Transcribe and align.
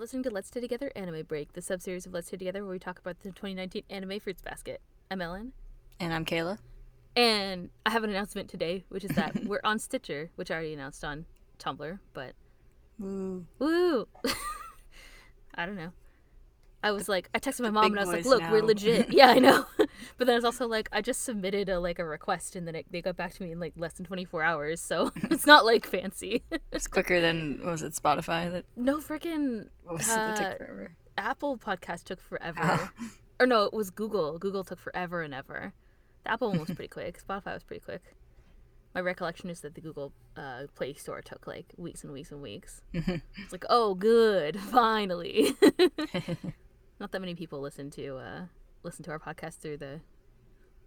You're 0.00 0.04
listening 0.04 0.22
to 0.22 0.30
Let's 0.30 0.48
Stay 0.48 0.62
Together 0.62 0.90
Anime 0.96 1.24
Break, 1.24 1.52
the 1.52 1.60
sub-series 1.60 2.06
of 2.06 2.14
Let's 2.14 2.28
Stay 2.28 2.38
Together 2.38 2.62
where 2.62 2.72
we 2.72 2.78
talk 2.78 2.98
about 2.98 3.20
the 3.20 3.28
2019 3.32 3.82
anime 3.90 4.18
fruits 4.18 4.40
basket. 4.40 4.80
I'm 5.10 5.20
Ellen, 5.20 5.52
And 6.00 6.14
I'm 6.14 6.24
Kayla. 6.24 6.56
and 7.16 7.68
I 7.84 7.90
have 7.90 8.02
an 8.02 8.08
announcement 8.08 8.48
today, 8.48 8.86
which 8.88 9.04
is 9.04 9.10
that 9.10 9.44
we're 9.44 9.60
on 9.62 9.78
Stitcher, 9.78 10.30
which 10.36 10.50
I 10.50 10.54
already 10.54 10.72
announced 10.72 11.04
on 11.04 11.26
Tumblr, 11.58 11.98
but 12.14 12.32
Woo. 12.98 13.44
woo! 13.58 14.08
I 15.54 15.66
don't 15.66 15.76
know. 15.76 15.92
I 16.82 16.92
was 16.92 17.08
like, 17.08 17.28
I 17.34 17.38
texted 17.38 17.60
my 17.60 17.70
mom 17.70 17.86
and 17.92 18.00
I 18.00 18.04
was 18.04 18.12
like, 18.12 18.24
"Look, 18.24 18.42
we're 18.50 18.62
legit." 18.62 19.12
Yeah, 19.12 19.28
I 19.28 19.38
know. 19.38 19.66
but 20.16 20.26
then 20.26 20.30
I 20.30 20.34
was 20.34 20.44
also 20.44 20.66
like 20.66 20.88
I 20.92 21.02
just 21.02 21.22
submitted 21.22 21.68
a 21.68 21.78
like 21.78 21.98
a 21.98 22.04
request, 22.04 22.56
and 22.56 22.66
then 22.66 22.74
it, 22.74 22.86
they 22.90 23.02
got 23.02 23.16
back 23.16 23.34
to 23.34 23.42
me 23.42 23.52
in 23.52 23.60
like 23.60 23.74
less 23.76 23.92
than 23.94 24.06
24 24.06 24.42
hours, 24.42 24.80
so 24.80 25.10
it's 25.30 25.46
not 25.46 25.64
like 25.66 25.86
fancy. 25.86 26.42
It's 26.72 26.86
quicker 26.86 27.20
than 27.20 27.60
what 27.62 27.72
was 27.72 27.82
it 27.82 27.92
Spotify 27.92 28.50
that 28.50 28.64
no 28.76 28.98
freaking 28.98 29.68
what 29.84 29.98
was 29.98 30.08
it 30.08 30.14
that 30.14 30.60
Uh. 30.60 30.88
Apple 31.18 31.58
podcast 31.58 32.04
took 32.04 32.20
forever. 32.20 32.60
Oh. 32.62 32.90
Or 33.40 33.46
no, 33.46 33.64
it 33.64 33.72
was 33.74 33.90
Google. 33.90 34.38
Google 34.38 34.64
took 34.64 34.78
forever 34.78 35.22
and 35.22 35.34
ever. 35.34 35.74
The 36.24 36.32
Apple 36.32 36.48
one 36.50 36.60
was 36.60 36.70
pretty 36.70 36.88
quick. 36.88 37.22
Spotify 37.22 37.54
was 37.54 37.62
pretty 37.62 37.80
quick. 37.80 38.02
My 38.94 39.00
recollection 39.00 39.50
is 39.50 39.60
that 39.60 39.74
the 39.74 39.80
Google 39.80 40.12
uh, 40.36 40.62
Play 40.74 40.94
Store 40.94 41.20
took 41.22 41.46
like 41.46 41.72
weeks 41.76 42.04
and 42.04 42.12
weeks 42.12 42.32
and 42.32 42.42
weeks. 42.42 42.82
it's 42.92 43.52
like, 43.52 43.64
oh, 43.70 43.94
good, 43.94 44.58
finally. 44.60 45.54
Not 47.00 47.12
that 47.12 47.20
many 47.20 47.34
people 47.34 47.60
listen 47.60 47.90
to 47.92 48.18
uh, 48.18 48.40
listen 48.82 49.02
to 49.04 49.10
our 49.10 49.18
podcast 49.18 49.58
through 49.58 49.78
the 49.78 50.00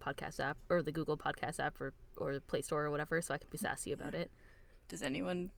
podcast 0.00 0.38
app 0.38 0.56
or 0.70 0.80
the 0.80 0.92
Google 0.92 1.16
Podcast 1.16 1.58
app 1.58 1.80
or 1.80 1.92
or 2.16 2.34
the 2.34 2.40
Play 2.40 2.62
Store 2.62 2.84
or 2.84 2.90
whatever, 2.92 3.20
so 3.20 3.34
I 3.34 3.38
can 3.38 3.48
be 3.50 3.58
sassy 3.58 3.90
about 3.90 4.14
it. 4.14 4.30
Does 4.86 5.02
anyone 5.02 5.50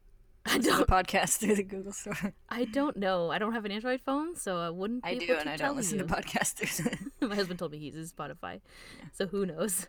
I 0.47 0.57
listen 0.57 0.63
to 0.63 0.69
don't. 0.71 0.87
the 0.87 0.93
podcast 0.93 1.37
through 1.39 1.57
the 1.57 1.63
Google 1.63 1.93
store? 1.93 2.33
I 2.49 2.65
don't 2.65 2.97
know. 2.97 3.31
I 3.31 3.37
don't 3.37 3.53
have 3.53 3.67
an 3.67 3.71
Android 3.71 4.01
phone, 4.01 4.35
so 4.35 4.57
I 4.57 4.71
wouldn't. 4.71 5.05
Be 5.05 5.11
I 5.11 5.15
do, 5.19 5.37
and 5.39 5.51
I 5.51 5.57
don't 5.57 5.77
listen 5.77 5.99
you. 5.99 6.07
to 6.07 6.15
podcasts 6.15 6.97
My 7.21 7.35
husband 7.35 7.59
told 7.59 7.73
me 7.73 7.79
he 7.79 7.87
uses 7.87 8.13
Spotify, 8.13 8.63
so 9.13 9.27
who 9.27 9.45
knows? 9.45 9.87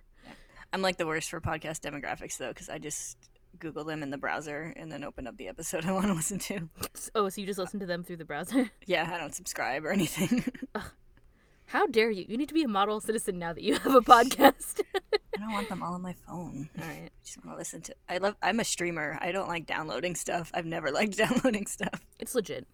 I'm 0.73 0.81
like 0.81 0.97
the 0.97 1.07
worst 1.07 1.29
for 1.29 1.39
podcast 1.39 1.79
demographics 1.79 2.37
though, 2.37 2.49
because 2.49 2.67
I 2.67 2.77
just 2.77 3.17
Google 3.59 3.83
them 3.83 4.03
in 4.03 4.09
the 4.09 4.17
browser 4.17 4.73
and 4.75 4.91
then 4.91 5.03
open 5.03 5.27
up 5.27 5.37
the 5.37 5.47
episode 5.47 5.85
I 5.87 5.91
want 5.91 6.07
to 6.07 6.13
listen 6.13 6.39
to. 6.39 6.69
Oh, 7.15 7.29
so 7.29 7.41
you 7.41 7.47
just 7.47 7.59
listen 7.59 7.79
to 7.79 7.85
them 7.85 8.03
through 8.03 8.17
the 8.17 8.25
browser? 8.25 8.69
Yeah, 8.85 9.09
I 9.13 9.17
don't 9.17 9.35
subscribe 9.35 9.85
or 9.85 9.91
anything. 9.91 10.45
How 11.65 11.85
dare 11.85 12.09
you? 12.09 12.25
You 12.29 12.37
need 12.37 12.47
to 12.47 12.53
be 12.53 12.63
a 12.63 12.67
model 12.67 13.01
citizen 13.01 13.37
now 13.39 13.51
that 13.51 13.61
you 13.61 13.73
have 13.73 13.93
a 13.93 13.99
podcast. 14.01 14.81
I 14.95 15.39
don't 15.39 15.51
want 15.51 15.67
them 15.67 15.83
all 15.83 15.93
on 15.95 16.01
my 16.01 16.13
phone. 16.25 16.69
All 16.81 16.87
right. 16.87 17.09
I 17.13 17.23
just 17.25 17.43
want 17.43 17.55
to 17.55 17.59
listen 17.59 17.81
to. 17.81 17.95
I 18.07 18.19
love. 18.19 18.35
I'm 18.41 18.61
a 18.61 18.63
streamer. 18.63 19.17
I 19.21 19.33
don't 19.33 19.49
like 19.49 19.65
downloading 19.65 20.15
stuff. 20.15 20.49
I've 20.53 20.65
never 20.65 20.91
liked 20.91 21.17
downloading 21.17 21.65
stuff. 21.67 21.99
It's 22.19 22.33
legit. 22.35 22.65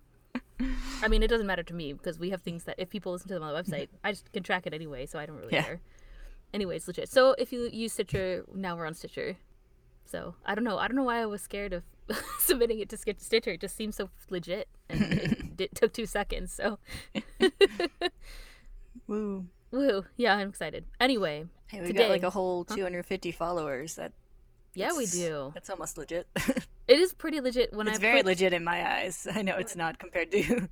I 1.01 1.07
mean, 1.07 1.23
it 1.23 1.27
doesn't 1.27 1.47
matter 1.47 1.63
to 1.63 1.73
me 1.73 1.93
because 1.93 2.19
we 2.19 2.29
have 2.29 2.43
things 2.43 2.65
that 2.65 2.75
if 2.77 2.89
people 2.89 3.11
listen 3.11 3.27
to 3.29 3.33
them 3.33 3.43
on 3.43 3.51
the 3.53 3.59
website, 3.63 3.87
I 4.03 4.11
just 4.11 4.31
can 4.31 4.43
track 4.43 4.67
it 4.67 4.73
anyway, 4.75 5.07
so 5.07 5.17
I 5.17 5.25
don't 5.25 5.37
really 5.37 5.53
Yeah. 5.53 5.63
care. 5.63 5.81
Anyway, 6.53 6.75
it's 6.75 6.87
legit. 6.87 7.09
So 7.09 7.31
if 7.39 7.51
you 7.51 7.67
use 7.73 7.93
Stitcher, 7.93 8.45
now 8.53 8.77
we're 8.77 8.85
on 8.85 8.93
Stitcher. 8.93 9.37
So 10.05 10.35
I 10.45 10.53
don't 10.55 10.63
know. 10.63 10.77
I 10.77 10.87
don't 10.87 10.95
know 10.95 11.03
why 11.03 11.21
I 11.21 11.25
was 11.25 11.41
scared 11.41 11.73
of 11.73 11.83
submitting 12.39 12.79
it 12.79 12.89
to 12.89 12.97
Stitcher. 12.97 13.51
It 13.51 13.61
just 13.61 13.75
seems 13.75 13.95
so 13.95 14.09
legit, 14.29 14.67
and 14.89 15.01
it, 15.13 15.41
it 15.61 15.75
took 15.75 15.93
two 15.93 16.05
seconds. 16.05 16.53
So 16.53 16.79
Woo. 19.07 19.45
woo, 19.71 20.05
yeah, 20.17 20.35
I'm 20.35 20.49
excited. 20.49 20.85
Anyway, 20.99 21.45
Hey, 21.67 21.81
we 21.81 21.87
Today- 21.87 22.03
got 22.03 22.09
like 22.09 22.23
a 22.23 22.29
whole 22.29 22.63
250 22.65 23.31
followers. 23.31 23.95
That 23.95 24.11
yeah, 24.75 24.91
we 24.95 25.05
do. 25.07 25.51
That's 25.53 25.69
almost 25.69 25.97
legit. 25.97 26.27
It 26.87 26.99
is 26.99 27.13
pretty 27.13 27.39
legit 27.41 27.73
when 27.73 27.87
I 27.87 27.91
it's 27.91 27.99
I 27.99 28.01
very 28.01 28.17
put- 28.19 28.25
legit 28.27 28.53
in 28.53 28.63
my 28.63 28.97
eyes. 28.97 29.27
I 29.33 29.41
know 29.41 29.55
it's 29.57 29.75
not 29.75 29.97
compared 29.99 30.31
to 30.31 30.67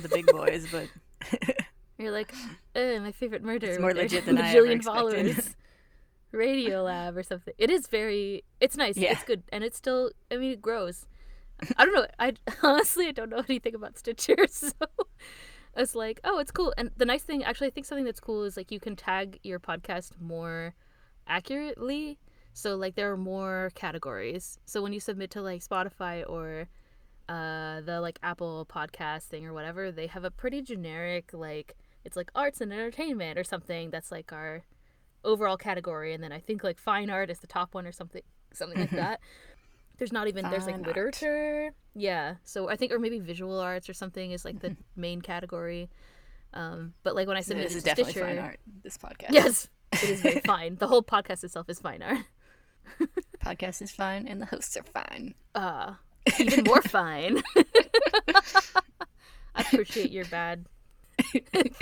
the 0.00 0.08
big 0.08 0.26
boys, 0.26 0.66
but 0.70 0.88
You're 1.98 2.10
like, 2.12 2.32
uh, 2.74 2.98
my 3.00 3.12
favorite 3.12 3.42
murder. 3.42 3.66
It's 3.68 3.78
more 3.80 3.94
legit 3.94 4.26
than 4.26 4.38
I 4.38 4.50
ever 4.54 4.66
expected. 4.66 5.44
Radio 6.34 6.82
Lab 6.82 7.16
or 7.16 7.22
something. 7.22 7.54
It 7.58 7.70
is 7.70 7.86
very. 7.86 8.44
It's 8.60 8.76
nice. 8.76 8.96
Yeah. 8.96 9.12
It's 9.12 9.24
good, 9.24 9.42
and 9.52 9.64
it's 9.64 9.76
still. 9.76 10.10
I 10.30 10.36
mean, 10.36 10.52
it 10.52 10.62
grows. 10.62 11.06
I 11.76 11.84
don't 11.84 11.94
know. 11.94 12.06
I 12.18 12.32
honestly 12.62 13.06
I 13.08 13.12
don't 13.12 13.30
know 13.30 13.42
anything 13.48 13.74
about 13.74 13.98
Stitcher, 13.98 14.46
so 14.50 14.72
it's 15.76 15.94
like, 15.94 16.20
oh, 16.24 16.38
it's 16.38 16.50
cool. 16.50 16.72
And 16.76 16.90
the 16.96 17.04
nice 17.04 17.22
thing, 17.22 17.44
actually, 17.44 17.68
I 17.68 17.70
think 17.70 17.86
something 17.86 18.04
that's 18.04 18.20
cool 18.20 18.44
is 18.44 18.56
like 18.56 18.70
you 18.70 18.80
can 18.80 18.96
tag 18.96 19.38
your 19.42 19.58
podcast 19.58 20.12
more 20.20 20.74
accurately. 21.26 22.18
So 22.52 22.76
like 22.76 22.94
there 22.94 23.10
are 23.10 23.16
more 23.16 23.70
categories. 23.74 24.58
So 24.64 24.82
when 24.82 24.92
you 24.92 25.00
submit 25.00 25.30
to 25.32 25.42
like 25.42 25.62
Spotify 25.62 26.28
or 26.28 26.68
uh 27.28 27.80
the 27.80 28.00
like 28.00 28.18
Apple 28.22 28.66
podcast 28.70 29.24
thing 29.24 29.46
or 29.46 29.52
whatever, 29.52 29.90
they 29.90 30.06
have 30.06 30.24
a 30.24 30.30
pretty 30.30 30.62
generic 30.62 31.30
like 31.32 31.74
it's 32.04 32.16
like 32.16 32.30
arts 32.34 32.60
and 32.60 32.72
entertainment 32.72 33.38
or 33.38 33.44
something 33.44 33.90
that's 33.90 34.12
like 34.12 34.32
our 34.32 34.62
overall 35.24 35.56
category 35.56 36.14
and 36.14 36.22
then 36.22 36.32
I 36.32 36.38
think 36.40 36.62
like 36.64 36.78
fine 36.78 37.10
art 37.10 37.30
is 37.30 37.38
the 37.40 37.46
top 37.46 37.74
one 37.74 37.86
or 37.86 37.92
something 37.92 38.22
something 38.52 38.78
like 38.78 38.90
that. 39.02 39.20
There's 39.98 40.12
not 40.12 40.26
even 40.28 40.50
there's 40.50 40.66
like 40.66 40.74
Fine 40.74 40.84
art. 40.84 40.96
literature. 40.96 41.70
Yeah. 41.94 42.34
So 42.44 42.68
I 42.68 42.76
think 42.76 42.92
or 42.92 42.98
maybe 42.98 43.18
visual 43.20 43.60
arts 43.60 43.88
or 43.88 43.94
something 43.94 44.32
is 44.32 44.44
like 44.44 44.60
the 44.60 44.76
main 44.96 45.20
category. 45.20 45.88
Um 46.52 46.94
but 47.02 47.14
like 47.14 47.26
when 47.28 47.36
I 47.36 47.40
So 47.40 47.48
submit 47.48 47.68
this 47.68 47.76
is 47.76 47.82
definitely 47.84 48.12
Stitcher, 48.12 48.26
fine 48.26 48.38
art. 48.38 48.60
This 48.82 48.98
podcast. 48.98 49.30
Yes, 49.30 49.68
it 49.92 50.04
is 50.10 50.20
very 50.20 50.40
fine. 50.44 50.76
The 50.76 50.86
whole 50.88 51.02
podcast 51.02 51.44
itself 51.44 51.68
is 51.68 51.80
fine 51.80 52.02
art. 52.02 52.18
podcast 53.44 53.80
is 53.82 53.90
fine, 53.90 54.26
and 54.28 54.40
the 54.42 54.46
hosts 54.46 54.76
are 54.76 54.82
fine. 54.82 55.34
Uh, 55.54 55.94
even 56.38 56.64
more 56.64 56.82
fine. 56.82 57.42
I 59.54 59.60
appreciate 59.60 60.10
your 60.10 60.24
bad 60.26 60.66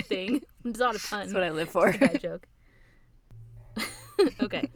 thing. 0.03 0.41
It's 0.63 0.79
not 0.79 0.95
a 0.95 0.99
pun. 0.99 1.19
That's 1.21 1.33
what 1.33 1.43
I 1.43 1.49
live 1.49 1.69
for. 1.69 1.89
It's 1.89 1.97
a 1.97 1.99
bad 1.99 2.21
joke. 2.21 2.47
Okay. 4.41 4.69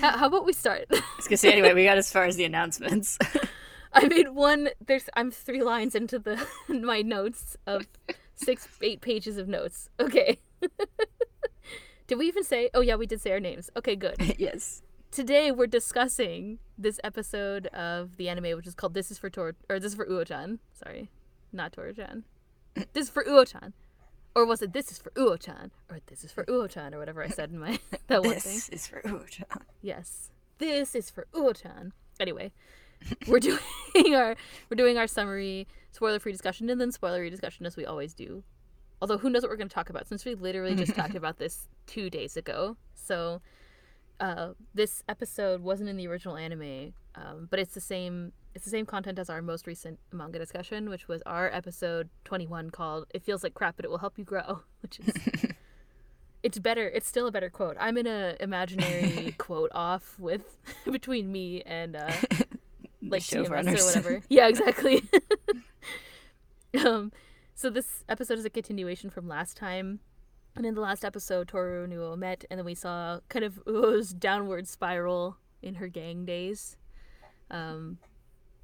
How, 0.00 0.18
how 0.18 0.26
about 0.26 0.46
we 0.46 0.52
start? 0.52 0.86
I 0.90 1.02
was 1.16 1.28
gonna 1.28 1.36
say 1.36 1.52
anyway. 1.52 1.74
We 1.74 1.84
got 1.84 1.98
as 1.98 2.10
far 2.10 2.24
as 2.24 2.36
the 2.36 2.44
announcements. 2.44 3.18
I 3.92 4.06
made 4.08 4.30
one. 4.30 4.70
There's. 4.84 5.08
I'm 5.14 5.30
three 5.30 5.62
lines 5.62 5.94
into 5.94 6.18
the 6.18 6.44
my 6.68 7.02
notes 7.02 7.56
of 7.66 7.86
six, 8.34 8.66
eight 8.82 9.00
pages 9.00 9.38
of 9.38 9.48
notes. 9.48 9.88
Okay. 10.00 10.38
did 12.06 12.18
we 12.18 12.26
even 12.26 12.44
say? 12.44 12.70
Oh 12.74 12.80
yeah, 12.80 12.96
we 12.96 13.06
did 13.06 13.20
say 13.20 13.32
our 13.32 13.40
names. 13.40 13.70
Okay, 13.76 13.96
good. 13.96 14.16
yes. 14.38 14.82
Today 15.10 15.52
we're 15.52 15.68
discussing 15.68 16.58
this 16.76 16.98
episode 17.04 17.66
of 17.68 18.16
the 18.16 18.28
anime, 18.28 18.56
which 18.56 18.66
is 18.66 18.74
called 18.74 18.94
"This 18.94 19.10
is 19.10 19.18
for 19.18 19.30
Tor" 19.30 19.54
or 19.68 19.78
"This 19.78 19.92
is 19.92 19.96
for 19.96 20.06
Uo-chan." 20.06 20.58
Sorry, 20.72 21.08
not 21.52 21.72
Tora-chan. 21.72 22.24
this 22.74 23.04
is 23.04 23.10
for 23.10 23.22
Uo-chan, 23.22 23.74
or 24.34 24.44
was 24.44 24.62
it 24.62 24.72
"This 24.72 24.90
is 24.90 24.98
for 24.98 25.10
Uo-chan" 25.10 25.70
or 25.90 26.00
"This 26.06 26.24
is 26.24 26.32
for 26.32 26.44
Uo-chan" 26.44 26.94
or 26.94 26.98
whatever 26.98 27.22
I 27.22 27.28
said 27.28 27.50
in 27.50 27.58
my 27.58 27.78
that 28.08 28.22
one 28.22 28.34
thing? 28.40 28.54
This 28.54 28.68
is 28.68 28.86
for 28.86 29.00
Uo-chan. 29.02 29.64
Yes, 29.82 30.30
this 30.58 30.94
is 30.94 31.10
for 31.10 31.26
Uo-chan. 31.34 31.92
Anyway, 32.20 32.52
we're 33.26 33.40
doing 33.94 34.14
our 34.14 34.36
we're 34.70 34.76
doing 34.76 34.98
our 34.98 35.06
summary, 35.06 35.66
spoiler-free 35.92 36.32
discussion, 36.32 36.70
and 36.70 36.80
then 36.80 36.90
spoilery 36.90 37.30
discussion 37.30 37.66
as 37.66 37.76
we 37.76 37.84
always 37.84 38.14
do. 38.14 38.42
Although 39.00 39.18
who 39.18 39.28
knows 39.28 39.42
what 39.42 39.50
we're 39.50 39.56
going 39.56 39.68
to 39.68 39.74
talk 39.74 39.90
about 39.90 40.06
since 40.06 40.24
we 40.24 40.34
literally 40.34 40.74
just 40.74 40.94
talked 40.94 41.14
about 41.22 41.38
this 41.38 41.68
two 41.86 42.08
days 42.08 42.36
ago. 42.36 42.76
So 42.94 43.42
uh, 44.20 44.50
this 44.72 45.02
episode 45.08 45.62
wasn't 45.62 45.90
in 45.90 45.96
the 45.96 46.06
original 46.06 46.36
anime, 46.36 46.94
um, 47.14 47.48
but 47.50 47.58
it's 47.58 47.74
the 47.74 47.80
same. 47.80 48.32
It's 48.54 48.64
the 48.64 48.70
same 48.70 48.86
content 48.86 49.18
as 49.18 49.28
our 49.28 49.42
most 49.42 49.66
recent 49.66 49.98
manga 50.12 50.38
discussion, 50.38 50.88
which 50.88 51.08
was 51.08 51.22
our 51.26 51.50
episode 51.52 52.08
twenty-one 52.24 52.70
called 52.70 53.06
"It 53.12 53.22
Feels 53.22 53.42
Like 53.42 53.54
Crap, 53.54 53.76
but 53.76 53.84
It 53.84 53.90
Will 53.90 53.98
Help 53.98 54.16
You 54.16 54.24
Grow," 54.24 54.60
which 54.80 55.00
is 55.00 55.12
it's 56.42 56.58
better. 56.58 56.88
It's 56.88 57.08
still 57.08 57.26
a 57.26 57.32
better 57.32 57.50
quote. 57.50 57.76
I'm 57.80 57.96
in 57.96 58.06
a 58.06 58.36
imaginary 58.38 59.34
quote 59.38 59.70
off 59.74 60.18
with 60.18 60.42
between 60.84 61.32
me 61.32 61.62
and 61.62 61.96
uh, 61.96 62.12
like 63.02 63.22
TMS 63.22 63.48
or 63.48 63.86
whatever. 63.86 64.22
Yeah, 64.28 64.46
exactly. 64.46 65.02
um, 66.84 67.12
so 67.54 67.70
this 67.70 68.04
episode 68.08 68.38
is 68.38 68.44
a 68.44 68.50
continuation 68.50 69.10
from 69.10 69.26
last 69.26 69.56
time. 69.56 70.00
And 70.56 70.64
in 70.64 70.74
the 70.74 70.80
last 70.80 71.04
episode, 71.04 71.48
Toru 71.48 71.82
and 71.82 71.92
Uo 71.92 72.16
met, 72.16 72.44
and 72.48 72.58
then 72.58 72.64
we 72.64 72.76
saw 72.76 73.18
kind 73.28 73.44
of 73.44 73.54
Uo's 73.64 74.12
downward 74.12 74.68
spiral 74.68 75.38
in 75.62 75.76
her 75.76 75.88
gang 75.88 76.24
days, 76.24 76.76
um, 77.50 77.98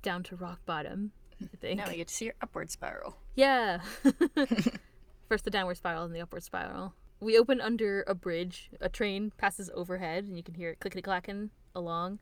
down 0.02 0.22
to 0.24 0.36
rock 0.36 0.60
bottom. 0.66 1.12
I 1.42 1.56
think. 1.56 1.78
Now 1.78 1.88
we 1.88 1.96
get 1.96 2.08
to 2.08 2.14
see 2.14 2.26
your 2.26 2.34
upward 2.42 2.70
spiral. 2.70 3.16
Yeah. 3.34 3.80
First 5.28 5.44
the 5.44 5.50
downward 5.50 5.76
spiral 5.76 6.04
and 6.04 6.14
the 6.14 6.20
upward 6.20 6.42
spiral. 6.42 6.94
We 7.20 7.38
open 7.38 7.60
under 7.60 8.04
a 8.06 8.14
bridge. 8.14 8.70
A 8.80 8.88
train 8.88 9.32
passes 9.36 9.70
overhead, 9.74 10.24
and 10.24 10.36
you 10.36 10.42
can 10.42 10.54
hear 10.54 10.70
it 10.70 10.80
clickety 10.80 11.02
clacking 11.02 11.50
along. 11.74 12.18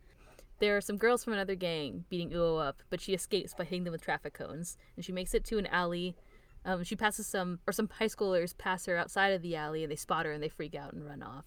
There 0.61 0.77
are 0.77 0.81
some 0.81 0.97
girls 0.97 1.23
from 1.23 1.35
another 1.35 1.55
gang 1.55 2.05
beating 2.11 2.31
Uo 2.31 2.61
up, 2.61 2.83
but 2.91 3.01
she 3.01 3.15
escapes 3.15 3.55
by 3.55 3.65
hitting 3.65 3.85
them 3.85 3.93
with 3.93 4.03
traffic 4.03 4.35
cones. 4.35 4.77
And 4.97 5.05
she 5.05 5.13
makes 5.13 5.35
it 5.35 5.45
to 5.47 5.59
an 5.59 5.67
alley. 5.67 6.17
Um, 6.65 6.83
she 6.83 6.97
passes 6.97 7.29
some, 7.29 7.61
or 7.67 7.73
some 7.73 7.89
high 7.99 8.07
schoolers 8.07 8.59
pass 8.59 8.87
her 8.87 8.97
outside 8.97 9.33
of 9.33 9.43
the 9.43 9.55
alley, 9.55 9.85
and 9.85 9.93
they 9.93 9.97
spot 9.97 10.27
her 10.27 10.33
and 10.33 10.43
they 10.43 10.49
freak 10.49 10.75
out 10.75 10.93
and 10.93 11.07
run 11.07 11.23
off. 11.23 11.45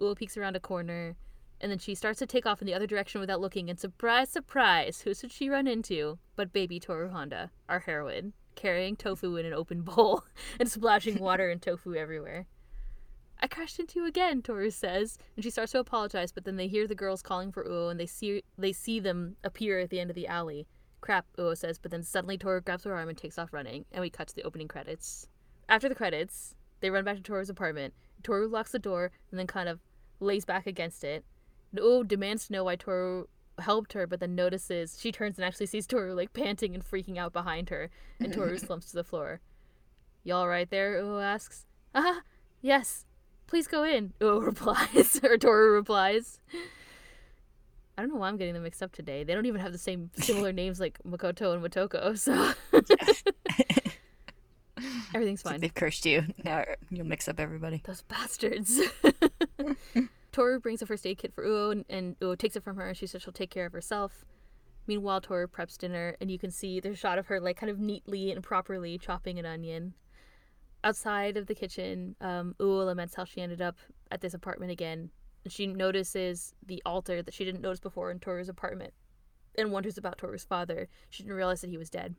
Uo 0.00 0.16
peeks 0.16 0.36
around 0.36 0.54
a 0.54 0.60
corner, 0.60 1.16
and 1.60 1.70
then 1.70 1.78
she 1.78 1.94
starts 1.94 2.18
to 2.20 2.26
take 2.26 2.46
off 2.46 2.60
in 2.60 2.66
the 2.66 2.74
other 2.74 2.86
direction 2.86 3.20
without 3.20 3.40
looking. 3.40 3.68
And 3.68 3.78
surprise, 3.78 4.28
surprise, 4.28 5.02
who 5.02 5.14
should 5.14 5.32
she 5.32 5.48
run 5.48 5.66
into 5.66 6.18
but 6.36 6.52
baby 6.52 6.78
Toru 6.78 7.10
Honda, 7.10 7.50
our 7.68 7.80
heroine, 7.80 8.32
carrying 8.54 8.96
tofu 8.96 9.36
in 9.36 9.46
an 9.46 9.52
open 9.52 9.82
bowl 9.82 10.24
and 10.58 10.70
splashing 10.70 11.18
water 11.18 11.50
and 11.50 11.60
tofu 11.60 11.94
everywhere. 11.94 12.46
I 13.40 13.46
crashed 13.46 13.78
into 13.78 14.00
you 14.00 14.06
again, 14.06 14.42
Toru 14.42 14.70
says, 14.70 15.16
and 15.36 15.44
she 15.44 15.50
starts 15.50 15.70
to 15.72 15.78
apologize, 15.78 16.32
but 16.32 16.44
then 16.44 16.56
they 16.56 16.66
hear 16.66 16.88
the 16.88 16.94
girls 16.96 17.22
calling 17.22 17.52
for 17.52 17.64
Uo 17.64 17.90
and 17.90 17.98
they 17.98 18.06
see 18.06 18.42
they 18.56 18.72
see 18.72 18.98
them 18.98 19.36
appear 19.44 19.78
at 19.78 19.90
the 19.90 20.00
end 20.00 20.10
of 20.10 20.16
the 20.16 20.26
alley. 20.26 20.66
Crap, 21.00 21.26
Uo 21.38 21.56
says, 21.56 21.78
but 21.78 21.92
then 21.92 22.02
suddenly 22.02 22.36
Toru 22.36 22.60
grabs 22.60 22.82
her 22.82 22.94
arm 22.94 23.08
and 23.08 23.16
takes 23.16 23.38
off 23.38 23.52
running, 23.52 23.84
and 23.92 24.00
we 24.00 24.10
cut 24.10 24.26
to 24.28 24.34
the 24.34 24.42
opening 24.42 24.66
credits. 24.66 25.28
After 25.68 25.88
the 25.88 25.94
credits, 25.94 26.56
they 26.80 26.90
run 26.90 27.04
back 27.04 27.16
to 27.16 27.22
Toru's 27.22 27.50
apartment. 27.50 27.94
Toru 28.24 28.48
locks 28.48 28.72
the 28.72 28.80
door 28.80 29.12
and 29.30 29.38
then 29.38 29.46
kind 29.46 29.68
of 29.68 29.78
lays 30.18 30.44
back 30.44 30.66
against 30.66 31.04
it. 31.04 31.24
Uo 31.76 32.06
demands 32.06 32.46
to 32.46 32.52
know 32.52 32.64
why 32.64 32.76
Toru 32.76 33.26
helped 33.58 33.92
her, 33.92 34.06
but 34.06 34.20
then 34.20 34.34
notices 34.34 34.98
she 35.00 35.12
turns 35.12 35.36
and 35.36 35.44
actually 35.44 35.66
sees 35.66 35.86
Toru 35.86 36.14
like 36.14 36.32
panting 36.32 36.74
and 36.74 36.84
freaking 36.84 37.18
out 37.18 37.32
behind 37.32 37.70
her, 37.70 37.90
and 38.20 38.32
Toru 38.32 38.58
slumps 38.58 38.90
to 38.90 38.96
the 38.96 39.04
floor. 39.04 39.40
Y'all 40.24 40.48
right 40.48 40.68
there? 40.70 41.02
Uo 41.02 41.22
asks. 41.22 41.66
Ah, 41.94 42.22
yes. 42.60 43.04
Please 43.46 43.66
go 43.66 43.82
in. 43.84 44.12
Uo 44.20 44.42
replies, 44.46 45.20
or 45.22 45.36
Toru 45.38 45.72
replies. 45.72 46.40
I 47.96 48.02
don't 48.02 48.12
know 48.12 48.18
why 48.18 48.28
I'm 48.28 48.36
getting 48.36 48.54
them 48.54 48.62
mixed 48.62 48.82
up 48.82 48.92
today. 48.92 49.24
They 49.24 49.34
don't 49.34 49.46
even 49.46 49.60
have 49.60 49.72
the 49.72 49.78
same 49.78 50.10
similar 50.16 50.52
names 50.52 50.78
like 50.78 50.98
Makoto 51.02 51.54
and 51.54 51.64
Motoko, 51.64 52.16
so 52.16 52.52
everything's 55.14 55.42
fine. 55.42 55.60
They've 55.60 55.74
cursed 55.74 56.06
you. 56.06 56.24
Now 56.44 56.64
you'll 56.90 57.06
mix 57.06 57.26
up 57.26 57.40
everybody. 57.40 57.82
Those 57.84 58.02
bastards. 58.02 58.80
Toru 60.38 60.60
brings 60.60 60.80
a 60.80 60.86
first 60.86 61.04
aid 61.04 61.18
kit 61.18 61.34
for 61.34 61.44
Uo, 61.44 61.72
and, 61.72 61.84
and 61.90 62.16
Uo 62.20 62.38
takes 62.38 62.54
it 62.54 62.62
from 62.62 62.76
her, 62.76 62.86
and 62.86 62.96
she 62.96 63.08
says 63.08 63.22
she'll 63.22 63.32
take 63.32 63.50
care 63.50 63.66
of 63.66 63.72
herself. 63.72 64.24
Meanwhile, 64.86 65.22
Toru 65.22 65.48
preps 65.48 65.76
dinner, 65.76 66.16
and 66.20 66.30
you 66.30 66.38
can 66.38 66.52
see 66.52 66.78
there's 66.78 66.94
a 66.94 67.00
shot 67.00 67.18
of 67.18 67.26
her, 67.26 67.40
like, 67.40 67.56
kind 67.56 67.70
of 67.70 67.80
neatly 67.80 68.30
and 68.30 68.40
properly 68.40 68.98
chopping 68.98 69.40
an 69.40 69.46
onion. 69.46 69.94
Outside 70.84 71.36
of 71.36 71.46
the 71.46 71.56
kitchen, 71.56 72.14
um, 72.20 72.54
Uo 72.60 72.86
laments 72.86 73.16
how 73.16 73.24
she 73.24 73.40
ended 73.40 73.60
up 73.60 73.78
at 74.12 74.20
this 74.20 74.32
apartment 74.32 74.70
again, 74.70 75.10
and 75.42 75.52
she 75.52 75.66
notices 75.66 76.54
the 76.64 76.80
altar 76.86 77.20
that 77.20 77.34
she 77.34 77.44
didn't 77.44 77.60
notice 77.60 77.80
before 77.80 78.12
in 78.12 78.20
Toru's 78.20 78.48
apartment, 78.48 78.94
and 79.56 79.72
wonders 79.72 79.98
about 79.98 80.18
Toru's 80.18 80.44
father. 80.44 80.86
She 81.10 81.24
didn't 81.24 81.34
realize 81.34 81.62
that 81.62 81.70
he 81.70 81.78
was 81.78 81.90
dead. 81.90 82.14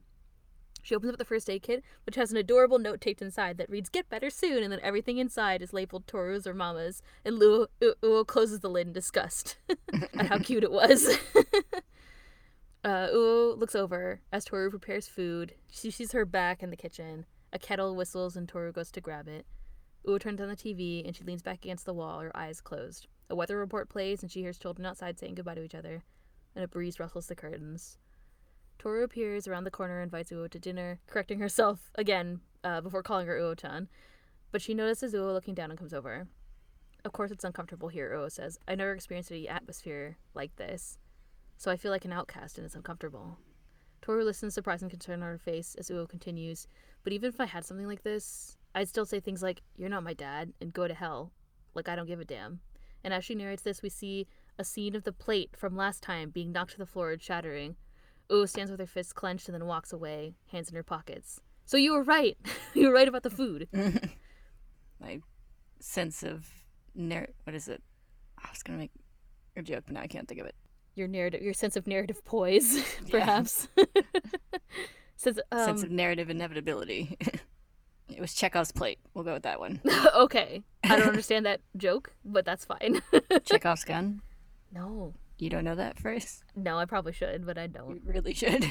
She 0.82 0.96
opens 0.96 1.12
up 1.12 1.18
the 1.18 1.26
first 1.26 1.50
aid 1.50 1.64
kit, 1.64 1.84
which 2.06 2.16
has 2.16 2.32
an 2.32 2.38
adorable 2.38 2.80
note 2.80 3.02
taped 3.02 3.22
inside 3.22 3.58
that 3.58 3.70
reads 3.70 3.90
"Get 3.90 4.10
better 4.10 4.30
soon," 4.30 4.64
and 4.64 4.72
then 4.72 4.80
everything 4.82 5.18
inside 5.18 5.62
is 5.62 5.74
labeled 5.74 6.08
Toru's 6.08 6.48
or 6.48 6.54
Mama's. 6.54 7.02
And 7.26 7.40
Luo, 7.40 7.68
Uo 7.82 8.26
closes 8.26 8.60
the 8.60 8.70
lid 8.70 8.88
in 8.88 8.94
disgust 8.94 9.58
at 10.14 10.28
how 10.28 10.40
cute 10.44 10.64
it 10.64 10.72
was. 10.72 11.18
uh, 12.84 13.08
Uo 13.08 13.58
looks 13.58 13.76
over 13.76 14.22
as 14.32 14.46
Toru 14.46 14.70
prepares 14.70 15.08
food. 15.08 15.54
She 15.70 15.92
sees 15.92 16.12
her 16.14 16.26
back 16.26 16.64
in 16.64 16.70
the 16.70 16.78
kitchen. 16.78 17.26
A 17.52 17.60
kettle 17.60 17.96
whistles 17.96 18.36
and 18.36 18.48
Toru 18.48 18.72
goes 18.72 18.92
to 18.92 19.02
grab 19.02 19.28
it. 19.28 19.46
Uo 20.06 20.20
turns 20.20 20.40
on 20.40 20.48
the 20.48 20.56
TV 20.56 21.06
and 21.06 21.16
she 21.16 21.24
leans 21.24 21.42
back 21.42 21.66
against 21.66 21.86
the 21.86 21.94
wall, 21.94 22.20
her 22.20 22.36
eyes 22.36 22.62
closed. 22.62 23.08
A 23.30 23.36
weather 23.36 23.58
report 23.58 23.90
plays 23.90 24.22
and 24.22 24.32
she 24.32 24.42
hears 24.42 24.58
children 24.58 24.86
outside 24.86 25.20
saying 25.20 25.36
goodbye 25.36 25.56
to 25.56 25.64
each 25.64 25.76
other, 25.76 26.04
and 26.56 26.64
a 26.64 26.68
breeze 26.68 27.00
rustles 27.00 27.28
the 27.28 27.36
curtains. 27.36 27.98
Toru 28.80 29.04
appears 29.04 29.46
around 29.46 29.66
the 29.66 29.72
corner 29.72 30.00
and 30.00 30.06
invites 30.06 30.32
Uo 30.32 30.50
to 30.50 30.58
dinner, 30.58 31.00
correcting 31.06 31.40
herself 31.40 31.92
again 31.96 32.40
uh, 32.64 32.80
before 32.80 33.04
calling 33.04 33.28
her 33.28 33.38
Uo-chan. 33.38 33.90
But 34.52 34.62
she 34.62 34.74
notices 34.74 35.14
Uo 35.14 35.34
looking 35.34 35.54
down 35.54 35.70
and 35.70 35.78
comes 35.78 35.94
over. 35.94 36.28
Of 37.04 37.12
course, 37.12 37.30
it's 37.30 37.44
uncomfortable 37.44 37.90
here, 37.90 38.10
Uo 38.16 38.32
says. 38.32 38.58
I 38.68 38.76
never 38.76 38.94
experienced 38.94 39.32
any 39.32 39.50
atmosphere 39.50 40.18
like 40.34 40.56
this, 40.56 40.98
so 41.58 41.70
I 41.70 41.76
feel 41.76 41.92
like 41.92 42.06
an 42.06 42.14
outcast 42.14 42.58
and 42.58 42.66
it's 42.66 42.76
uncomfortable. 42.76 43.38
Toru 44.02 44.24
listens, 44.24 44.54
surprised 44.54 44.82
and 44.82 44.90
concerned 44.90 45.24
on 45.24 45.30
her 45.30 45.38
face 45.38 45.76
as 45.76 45.90
Uo 45.90 46.08
continues. 46.08 46.66
But 47.04 47.12
even 47.12 47.28
if 47.28 47.40
I 47.42 47.46
had 47.46 47.66
something 47.66 47.88
like 47.88 48.04
this, 48.04 48.58
I'd 48.74 48.88
still 48.88 49.06
say 49.06 49.20
things 49.20 49.44
like, 49.44 49.62
You're 49.76 49.90
not 49.90 50.04
my 50.04 50.14
dad, 50.14 50.54
and 50.62 50.74
go 50.74 50.88
to 50.88 50.94
hell. 50.94 51.34
Like, 51.76 51.90
I 51.90 51.98
don't 51.98 52.08
give 52.08 52.22
a 52.22 52.26
damn. 52.26 52.62
And 53.04 53.14
as 53.14 53.26
she 53.26 53.36
narrates 53.36 53.64
this, 53.64 53.82
we 53.82 53.90
see 53.90 54.28
a 54.58 54.64
scene 54.64 54.96
of 54.96 55.04
the 55.04 55.12
plate 55.12 55.52
from 55.58 55.76
last 55.76 56.02
time 56.02 56.30
being 56.30 56.54
knocked 56.54 56.72
to 56.72 56.78
the 56.78 56.86
floor 56.86 57.12
and 57.12 57.22
shattering. 57.22 57.76
Uo 58.30 58.48
stands 58.48 58.70
with 58.72 58.80
her 58.80 58.86
fists 58.86 59.14
clenched 59.14 59.48
and 59.48 59.56
then 59.56 59.66
walks 59.66 59.92
away, 59.92 60.36
hands 60.52 60.70
in 60.70 60.76
her 60.76 60.84
pockets. 60.84 61.42
So 61.66 61.78
you 61.78 61.94
were 61.94 62.04
right. 62.04 62.38
you 62.74 62.88
were 62.88 62.94
right 62.94 63.08
about 63.08 63.24
the 63.24 63.30
food. 63.30 63.68
My 65.02 65.22
sense 65.80 66.24
of 66.24 66.48
narr- 66.96 67.30
what 67.44 67.56
is 67.56 67.68
it? 67.68 67.82
I 68.44 68.50
was 68.52 68.64
gonna 68.64 68.80
make 68.80 68.92
a 69.56 69.62
joke, 69.62 69.84
but 69.88 69.94
now 69.94 70.02
I 70.02 70.08
can't 70.08 70.28
think 70.28 70.42
of 70.42 70.48
it. 70.48 70.56
Your 70.96 71.08
narrative, 71.08 71.42
your 71.42 71.54
sense 71.54 71.76
of 71.76 71.88
narrative 71.88 72.24
poise, 72.26 72.84
perhaps. 73.10 73.68
sense, 75.16 75.40
um, 75.52 75.66
sense 75.66 75.84
of 75.84 75.92
narrative 75.92 76.30
inevitability. 76.30 77.18
it 78.10 78.20
was 78.20 78.34
Chekhov's 78.34 78.72
plate. 78.72 79.00
We'll 79.14 79.24
go 79.24 79.34
with 79.34 79.44
that 79.44 79.60
one. 79.60 79.82
okay, 80.16 80.64
I 80.84 80.98
don't 80.98 81.08
understand 81.08 81.46
that 81.46 81.62
joke, 81.78 82.14
but 82.26 82.46
that's 82.46 82.66
fine. 82.66 83.02
Chekhov's 83.46 83.86
gun. 83.86 84.22
No. 84.74 85.14
You 85.40 85.50
don't 85.50 85.64
know 85.64 85.76
that 85.76 86.00
phrase? 86.00 86.44
No, 86.56 86.78
I 86.78 86.86
probably 86.86 87.14
should, 87.14 87.46
but 87.46 87.58
I 87.58 87.68
don't. 87.68 87.96
You 87.96 88.02
really 88.06 88.34
should. 88.34 88.66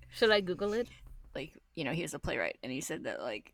should 0.10 0.30
I 0.30 0.40
Google 0.40 0.72
it? 0.74 0.88
Like, 1.34 1.52
you 1.74 1.84
know, 1.84 1.92
he 1.92 2.02
was 2.02 2.14
a 2.14 2.18
playwright, 2.18 2.58
and 2.62 2.70
he 2.70 2.80
said 2.80 3.04
that, 3.04 3.20
like, 3.22 3.52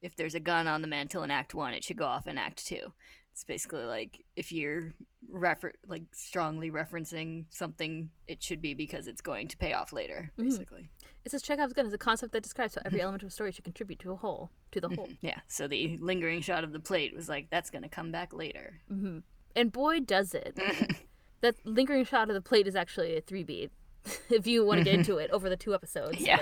if 0.00 0.16
there's 0.16 0.34
a 0.34 0.40
gun 0.40 0.66
on 0.66 0.80
the 0.80 0.88
mantle 0.88 1.24
in 1.24 1.30
Act 1.30 1.54
1, 1.54 1.74
it 1.74 1.84
should 1.84 1.96
go 1.96 2.06
off 2.06 2.26
in 2.26 2.38
Act 2.38 2.64
2. 2.66 2.92
It's 3.32 3.44
basically 3.44 3.84
like 3.84 4.24
if 4.34 4.50
you're 4.50 4.94
refer- 5.30 5.74
like 5.86 6.02
strongly 6.12 6.72
referencing 6.72 7.44
something, 7.50 8.10
it 8.26 8.42
should 8.42 8.60
be 8.60 8.74
because 8.74 9.06
it's 9.06 9.20
going 9.20 9.46
to 9.48 9.56
pay 9.56 9.72
off 9.74 9.92
later, 9.92 10.32
basically. 10.36 10.82
Mm. 10.82 11.06
It 11.24 11.30
says 11.30 11.42
Chekhov's 11.42 11.72
gun 11.72 11.86
is 11.86 11.92
a 11.92 11.98
concept 11.98 12.32
that 12.32 12.42
describes 12.42 12.74
how 12.74 12.82
every 12.84 13.00
element 13.02 13.22
of 13.22 13.28
a 13.28 13.30
story 13.30 13.52
should 13.52 13.62
contribute 13.62 14.00
to 14.00 14.10
a 14.10 14.16
whole, 14.16 14.50
to 14.72 14.80
the 14.80 14.88
whole. 14.88 15.08
Yeah, 15.20 15.38
so 15.46 15.68
the 15.68 15.98
lingering 16.00 16.40
shot 16.40 16.64
of 16.64 16.72
the 16.72 16.80
plate 16.80 17.14
was 17.14 17.28
like, 17.28 17.48
that's 17.48 17.70
going 17.70 17.82
to 17.82 17.88
come 17.88 18.10
back 18.10 18.32
later. 18.32 18.80
hmm 18.88 19.18
And 19.54 19.70
boy, 19.70 20.00
does 20.00 20.34
it. 20.34 20.58
that 21.40 21.56
lingering 21.64 22.04
shot 22.04 22.28
of 22.28 22.34
the 22.34 22.40
plate 22.40 22.66
is 22.66 22.76
actually 22.76 23.16
a 23.16 23.20
three 23.20 23.44
beat, 23.44 23.70
if 24.30 24.46
you 24.46 24.64
want 24.64 24.78
to 24.78 24.84
get 24.84 24.94
into 24.94 25.18
it 25.18 25.30
over 25.30 25.48
the 25.48 25.56
two 25.56 25.74
episodes. 25.74 26.20
Yeah. 26.20 26.40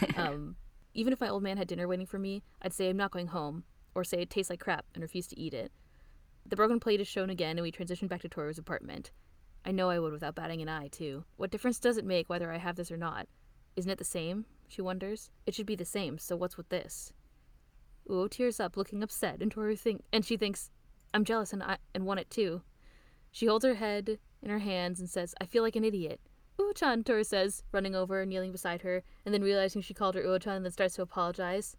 But, 0.00 0.18
um, 0.18 0.56
even 0.94 1.12
if 1.12 1.20
my 1.20 1.28
old 1.28 1.42
man 1.42 1.56
had 1.56 1.68
dinner 1.68 1.86
waiting 1.86 2.06
for 2.06 2.18
me, 2.18 2.42
I'd 2.60 2.72
say 2.72 2.88
I'm 2.88 2.96
not 2.96 3.10
going 3.10 3.28
home, 3.28 3.64
or 3.94 4.04
say 4.04 4.22
it 4.22 4.30
tastes 4.30 4.50
like 4.50 4.60
crap 4.60 4.84
and 4.94 5.02
refuse 5.02 5.26
to 5.28 5.38
eat 5.38 5.54
it. 5.54 5.72
The 6.46 6.56
broken 6.56 6.80
plate 6.80 7.00
is 7.00 7.08
shown 7.08 7.30
again, 7.30 7.56
and 7.58 7.62
we 7.62 7.70
transition 7.70 8.08
back 8.08 8.22
to 8.22 8.28
Toru's 8.28 8.58
apartment. 8.58 9.10
I 9.64 9.70
know 9.70 9.90
I 9.90 9.98
would 9.98 10.12
without 10.12 10.34
batting 10.34 10.62
an 10.62 10.68
eye, 10.68 10.88
too. 10.88 11.24
What 11.36 11.50
difference 11.50 11.78
does 11.78 11.98
it 11.98 12.04
make 12.04 12.28
whether 12.28 12.52
I 12.52 12.58
have 12.58 12.76
this 12.76 12.90
or 12.90 12.96
not? 12.96 13.26
Isn't 13.76 13.90
it 13.90 13.98
the 13.98 14.04
same? 14.04 14.46
She 14.66 14.82
wonders. 14.82 15.30
It 15.46 15.54
should 15.54 15.66
be 15.66 15.76
the 15.76 15.84
same, 15.84 16.18
so 16.18 16.36
what's 16.36 16.56
with 16.56 16.68
this? 16.68 17.12
Uo 18.08 18.30
tears 18.30 18.58
up, 18.60 18.76
looking 18.76 19.02
upset, 19.02 19.42
and 19.42 19.52
Toru 19.52 19.76
think 19.76 20.02
and 20.12 20.24
she 20.24 20.36
thinks, 20.36 20.70
I'm 21.12 21.24
jealous 21.24 21.52
and 21.52 21.62
I 21.62 21.78
and 21.94 22.06
want 22.06 22.20
it 22.20 22.30
too. 22.30 22.62
She 23.30 23.46
holds 23.46 23.64
her 23.64 23.74
head 23.74 24.18
in 24.42 24.50
her 24.50 24.58
hands 24.58 25.00
and 25.00 25.08
says, 25.08 25.34
I 25.40 25.46
feel 25.46 25.62
like 25.62 25.76
an 25.76 25.84
idiot. 25.84 26.20
Uo-chan, 26.58 27.04
Toru 27.04 27.22
says, 27.22 27.62
running 27.70 27.94
over 27.94 28.20
and 28.20 28.30
kneeling 28.30 28.52
beside 28.52 28.82
her, 28.82 29.04
and 29.24 29.32
then 29.32 29.42
realizing 29.42 29.80
she 29.80 29.94
called 29.94 30.14
her 30.16 30.22
Uo-chan 30.22 30.56
and 30.56 30.64
then 30.64 30.72
starts 30.72 30.96
to 30.96 31.02
apologize. 31.02 31.76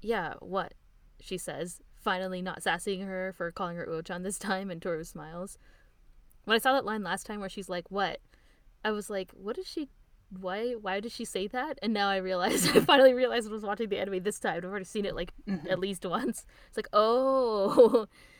Yeah, 0.00 0.34
what? 0.40 0.74
She 1.20 1.36
says, 1.36 1.80
finally 1.94 2.40
not 2.40 2.62
sassying 2.62 3.02
her 3.02 3.34
for 3.36 3.50
calling 3.52 3.76
her 3.76 3.86
Uo-chan 3.86 4.22
this 4.22 4.38
time, 4.38 4.70
and 4.70 4.80
Toru 4.80 5.04
smiles. 5.04 5.58
When 6.44 6.54
I 6.54 6.58
saw 6.58 6.72
that 6.72 6.84
line 6.84 7.02
last 7.02 7.26
time 7.26 7.40
where 7.40 7.48
she's 7.48 7.68
like, 7.68 7.90
what? 7.90 8.20
I 8.84 8.92
was 8.92 9.10
like, 9.10 9.32
what 9.32 9.58
is 9.58 9.66
she 9.66 9.88
why 10.30 10.72
why 10.72 11.00
did 11.00 11.12
she 11.12 11.24
say 11.24 11.46
that? 11.48 11.78
And 11.82 11.92
now 11.92 12.08
I 12.08 12.16
realize 12.16 12.68
I 12.76 12.80
finally 12.80 13.14
realized 13.14 13.48
I 13.48 13.52
was 13.52 13.62
watching 13.62 13.88
the 13.88 13.98
anime 13.98 14.22
this 14.22 14.38
time. 14.38 14.56
I've 14.56 14.64
already 14.64 14.84
seen 14.84 15.04
it 15.04 15.14
like 15.14 15.32
mm-hmm. 15.48 15.66
at 15.68 15.78
least 15.78 16.04
once. 16.04 16.46
It's 16.68 16.76
like, 16.76 16.88
oh 16.92 18.06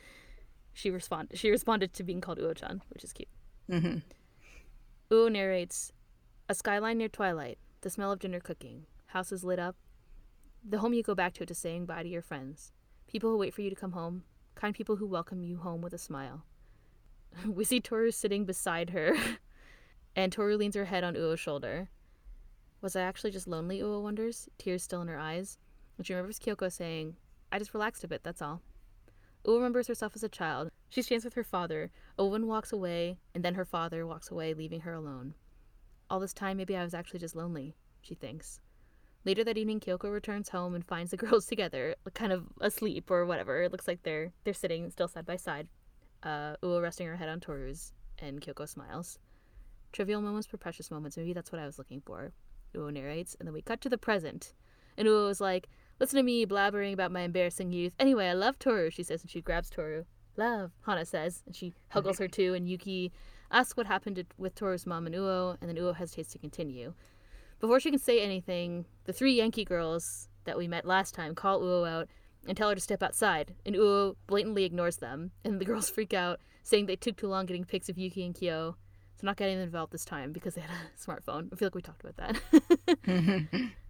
she 0.77 0.91
responded 0.91 1.39
she 1.39 1.49
responded 1.49 1.91
to 1.91 2.03
being 2.03 2.21
called 2.21 2.37
Uo-chan, 2.37 2.83
which 2.89 3.03
is 3.03 3.11
cute. 3.11 3.27
Mm-hmm. 3.69 3.97
Uo 5.09 5.31
narrates 5.31 5.91
a 6.47 6.53
skyline 6.53 6.99
near 6.99 7.09
twilight, 7.09 7.57
the 7.81 7.89
smell 7.89 8.11
of 8.11 8.19
dinner 8.19 8.39
cooking, 8.39 8.85
houses 9.07 9.43
lit 9.43 9.57
up, 9.57 9.75
the 10.63 10.77
home 10.77 10.93
you 10.93 11.01
go 11.01 11.15
back 11.15 11.33
to 11.33 11.47
to 11.47 11.55
saying 11.55 11.87
bye 11.87 12.03
to 12.03 12.09
your 12.09 12.21
friends, 12.21 12.73
people 13.07 13.31
who 13.31 13.37
wait 13.37 13.55
for 13.55 13.63
you 13.63 13.71
to 13.71 13.75
come 13.75 13.93
home, 13.93 14.23
kind 14.53 14.75
people 14.75 14.97
who 14.97 15.07
welcome 15.07 15.41
you 15.41 15.57
home 15.57 15.81
with 15.81 15.93
a 15.93 15.97
smile. 15.97 16.45
we 17.47 17.63
see 17.63 17.79
Toru 17.79 18.11
sitting 18.11 18.45
beside 18.45 18.91
her, 18.91 19.15
and 20.15 20.31
Toru 20.31 20.57
leans 20.57 20.75
her 20.75 20.85
head 20.85 21.03
on 21.03 21.15
Uo's 21.15 21.39
shoulder. 21.39 21.89
Was 22.81 22.95
I 22.95 23.01
actually 23.01 23.31
just 23.31 23.47
lonely? 23.47 23.79
Uo 23.79 24.03
wonders, 24.03 24.47
tears 24.59 24.83
still 24.83 25.01
in 25.01 25.07
her 25.07 25.17
eyes. 25.17 25.57
And 25.97 26.05
she 26.05 26.13
remembers 26.13 26.37
Kyoko 26.37 26.71
saying, 26.71 27.15
I 27.51 27.57
just 27.57 27.73
relaxed 27.73 28.03
a 28.03 28.07
bit, 28.07 28.23
that's 28.23 28.43
all. 28.43 28.61
Uo 29.47 29.55
remembers 29.55 29.87
herself 29.87 30.11
as 30.13 30.23
a 30.23 30.29
child. 30.29 30.69
She 30.89 31.01
stands 31.01 31.23
with 31.23 31.35
her 31.35 31.43
father. 31.43 31.89
Owen 32.19 32.47
walks 32.47 32.73
away, 32.73 33.17
and 33.33 33.45
then 33.45 33.55
her 33.55 33.63
father 33.63 34.05
walks 34.05 34.29
away, 34.29 34.53
leaving 34.53 34.81
her 34.81 34.93
alone. 34.93 35.35
All 36.09 36.19
this 36.19 36.33
time, 36.33 36.57
maybe 36.57 36.75
I 36.75 36.83
was 36.83 36.93
actually 36.93 37.21
just 37.21 37.35
lonely, 37.35 37.73
she 38.01 38.13
thinks. 38.13 38.59
Later 39.23 39.45
that 39.45 39.57
evening, 39.57 39.79
Kyoko 39.79 40.11
returns 40.11 40.49
home 40.49 40.75
and 40.75 40.85
finds 40.85 41.11
the 41.11 41.17
girls 41.25 41.45
together, 41.45 41.95
kind 42.13 42.33
of 42.33 42.45
asleep 42.59 43.09
or 43.09 43.25
whatever. 43.25 43.61
It 43.63 43.71
looks 43.71 43.87
like 43.87 44.03
they're 44.03 44.31
they're 44.43 44.53
sitting 44.53 44.89
still 44.89 45.07
side 45.07 45.25
by 45.25 45.37
side. 45.37 45.69
Uh, 46.23 46.55
Uo 46.61 46.81
resting 46.81 47.07
her 47.07 47.15
head 47.15 47.29
on 47.29 47.39
Toru's, 47.39 47.93
and 48.19 48.41
Kyoko 48.41 48.67
smiles. 48.67 49.17
Trivial 49.93 50.21
moments 50.21 50.47
for 50.47 50.57
precious 50.57 50.91
moments. 50.91 51.15
Maybe 51.15 51.31
that's 51.33 51.51
what 51.53 51.61
I 51.61 51.65
was 51.65 51.77
looking 51.77 52.01
for. 52.01 52.33
Uo 52.75 52.91
narrates, 52.91 53.35
and 53.39 53.47
then 53.47 53.53
we 53.53 53.61
cut 53.61 53.79
to 53.81 53.89
the 53.89 53.97
present. 53.97 54.53
And 54.97 55.07
Uo 55.07 55.29
is 55.29 55.39
like, 55.39 55.69
Listen 55.99 56.17
to 56.17 56.23
me 56.23 56.45
blabbering 56.45 56.93
about 56.93 57.11
my 57.11 57.21
embarrassing 57.21 57.71
youth. 57.71 57.93
Anyway, 57.99 58.27
I 58.27 58.33
love 58.33 58.59
Toru, 58.59 58.91
she 58.91 59.03
says, 59.03 59.21
and 59.21 59.31
she 59.31 59.41
grabs 59.41 59.69
Toru. 59.69 60.05
Love, 60.35 60.71
Hana 60.85 61.05
says, 61.05 61.41
and 61.47 61.55
she 61.55 61.73
huggles 61.89 62.19
her 62.19 62.27
too, 62.27 62.53
and 62.53 62.69
Yuki 62.69 63.11
asks 63.51 63.75
what 63.75 63.87
happened 63.87 64.17
to, 64.17 64.25
with 64.37 64.53
Toru's 64.53 64.85
mom 64.85 65.07
and 65.07 65.15
Uo, 65.15 65.57
and 65.59 65.69
then 65.69 65.77
Uo 65.77 65.95
hesitates 65.95 66.31
to 66.33 66.37
continue. 66.37 66.93
Before 67.59 67.79
she 67.79 67.89
can 67.89 67.99
say 67.99 68.21
anything, 68.21 68.85
the 69.05 69.13
three 69.13 69.33
Yankee 69.33 69.65
girls 69.65 70.29
that 70.43 70.57
we 70.57 70.67
met 70.67 70.85
last 70.85 71.15
time 71.15 71.33
call 71.33 71.61
Uo 71.61 71.89
out 71.89 72.07
and 72.47 72.55
tell 72.55 72.69
her 72.69 72.75
to 72.75 72.81
step 72.81 73.01
outside, 73.01 73.55
and 73.65 73.75
Uo 73.75 74.15
blatantly 74.27 74.63
ignores 74.63 74.97
them, 74.97 75.31
and 75.43 75.59
the 75.59 75.65
girls 75.65 75.89
freak 75.95 76.13
out, 76.13 76.39
saying 76.61 76.85
they 76.85 76.95
took 76.95 77.17
too 77.17 77.27
long 77.27 77.47
getting 77.47 77.65
pics 77.65 77.89
of 77.89 77.97
Yuki 77.97 78.23
and 78.23 78.35
Kyo. 78.35 78.75
So 79.19 79.25
not 79.25 79.37
getting 79.37 79.57
them 79.57 79.63
involved 79.63 79.91
this 79.91 80.05
time 80.05 80.31
because 80.31 80.53
they 80.53 80.61
had 80.61 80.69
a 80.69 80.99
smartphone. 81.03 81.51
I 81.51 81.55
feel 81.55 81.65
like 81.67 81.75
we 81.75 81.81
talked 81.81 82.03
about 82.03 82.17
that. 82.17 83.69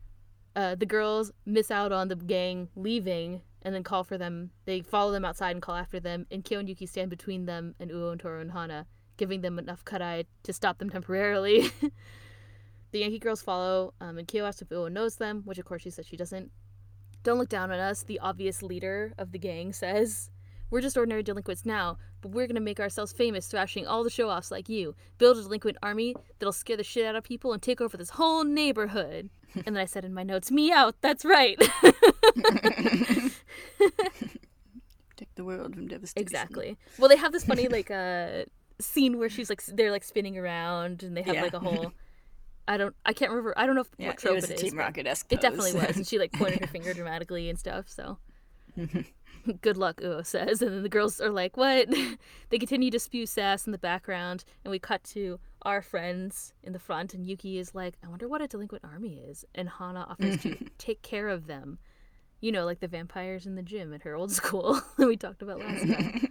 uh, 0.57 0.73
the 0.73 0.87
girls 0.87 1.31
miss 1.45 1.69
out 1.69 1.91
on 1.91 2.07
the 2.07 2.15
gang 2.15 2.67
leaving 2.75 3.41
and 3.61 3.75
then 3.75 3.83
call 3.83 4.03
for 4.03 4.17
them. 4.17 4.49
They 4.65 4.81
follow 4.81 5.11
them 5.11 5.23
outside 5.23 5.51
and 5.51 5.61
call 5.61 5.75
after 5.75 5.99
them, 5.99 6.25
and 6.31 6.43
Kyo 6.43 6.57
and 6.59 6.67
Yuki 6.67 6.87
stand 6.87 7.11
between 7.11 7.45
them 7.45 7.75
and 7.79 7.91
Uo 7.91 8.11
and 8.11 8.19
Toru 8.19 8.41
and 8.41 8.51
Hana, 8.51 8.87
giving 9.17 9.41
them 9.41 9.59
enough 9.59 9.83
eye 9.93 10.25
to 10.41 10.53
stop 10.53 10.79
them 10.79 10.89
temporarily. 10.89 11.69
the 12.91 12.99
Yankee 12.99 13.19
girls 13.19 13.41
follow, 13.41 13.93
um, 14.01 14.17
and 14.17 14.27
Kyo 14.27 14.45
asks 14.45 14.63
if 14.63 14.69
Uo 14.69 14.91
knows 14.91 15.17
them, 15.17 15.43
which 15.45 15.59
of 15.59 15.65
course 15.65 15.83
she 15.83 15.91
says 15.91 16.07
she 16.07 16.17
doesn't. 16.17 16.51
Don't 17.21 17.37
look 17.37 17.49
down 17.49 17.71
on 17.71 17.79
us, 17.79 18.01
the 18.01 18.19
obvious 18.19 18.63
leader 18.63 19.13
of 19.19 19.33
the 19.33 19.39
gang 19.39 19.73
says. 19.73 20.31
We're 20.69 20.81
just 20.81 20.97
ordinary 20.97 21.23
delinquents 21.23 21.65
now, 21.65 21.97
but 22.21 22.31
we're 22.31 22.47
gonna 22.47 22.59
make 22.59 22.79
ourselves 22.79 23.13
famous 23.13 23.47
thrashing 23.47 23.87
all 23.87 24.03
the 24.03 24.09
show 24.09 24.29
offs 24.29 24.51
like 24.51 24.67
you. 24.67 24.95
Build 25.17 25.37
a 25.37 25.41
delinquent 25.43 25.77
army 25.81 26.13
that'll 26.39 26.51
scare 26.51 26.75
the 26.77 26.83
shit 26.83 27.05
out 27.05 27.15
of 27.15 27.23
people 27.23 27.53
and 27.53 27.61
take 27.61 27.79
over 27.79 27.95
this 27.97 28.11
whole 28.11 28.43
neighborhood. 28.43 29.29
and 29.55 29.75
then 29.75 29.77
I 29.77 29.85
said 29.85 30.03
in 30.05 30.13
my 30.13 30.23
notes, 30.23 30.51
me 30.51 30.71
out, 30.71 30.95
that's 31.01 31.23
right. 31.23 31.57
Protect 35.09 35.35
the 35.35 35.43
world 35.43 35.73
from 35.75 35.87
devastation. 35.87 36.21
exactly. 36.21 36.77
Well, 36.99 37.09
they 37.09 37.15
have 37.17 37.31
this 37.31 37.43
funny, 37.45 37.67
like, 37.67 37.89
uh, 37.89 38.43
scene 38.79 39.17
where 39.17 39.29
she's 39.29 39.49
like, 39.49 39.63
they're 39.65 39.91
like 39.91 40.03
spinning 40.03 40.37
around 40.37 41.01
and 41.03 41.15
they 41.17 41.23
have 41.23 41.35
Yeah. 41.35 41.41
like 41.43 41.53
a 41.53 41.59
whole. 41.59 41.93
I 42.67 42.75
don't, 42.77 42.93
I 43.05 43.13
can't 43.13 43.31
remember, 43.31 43.53
I 43.57 43.65
don't 43.65 43.75
know 43.75 43.81
if, 43.81 43.87
Yeah, 43.97 44.07
what 44.07 44.15
it 44.15 44.19
trope 44.19 44.35
was 44.35 44.43
it 44.49 44.55
is. 44.55 44.61
Team 44.61 44.77
Rocket 44.77 45.07
esque. 45.07 45.31
It 45.31 45.39
definitely 45.41 45.73
was. 45.73 45.95
And 45.95 46.05
she 46.05 46.19
like 46.19 46.33
pointed 46.33 46.59
her 46.59 46.67
finger 46.75 46.93
dramatically 46.93 47.49
and 47.49 47.57
stuff. 47.57 47.85
So 47.87 48.17
good 49.61 49.77
luck, 49.77 50.01
Uo 50.01 50.25
says. 50.25 50.61
And 50.61 50.71
then 50.71 50.83
the 50.83 50.89
girls 50.89 51.19
are 51.19 51.29
like, 51.29 51.57
what? 51.57 51.89
they 52.49 52.57
continue 52.57 52.91
to 52.91 52.99
spew 52.99 53.25
sass 53.25 53.65
in 53.65 53.71
the 53.71 53.77
background. 53.77 54.43
And 54.63 54.71
we 54.71 54.79
cut 54.79 55.03
to 55.05 55.39
our 55.63 55.81
friends 55.81 56.53
in 56.63 56.73
the 56.73 56.79
front. 56.79 57.13
And 57.13 57.25
Yuki 57.25 57.57
is 57.57 57.75
like, 57.75 57.95
I 58.03 58.07
wonder 58.07 58.27
what 58.27 58.41
a 58.41 58.47
delinquent 58.47 58.83
army 58.83 59.21
is. 59.27 59.45
And 59.55 59.69
Hana 59.69 60.07
offers 60.09 60.41
to 60.43 60.57
take 60.77 61.01
care 61.01 61.29
of 61.29 61.47
them. 61.47 61.79
You 62.39 62.51
know, 62.51 62.65
like 62.65 62.79
the 62.79 62.87
vampires 62.87 63.47
in 63.47 63.55
the 63.55 63.63
gym 63.63 63.93
at 63.93 64.03
her 64.03 64.15
old 64.15 64.31
school 64.31 64.79
that 64.97 65.07
we 65.07 65.17
talked 65.17 65.41
about 65.41 65.59
last 65.59 65.87
time. 65.87 66.29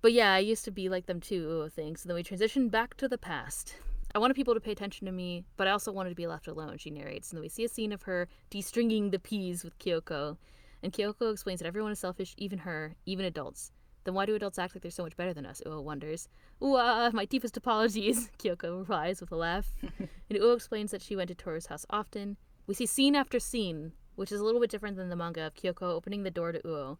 But 0.00 0.12
yeah, 0.12 0.32
I 0.32 0.38
used 0.38 0.64
to 0.64 0.70
be 0.70 0.88
like 0.88 1.06
them 1.06 1.20
too, 1.20 1.46
Uo 1.48 1.72
thinks. 1.72 2.02
And 2.02 2.10
then 2.10 2.14
we 2.14 2.22
transition 2.22 2.68
back 2.68 2.96
to 2.96 3.08
the 3.08 3.18
past. 3.18 3.74
I 4.14 4.18
wanted 4.18 4.34
people 4.34 4.54
to 4.54 4.60
pay 4.60 4.72
attention 4.72 5.06
to 5.06 5.12
me, 5.12 5.44
but 5.56 5.66
I 5.66 5.72
also 5.72 5.92
wanted 5.92 6.10
to 6.10 6.16
be 6.16 6.26
left 6.26 6.48
alone, 6.48 6.78
she 6.78 6.90
narrates. 6.90 7.30
And 7.30 7.36
then 7.36 7.42
we 7.42 7.48
see 7.48 7.64
a 7.64 7.68
scene 7.68 7.92
of 7.92 8.02
her 8.02 8.28
de-stringing 8.48 9.10
the 9.10 9.18
peas 9.18 9.64
with 9.64 9.78
Kyoko. 9.78 10.36
And 10.82 10.92
Kyoko 10.92 11.32
explains 11.32 11.60
that 11.60 11.66
everyone 11.66 11.92
is 11.92 11.98
selfish, 11.98 12.34
even 12.36 12.60
her, 12.60 12.94
even 13.06 13.24
adults. 13.24 13.72
Then 14.04 14.14
why 14.14 14.26
do 14.26 14.34
adults 14.34 14.58
act 14.58 14.74
like 14.74 14.82
they're 14.82 14.90
so 14.90 15.02
much 15.02 15.16
better 15.16 15.34
than 15.34 15.44
us? 15.44 15.60
Uo 15.66 15.82
wonders. 15.82 16.28
Uh, 16.62 17.10
my 17.14 17.24
deepest 17.24 17.56
apologies, 17.56 18.30
Kyoko 18.38 18.78
replies 18.78 19.20
with 19.20 19.32
a 19.32 19.36
laugh. 19.36 19.74
and 19.82 20.38
Uo 20.38 20.54
explains 20.54 20.92
that 20.92 21.02
she 21.02 21.16
went 21.16 21.28
to 21.28 21.34
Toru's 21.34 21.66
house 21.66 21.84
often. 21.90 22.36
We 22.66 22.74
see 22.74 22.86
scene 22.86 23.16
after 23.16 23.38
scene, 23.38 23.92
which 24.14 24.32
is 24.32 24.40
a 24.40 24.44
little 24.44 24.60
bit 24.60 24.70
different 24.70 24.96
than 24.96 25.08
the 25.08 25.16
manga 25.16 25.46
of 25.46 25.54
Kyoko 25.54 25.82
opening 25.82 26.22
the 26.22 26.30
door 26.30 26.52
to 26.52 26.60
Uo. 26.60 26.98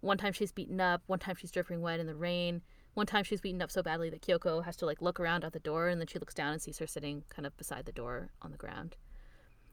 One 0.00 0.16
time 0.16 0.32
she's 0.32 0.52
beaten 0.52 0.80
up, 0.80 1.02
one 1.06 1.18
time 1.18 1.34
she's 1.36 1.50
dripping 1.50 1.80
wet 1.80 1.98
in 1.98 2.06
the 2.06 2.14
rain, 2.14 2.62
one 2.94 3.06
time 3.06 3.24
she's 3.24 3.40
beaten 3.40 3.62
up 3.62 3.70
so 3.70 3.82
badly 3.82 4.10
that 4.10 4.22
Kyoko 4.22 4.64
has 4.64 4.76
to 4.76 4.86
like 4.86 5.02
look 5.02 5.20
around 5.20 5.44
at 5.44 5.52
the 5.52 5.58
door 5.58 5.88
and 5.88 6.00
then 6.00 6.06
she 6.06 6.18
looks 6.18 6.34
down 6.34 6.52
and 6.52 6.62
sees 6.62 6.78
her 6.78 6.86
sitting 6.86 7.24
kind 7.28 7.46
of 7.46 7.56
beside 7.56 7.84
the 7.84 7.92
door 7.92 8.30
on 8.42 8.50
the 8.52 8.56
ground. 8.56 8.96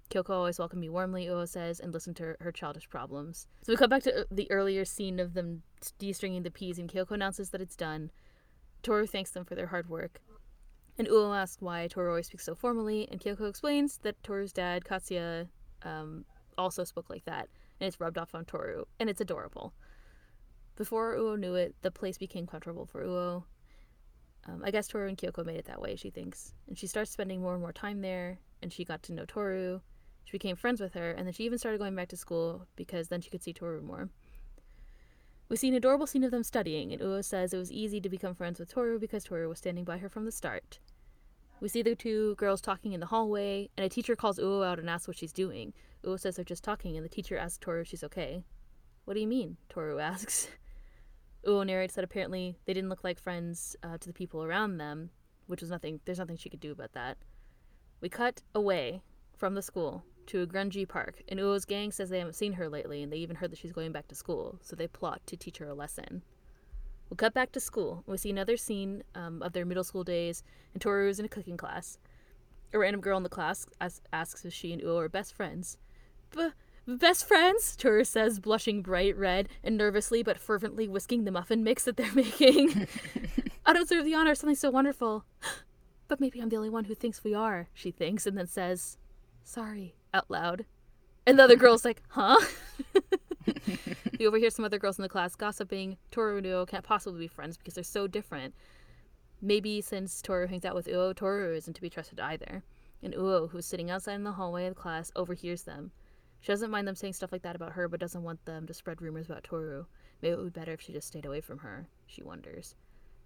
Kyoko 0.09 0.29
always 0.29 0.59
welcomed 0.59 0.81
me 0.81 0.89
warmly, 0.89 1.25
Uo 1.25 1.47
says, 1.47 1.79
and 1.79 1.93
listened 1.93 2.15
to 2.17 2.23
her, 2.23 2.37
her 2.39 2.51
childish 2.51 2.89
problems. 2.89 3.47
So 3.63 3.73
we 3.73 3.77
come 3.77 3.89
back 3.89 4.03
to 4.03 4.21
uh, 4.21 4.23
the 4.31 4.49
earlier 4.51 4.85
scene 4.85 5.19
of 5.19 5.33
them 5.33 5.63
de-stringing 5.97 6.43
the 6.43 6.51
peas, 6.51 6.77
and 6.77 6.89
Kyoko 6.89 7.11
announces 7.11 7.49
that 7.49 7.61
it's 7.61 7.75
done. 7.75 8.11
Toru 8.83 9.07
thanks 9.07 9.31
them 9.31 9.45
for 9.45 9.55
their 9.55 9.67
hard 9.67 9.89
work. 9.89 10.21
And 10.97 11.07
Uo 11.07 11.35
asks 11.35 11.61
why 11.61 11.87
Toru 11.87 12.09
always 12.09 12.27
speaks 12.27 12.45
so 12.45 12.55
formally, 12.55 13.07
and 13.11 13.19
Kyoko 13.19 13.49
explains 13.49 13.97
that 13.99 14.21
Toru's 14.23 14.53
dad, 14.53 14.85
Katsuya, 14.85 15.47
um, 15.83 16.23
also 16.57 16.83
spoke 16.83 17.09
like 17.09 17.25
that, 17.25 17.49
and 17.79 17.87
it's 17.87 17.99
rubbed 17.99 18.17
off 18.17 18.35
on 18.35 18.45
Toru, 18.45 18.85
and 18.99 19.09
it's 19.09 19.21
adorable. 19.21 19.73
Before 20.75 21.15
Uo 21.15 21.37
knew 21.37 21.55
it, 21.55 21.75
the 21.81 21.91
place 21.91 22.17
became 22.17 22.45
comfortable 22.45 22.85
for 22.85 23.03
Uo. 23.03 23.43
Um, 24.47 24.61
I 24.63 24.71
guess 24.71 24.87
Toru 24.87 25.07
and 25.07 25.17
Kyoko 25.17 25.45
made 25.45 25.57
it 25.57 25.65
that 25.65 25.81
way, 25.81 25.95
she 25.95 26.11
thinks. 26.11 26.53
And 26.67 26.77
she 26.77 26.85
starts 26.87 27.11
spending 27.11 27.41
more 27.41 27.53
and 27.53 27.61
more 27.61 27.73
time 27.73 28.01
there, 28.01 28.37
and 28.61 28.71
she 28.71 28.85
got 28.85 29.01
to 29.03 29.13
know 29.13 29.25
Toru. 29.25 29.81
She 30.25 30.31
became 30.31 30.55
friends 30.55 30.81
with 30.81 30.95
her, 30.95 31.11
and 31.11 31.25
then 31.25 31.33
she 31.33 31.45
even 31.45 31.59
started 31.59 31.77
going 31.77 31.95
back 31.95 32.09
to 32.09 32.17
school 32.17 32.65
because 32.75 33.07
then 33.07 33.21
she 33.21 33.29
could 33.29 33.43
see 33.43 33.53
Toru 33.53 33.81
more. 33.81 34.09
We 35.47 35.55
see 35.55 35.67
an 35.67 35.75
adorable 35.75 36.07
scene 36.07 36.23
of 36.23 36.31
them 36.31 36.43
studying, 36.43 36.91
and 36.91 37.01
Uo 37.01 37.23
says 37.23 37.53
it 37.53 37.57
was 37.57 37.71
easy 37.71 38.01
to 38.01 38.09
become 38.09 38.33
friends 38.33 38.59
with 38.59 38.73
Toru 38.73 38.97
because 38.99 39.23
Toru 39.23 39.47
was 39.47 39.59
standing 39.59 39.83
by 39.83 39.99
her 39.99 40.09
from 40.09 40.25
the 40.25 40.31
start. 40.31 40.79
We 41.61 41.69
see 41.69 41.83
the 41.83 41.95
two 41.95 42.33
girls 42.35 42.59
talking 42.59 42.93
in 42.93 42.99
the 42.99 43.05
hallway, 43.05 43.69
and 43.77 43.85
a 43.85 43.89
teacher 43.89 44.15
calls 44.15 44.39
Uo 44.39 44.65
out 44.65 44.79
and 44.79 44.89
asks 44.89 45.07
what 45.07 45.17
she's 45.17 45.31
doing. 45.31 45.73
Uo 46.03 46.19
says 46.19 46.35
they're 46.35 46.43
just 46.43 46.63
talking, 46.63 46.97
and 46.97 47.05
the 47.05 47.09
teacher 47.09 47.37
asks 47.37 47.59
Toru 47.59 47.81
if 47.81 47.87
she's 47.87 48.03
okay. 48.03 48.43
What 49.05 49.13
do 49.13 49.19
you 49.19 49.27
mean? 49.27 49.57
Toru 49.69 49.99
asks. 50.11 50.47
Uo 51.45 51.63
narrates 51.63 51.93
that 51.93 52.03
apparently 52.03 52.57
they 52.65 52.73
didn't 52.73 52.89
look 52.89 53.03
like 53.03 53.19
friends 53.19 53.75
uh, 53.83 53.99
to 53.99 54.07
the 54.07 54.13
people 54.13 54.43
around 54.43 54.79
them, 54.79 55.11
which 55.45 55.61
was 55.61 55.69
nothing. 55.69 55.99
There's 56.05 56.17
nothing 56.17 56.37
she 56.37 56.49
could 56.49 56.59
do 56.59 56.71
about 56.71 56.93
that. 56.93 57.19
We 58.01 58.09
cut 58.09 58.41
away 58.55 59.03
from 59.37 59.53
the 59.53 59.61
school 59.61 60.03
to 60.27 60.41
a 60.41 60.47
grungy 60.47 60.87
park, 60.87 61.21
and 61.27 61.39
Uo's 61.39 61.65
gang 61.65 61.91
says 61.91 62.09
they 62.09 62.19
haven't 62.19 62.33
seen 62.33 62.53
her 62.53 62.69
lately, 62.69 63.03
and 63.03 63.11
they 63.11 63.17
even 63.17 63.37
heard 63.37 63.51
that 63.51 63.59
she's 63.59 63.71
going 63.71 63.91
back 63.91 64.07
to 64.07 64.15
school, 64.15 64.59
so 64.61 64.75
they 64.75 64.87
plot 64.87 65.21
to 65.27 65.37
teach 65.37 65.57
her 65.57 65.67
a 65.67 65.73
lesson. 65.73 66.23
We'll 67.09 67.17
cut 67.17 67.33
back 67.33 67.51
to 67.51 67.59
school. 67.59 68.03
And 68.05 68.13
we 68.13 68.17
see 68.17 68.31
another 68.31 68.57
scene 68.57 69.03
um, 69.13 69.41
of 69.41 69.53
their 69.53 69.65
middle 69.65 69.83
school 69.83 70.03
days, 70.03 70.43
and 70.73 70.81
Toru 70.81 71.07
is 71.07 71.19
in 71.19 71.25
a 71.25 71.29
cooking 71.29 71.57
class. 71.57 71.97
A 72.73 72.79
random 72.79 73.01
girl 73.01 73.17
in 73.17 73.23
the 73.23 73.29
class 73.29 73.65
as- 73.79 74.01
asks 74.11 74.43
if 74.43 74.53
she 74.53 74.73
and 74.73 74.81
Uo 74.81 75.01
are 75.01 75.09
best 75.09 75.33
friends. 75.35 75.77
B- 76.35 76.49
best 76.87 77.27
friends? 77.27 77.75
Toru 77.75 78.03
says, 78.03 78.39
blushing 78.39 78.81
bright 78.81 79.15
red 79.17 79.49
and 79.63 79.77
nervously 79.77 80.23
but 80.23 80.39
fervently 80.39 80.87
whisking 80.87 81.23
the 81.23 81.31
muffin 81.31 81.63
mix 81.63 81.85
that 81.85 81.95
they're 81.97 82.11
making. 82.15 82.87
I 83.65 83.73
don't 83.73 83.87
deserve 83.87 84.05
the 84.05 84.15
honor 84.15 84.31
of 84.31 84.37
something 84.37 84.55
so 84.55 84.69
wonderful. 84.69 85.25
But 86.07 86.19
maybe 86.19 86.39
I'm 86.39 86.49
the 86.49 86.55
only 86.57 86.69
one 86.69 86.83
who 86.83 86.93
thinks 86.93 87.23
we 87.23 87.33
are, 87.33 87.67
she 87.73 87.89
thinks, 87.89 88.27
and 88.27 88.37
then 88.37 88.45
says, 88.45 88.99
sorry, 89.43 89.95
out 90.15 90.31
loud. 90.31 90.65
And 91.27 91.37
the 91.37 91.43
other 91.43 91.55
girl's 91.55 91.85
like, 91.85 92.01
huh? 92.09 92.39
you 94.19 94.27
overhear 94.27 94.49
some 94.49 94.65
other 94.65 94.79
girls 94.79 94.97
in 94.97 95.03
the 95.03 95.09
class 95.09 95.35
gossiping. 95.35 95.97
Toru 96.11 96.37
and 96.37 96.45
Uo 96.45 96.67
can't 96.67 96.83
possibly 96.83 97.19
be 97.19 97.27
friends 97.27 97.57
because 97.57 97.73
they're 97.73 97.83
so 97.83 98.07
different. 98.07 98.55
Maybe 99.41 99.81
since 99.81 100.21
Toru 100.21 100.47
hangs 100.47 100.65
out 100.65 100.75
with 100.75 100.87
Uo, 100.87 101.15
Toru 101.15 101.53
isn't 101.55 101.73
to 101.73 101.81
be 101.81 101.89
trusted 101.89 102.19
either. 102.19 102.63
And 103.03 103.13
Uo, 103.13 103.49
who's 103.49 103.65
sitting 103.65 103.91
outside 103.91 104.15
in 104.15 104.23
the 104.23 104.31
hallway 104.31 104.65
of 104.65 104.75
the 104.75 104.81
class, 104.81 105.11
overhears 105.15 105.63
them. 105.63 105.91
She 106.39 106.51
doesn't 106.51 106.71
mind 106.71 106.87
them 106.87 106.95
saying 106.95 107.13
stuff 107.13 107.31
like 107.31 107.41
that 107.41 107.55
about 107.55 107.73
her, 107.73 107.87
but 107.87 107.99
doesn't 107.99 108.23
want 108.23 108.45
them 108.45 108.65
to 108.67 108.73
spread 108.73 109.01
rumors 109.01 109.25
about 109.25 109.43
Toru. 109.43 109.85
Maybe 110.21 110.33
it 110.33 110.37
would 110.37 110.53
be 110.53 110.59
better 110.59 110.73
if 110.73 110.81
she 110.81 110.93
just 110.93 111.07
stayed 111.07 111.25
away 111.25 111.41
from 111.41 111.59
her, 111.59 111.87
she 112.07 112.23
wonders. 112.23 112.75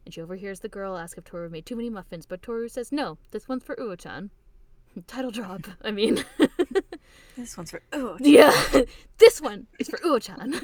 And 0.06 0.14
she 0.14 0.22
overhears 0.22 0.62
the 0.62 0.70
girl 0.70 0.98
ask 0.98 1.18
if 1.18 1.26
Toru 1.26 1.50
made 1.50 1.66
too 1.66 1.76
many 1.76 1.90
muffins, 1.90 2.26
but 2.26 2.42
Toru 2.42 2.68
says, 2.68 2.92
no, 2.92 3.18
this 3.32 3.48
one's 3.48 3.64
for 3.64 3.76
Uo-chan. 3.76 4.32
Title 5.08 5.32
drop, 5.32 5.68
I 5.84 5.92
mean. 5.92 6.24
This 7.38 7.56
one's 7.56 7.72
for 7.72 7.82
oh 7.94 8.18
Yeah, 8.20 8.54
this 9.18 9.42
one 9.42 9.68
is 9.80 9.88
for 9.88 9.98
Uo-chan. 10.00 10.60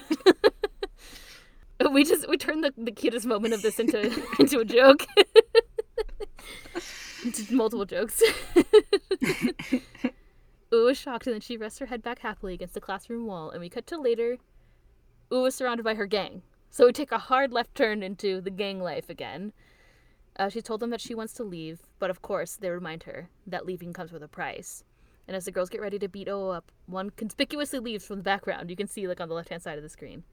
we 1.91 2.03
just 2.03 2.27
we 2.27 2.37
turned 2.37 2.63
the, 2.63 2.73
the 2.77 2.91
cutest 2.91 3.25
moment 3.25 3.53
of 3.53 3.61
this 3.61 3.79
into 3.79 4.11
into 4.39 4.59
a 4.59 4.65
joke. 4.65 5.05
into 7.23 7.55
multiple 7.55 7.85
jokes. 7.85 8.21
Uo 10.71 10.91
is 10.91 10.97
shocked 10.97 11.27
and 11.27 11.33
then 11.33 11.41
she 11.41 11.55
rests 11.55 11.79
her 11.79 11.85
head 11.85 12.03
back 12.03 12.19
happily 12.19 12.53
against 12.53 12.73
the 12.73 12.81
classroom 12.81 13.25
wall 13.25 13.49
and 13.49 13.61
we 13.61 13.69
cut 13.69 13.87
to 13.87 13.97
later. 13.97 14.37
Uo 15.31 15.47
is 15.47 15.55
surrounded 15.55 15.83
by 15.83 15.95
her 15.95 16.05
gang. 16.05 16.41
So 16.69 16.85
we 16.85 16.91
take 16.91 17.13
a 17.13 17.17
hard 17.17 17.53
left 17.53 17.73
turn 17.73 18.03
into 18.03 18.41
the 18.41 18.49
gang 18.49 18.81
life 18.81 19.09
again. 19.09 19.53
Uh, 20.37 20.49
she 20.49 20.61
told 20.61 20.81
them 20.81 20.89
that 20.89 20.99
she 20.99 21.15
wants 21.15 21.31
to 21.35 21.43
leave, 21.43 21.83
but 21.99 22.09
of 22.09 22.21
course 22.21 22.57
they 22.57 22.69
remind 22.69 23.03
her 23.03 23.29
that 23.47 23.65
leaving 23.65 23.93
comes 23.93 24.11
with 24.11 24.21
a 24.21 24.27
price. 24.27 24.83
And 25.27 25.35
as 25.35 25.45
the 25.45 25.51
girls 25.51 25.69
get 25.69 25.81
ready 25.81 25.97
to 25.99 26.07
beat 26.07 26.27
Uo 26.27 26.55
up, 26.55 26.71
one 26.85 27.09
conspicuously 27.09 27.79
leaves 27.79 28.05
from 28.05 28.17
the 28.17 28.23
background. 28.23 28.69
You 28.69 28.75
can 28.75 28.87
see, 28.87 29.07
like, 29.07 29.19
on 29.19 29.27
the 29.27 29.35
left 29.35 29.49
hand 29.49 29.63
side 29.63 29.77
of 29.77 29.83
the 29.83 29.89
screen. 29.89 30.23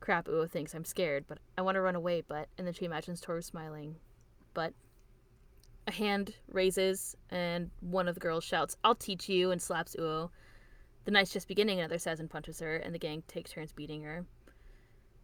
Crap, 0.00 0.26
Uo 0.26 0.48
thinks 0.48 0.74
I'm 0.74 0.84
scared, 0.84 1.24
but 1.26 1.38
I 1.56 1.62
want 1.62 1.76
to 1.76 1.80
run 1.80 1.96
away, 1.96 2.22
but. 2.26 2.48
And 2.58 2.66
then 2.66 2.74
she 2.74 2.84
imagines 2.84 3.20
Toru 3.20 3.42
smiling. 3.42 3.96
But. 4.54 4.74
A 5.88 5.92
hand 5.92 6.34
raises, 6.48 7.16
and 7.30 7.70
one 7.80 8.08
of 8.08 8.14
the 8.14 8.20
girls 8.20 8.42
shouts, 8.42 8.76
I'll 8.82 8.96
teach 8.96 9.28
you, 9.28 9.52
and 9.52 9.62
slaps 9.62 9.94
Uo. 9.96 10.30
The 11.04 11.12
night's 11.12 11.32
just 11.32 11.46
beginning, 11.46 11.78
another 11.78 11.98
says 11.98 12.18
and 12.18 12.28
punches 12.28 12.58
her, 12.58 12.76
and 12.76 12.92
the 12.92 12.98
gang 12.98 13.22
takes 13.28 13.52
turns 13.52 13.72
beating 13.72 14.02
her. 14.02 14.26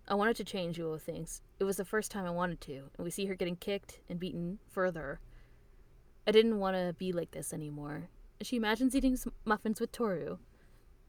I 0.06 0.14
wanted 0.14 0.36
to 0.36 0.44
change, 0.44 0.78
Uo 0.78 1.00
thinks. 1.00 1.42
It 1.58 1.64
was 1.64 1.76
the 1.76 1.84
first 1.84 2.12
time 2.12 2.24
I 2.24 2.30
wanted 2.30 2.60
to, 2.62 2.74
and 2.96 3.04
we 3.04 3.10
see 3.10 3.26
her 3.26 3.34
getting 3.34 3.56
kicked 3.56 4.00
and 4.08 4.20
beaten 4.20 4.60
further. 4.70 5.18
I 6.26 6.30
didn't 6.30 6.60
want 6.60 6.76
to 6.76 6.94
be 6.96 7.12
like 7.12 7.32
this 7.32 7.52
anymore. 7.52 8.08
She 8.42 8.56
imagines 8.56 8.94
eating 8.94 9.16
muffins 9.44 9.80
with 9.80 9.92
Toru. 9.92 10.38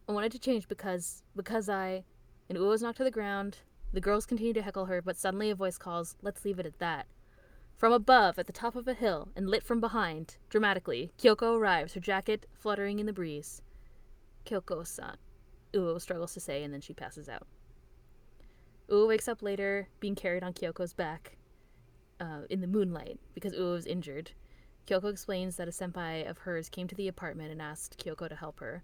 I 0.08 0.12
wanted 0.12 0.32
to 0.34 0.40
change 0.40 0.68
because, 0.68 1.24
because 1.36 1.68
I, 1.68 2.04
and 2.48 2.58
Uo 2.58 2.74
is 2.74 2.82
knocked 2.82 2.98
to 2.98 3.04
the 3.04 3.12
ground. 3.12 3.60
The 3.92 4.02
girls 4.02 4.26
continue 4.26 4.54
to 4.54 4.62
heckle 4.62 4.86
her, 4.86 5.02
but 5.02 5.18
suddenly 5.18 5.50
a 5.50 5.56
voice 5.56 5.78
calls, 5.78 6.16
Let's 6.22 6.46
leave 6.46 6.60
it 6.60 6.66
at 6.66 6.80
that. 6.80 7.08
From 7.76 7.92
above, 7.92 8.38
at 8.38 8.48
the 8.48 8.54
top 8.54 8.76
of 8.76 8.88
a 8.88 8.94
hill, 8.94 9.30
and 9.36 9.50
lit 9.50 9.64
from 9.64 9.80
behind, 9.80 10.38
dramatically, 10.50 11.12
Kyoko 11.18 11.58
arrives, 11.58 11.94
her 11.94 12.00
jacket 12.00 12.46
fluttering 12.54 13.00
in 13.00 13.06
the 13.06 13.14
breeze. 13.14 13.62
Kyoko 14.46 14.86
san. 14.86 15.18
Uo 15.74 16.00
struggles 16.00 16.34
to 16.34 16.40
say, 16.40 16.64
and 16.64 16.74
then 16.74 16.82
she 16.82 16.94
passes 16.94 17.28
out. 17.28 17.48
Uo 18.90 19.08
wakes 19.08 19.28
up 19.28 19.42
later, 19.42 19.88
being 20.00 20.16
carried 20.16 20.44
on 20.44 20.54
Kyoko's 20.54 20.94
back 20.94 21.38
uh, 22.20 22.42
in 22.50 22.62
the 22.62 22.68
moonlight 22.68 23.20
because 23.34 23.54
Uo 23.54 23.78
is 23.78 23.86
injured. 23.86 24.32
Kyoko 24.88 25.10
explains 25.10 25.56
that 25.56 25.68
a 25.68 25.72
senpai 25.72 26.30
of 26.30 26.40
hers 26.40 26.70
came 26.70 26.88
to 26.88 26.96
the 26.96 27.08
apartment 27.08 27.52
and 27.52 27.62
asked 27.62 28.04
Kyoko 28.04 28.30
to 28.30 28.36
help 28.36 28.60
her. 28.60 28.84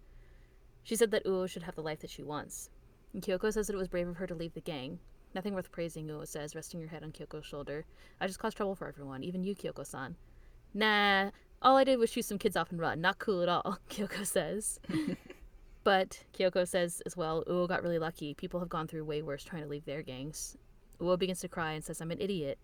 She 0.84 0.96
said 0.96 1.12
that 1.12 1.26
Uo 1.26 1.50
should 1.50 1.64
have 1.64 1.76
the 1.76 1.82
life 1.82 2.00
that 2.00 2.10
she 2.10 2.24
wants. 2.24 2.70
And 3.14 3.22
Kyoko 3.22 3.52
says 3.52 3.68
that 3.68 3.74
it 3.74 3.78
was 3.78 3.88
brave 3.88 4.08
of 4.08 4.18
her 4.18 4.28
to 4.28 4.36
leave 4.36 4.54
the 4.54 4.62
gang, 4.62 5.00
Nothing 5.36 5.54
worth 5.54 5.72
praising, 5.72 6.08
Uo 6.08 6.28
says, 6.28 6.56
resting 6.56 6.82
her 6.82 6.88
head 6.88 7.04
on 7.04 7.12
Kyoko's 7.12 7.46
shoulder. 7.46 7.86
I 8.20 8.26
just 8.26 8.40
caused 8.40 8.58
trouble 8.58 8.76
for 8.76 8.88
everyone, 8.88 9.24
even 9.24 9.44
you, 9.44 9.56
Kyoko 9.56 9.86
san. 9.86 10.16
Nah, 10.74 11.30
all 11.62 11.78
I 11.78 11.84
did 11.84 12.00
was 12.00 12.10
shoot 12.10 12.26
some 12.26 12.40
kids 12.40 12.58
off 12.58 12.72
and 12.72 12.80
run. 12.80 13.00
Not 13.00 13.20
cool 13.20 13.44
at 13.44 13.50
all, 13.50 13.78
Kyoko 13.90 14.26
says. 14.26 14.80
but 15.84 16.24
Kyoko 16.34 16.68
says 16.68 17.02
as 17.06 17.16
well, 17.16 17.44
Uo 17.46 17.68
got 17.68 17.84
really 17.84 18.00
lucky. 18.00 18.34
People 18.34 18.60
have 18.60 18.70
gone 18.70 18.88
through 18.88 19.06
way 19.06 19.22
worse 19.22 19.44
trying 19.44 19.62
to 19.64 19.70
leave 19.70 19.86
their 19.86 20.02
gangs. 20.02 20.58
Uo 21.00 21.18
begins 21.18 21.42
to 21.42 21.48
cry 21.48 21.74
and 21.74 21.84
says, 21.84 22.02
I'm 22.02 22.12
an 22.12 22.22
idiot. 22.22 22.58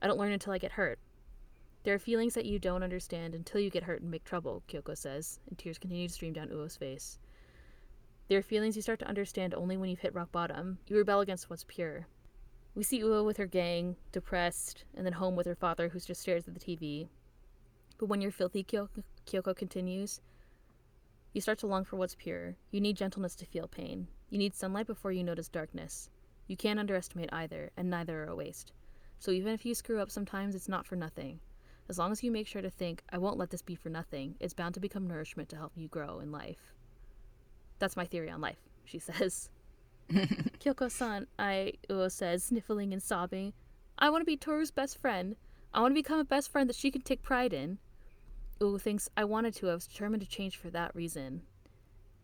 I 0.00 0.08
don't 0.08 0.18
learn 0.18 0.32
until 0.32 0.52
I 0.52 0.58
get 0.58 0.72
hurt. 0.72 0.98
There 1.84 1.94
are 1.94 1.98
feelings 1.98 2.34
that 2.34 2.44
you 2.44 2.60
don't 2.60 2.84
understand 2.84 3.34
until 3.34 3.60
you 3.60 3.68
get 3.68 3.82
hurt 3.82 4.02
and 4.02 4.10
make 4.10 4.24
trouble, 4.24 4.62
Kyoko 4.68 4.96
says, 4.96 5.40
and 5.48 5.58
tears 5.58 5.78
continue 5.78 6.06
to 6.06 6.14
stream 6.14 6.32
down 6.32 6.48
Uo's 6.48 6.76
face. 6.76 7.18
There 8.28 8.38
are 8.38 8.42
feelings 8.42 8.76
you 8.76 8.82
start 8.82 9.00
to 9.00 9.08
understand 9.08 9.52
only 9.52 9.76
when 9.76 9.90
you've 9.90 9.98
hit 9.98 10.14
rock 10.14 10.30
bottom. 10.30 10.78
You 10.86 10.96
rebel 10.96 11.20
against 11.20 11.50
what's 11.50 11.64
pure. 11.66 12.06
We 12.76 12.84
see 12.84 13.02
Uo 13.02 13.24
with 13.24 13.36
her 13.36 13.46
gang, 13.46 13.96
depressed, 14.12 14.84
and 14.94 15.04
then 15.04 15.14
home 15.14 15.34
with 15.34 15.46
her 15.46 15.56
father, 15.56 15.88
who 15.88 15.98
just 15.98 16.20
stares 16.20 16.46
at 16.46 16.54
the 16.54 16.60
TV. 16.60 17.08
But 17.98 18.06
when 18.06 18.20
you're 18.20 18.30
filthy, 18.30 18.62
Kyoko, 18.62 19.02
Kyoko 19.26 19.56
continues, 19.56 20.20
you 21.32 21.40
start 21.40 21.58
to 21.58 21.66
long 21.66 21.84
for 21.84 21.96
what's 21.96 22.14
pure. 22.14 22.54
You 22.70 22.80
need 22.80 22.96
gentleness 22.96 23.34
to 23.36 23.46
feel 23.46 23.66
pain. 23.66 24.06
You 24.30 24.38
need 24.38 24.54
sunlight 24.54 24.86
before 24.86 25.12
you 25.12 25.24
notice 25.24 25.48
darkness. 25.48 26.10
You 26.46 26.56
can't 26.56 26.78
underestimate 26.78 27.32
either, 27.32 27.70
and 27.76 27.90
neither 27.90 28.22
are 28.22 28.28
a 28.28 28.36
waste. 28.36 28.72
So 29.18 29.30
even 29.32 29.52
if 29.52 29.66
you 29.66 29.74
screw 29.74 30.00
up 30.00 30.10
sometimes, 30.10 30.54
it's 30.54 30.68
not 30.68 30.86
for 30.86 30.94
nothing. 30.94 31.40
As 31.88 31.98
long 31.98 32.12
as 32.12 32.22
you 32.22 32.30
make 32.30 32.46
sure 32.46 32.62
to 32.62 32.70
think, 32.70 33.02
I 33.10 33.18
won't 33.18 33.38
let 33.38 33.50
this 33.50 33.62
be 33.62 33.74
for 33.74 33.88
nothing, 33.88 34.36
it's 34.40 34.54
bound 34.54 34.74
to 34.74 34.80
become 34.80 35.06
nourishment 35.06 35.48
to 35.50 35.56
help 35.56 35.72
you 35.76 35.88
grow 35.88 36.20
in 36.20 36.32
life. 36.32 36.72
That's 37.78 37.96
my 37.96 38.04
theory 38.04 38.30
on 38.30 38.40
life, 38.40 38.60
she 38.84 38.98
says. 39.00 39.50
Kyoko 40.10 40.90
san, 40.90 41.26
I, 41.38 41.74
Uo 41.88 42.10
says, 42.10 42.44
sniffling 42.44 42.92
and 42.92 43.02
sobbing. 43.02 43.52
I 43.98 44.10
want 44.10 44.22
to 44.22 44.26
be 44.26 44.36
Toru's 44.36 44.70
best 44.70 44.98
friend. 44.98 45.36
I 45.74 45.80
want 45.80 45.92
to 45.92 46.00
become 46.00 46.18
a 46.18 46.24
best 46.24 46.50
friend 46.50 46.68
that 46.68 46.76
she 46.76 46.90
can 46.90 47.02
take 47.02 47.22
pride 47.22 47.52
in. 47.52 47.78
Uo 48.60 48.80
thinks, 48.80 49.08
I 49.16 49.24
wanted 49.24 49.54
to. 49.54 49.70
I 49.70 49.74
was 49.74 49.86
determined 49.86 50.22
to 50.22 50.28
change 50.28 50.56
for 50.56 50.70
that 50.70 50.94
reason. 50.94 51.42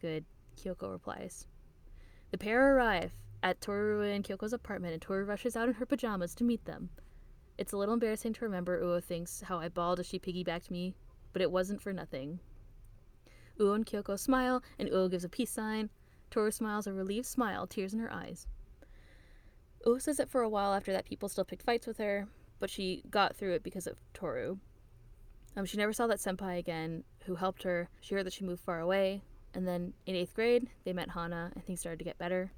Good, 0.00 0.24
Kyoko 0.56 0.90
replies. 0.90 1.46
The 2.30 2.38
pair 2.38 2.76
arrive 2.76 3.12
at 3.42 3.60
Toru 3.60 4.02
and 4.02 4.24
Kyoko's 4.24 4.52
apartment, 4.52 4.92
and 4.92 5.02
Toru 5.02 5.24
rushes 5.24 5.56
out 5.56 5.68
in 5.68 5.74
her 5.74 5.86
pajamas 5.86 6.34
to 6.36 6.44
meet 6.44 6.64
them. 6.64 6.90
It's 7.58 7.72
a 7.72 7.76
little 7.76 7.94
embarrassing 7.94 8.34
to 8.34 8.44
remember, 8.44 8.80
Uo 8.80 9.02
thinks, 9.02 9.42
how 9.42 9.58
I 9.58 9.68
bawled 9.68 9.98
as 9.98 10.06
she 10.06 10.20
piggybacked 10.20 10.70
me, 10.70 10.94
but 11.32 11.42
it 11.42 11.50
wasn't 11.50 11.82
for 11.82 11.92
nothing. 11.92 12.38
Uo 13.58 13.74
and 13.74 13.84
Kyoko 13.84 14.16
smile, 14.16 14.62
and 14.78 14.88
Uo 14.88 15.10
gives 15.10 15.24
a 15.24 15.28
peace 15.28 15.50
sign. 15.50 15.90
Toru 16.30 16.52
smiles 16.52 16.86
a 16.86 16.92
relieved 16.92 17.26
smile, 17.26 17.66
tears 17.66 17.92
in 17.92 17.98
her 17.98 18.12
eyes. 18.12 18.46
Uo 19.84 20.00
says 20.00 20.18
that 20.18 20.30
for 20.30 20.42
a 20.42 20.48
while 20.48 20.72
after 20.72 20.92
that, 20.92 21.04
people 21.04 21.28
still 21.28 21.44
picked 21.44 21.64
fights 21.64 21.86
with 21.86 21.98
her, 21.98 22.28
but 22.60 22.70
she 22.70 23.02
got 23.10 23.34
through 23.34 23.54
it 23.54 23.64
because 23.64 23.88
of 23.88 23.98
Toru. 24.14 24.58
Um, 25.56 25.64
she 25.64 25.76
never 25.76 25.92
saw 25.92 26.06
that 26.06 26.20
senpai 26.20 26.58
again 26.58 27.02
who 27.24 27.34
helped 27.34 27.64
her. 27.64 27.88
She 28.00 28.14
heard 28.14 28.26
that 28.26 28.32
she 28.32 28.44
moved 28.44 28.62
far 28.62 28.78
away, 28.78 29.22
and 29.52 29.66
then 29.66 29.94
in 30.06 30.14
eighth 30.14 30.34
grade, 30.34 30.68
they 30.84 30.92
met 30.92 31.10
Hana, 31.10 31.50
and 31.54 31.64
things 31.64 31.80
started 31.80 31.98
to 31.98 32.04
get 32.04 32.18
better. 32.18 32.52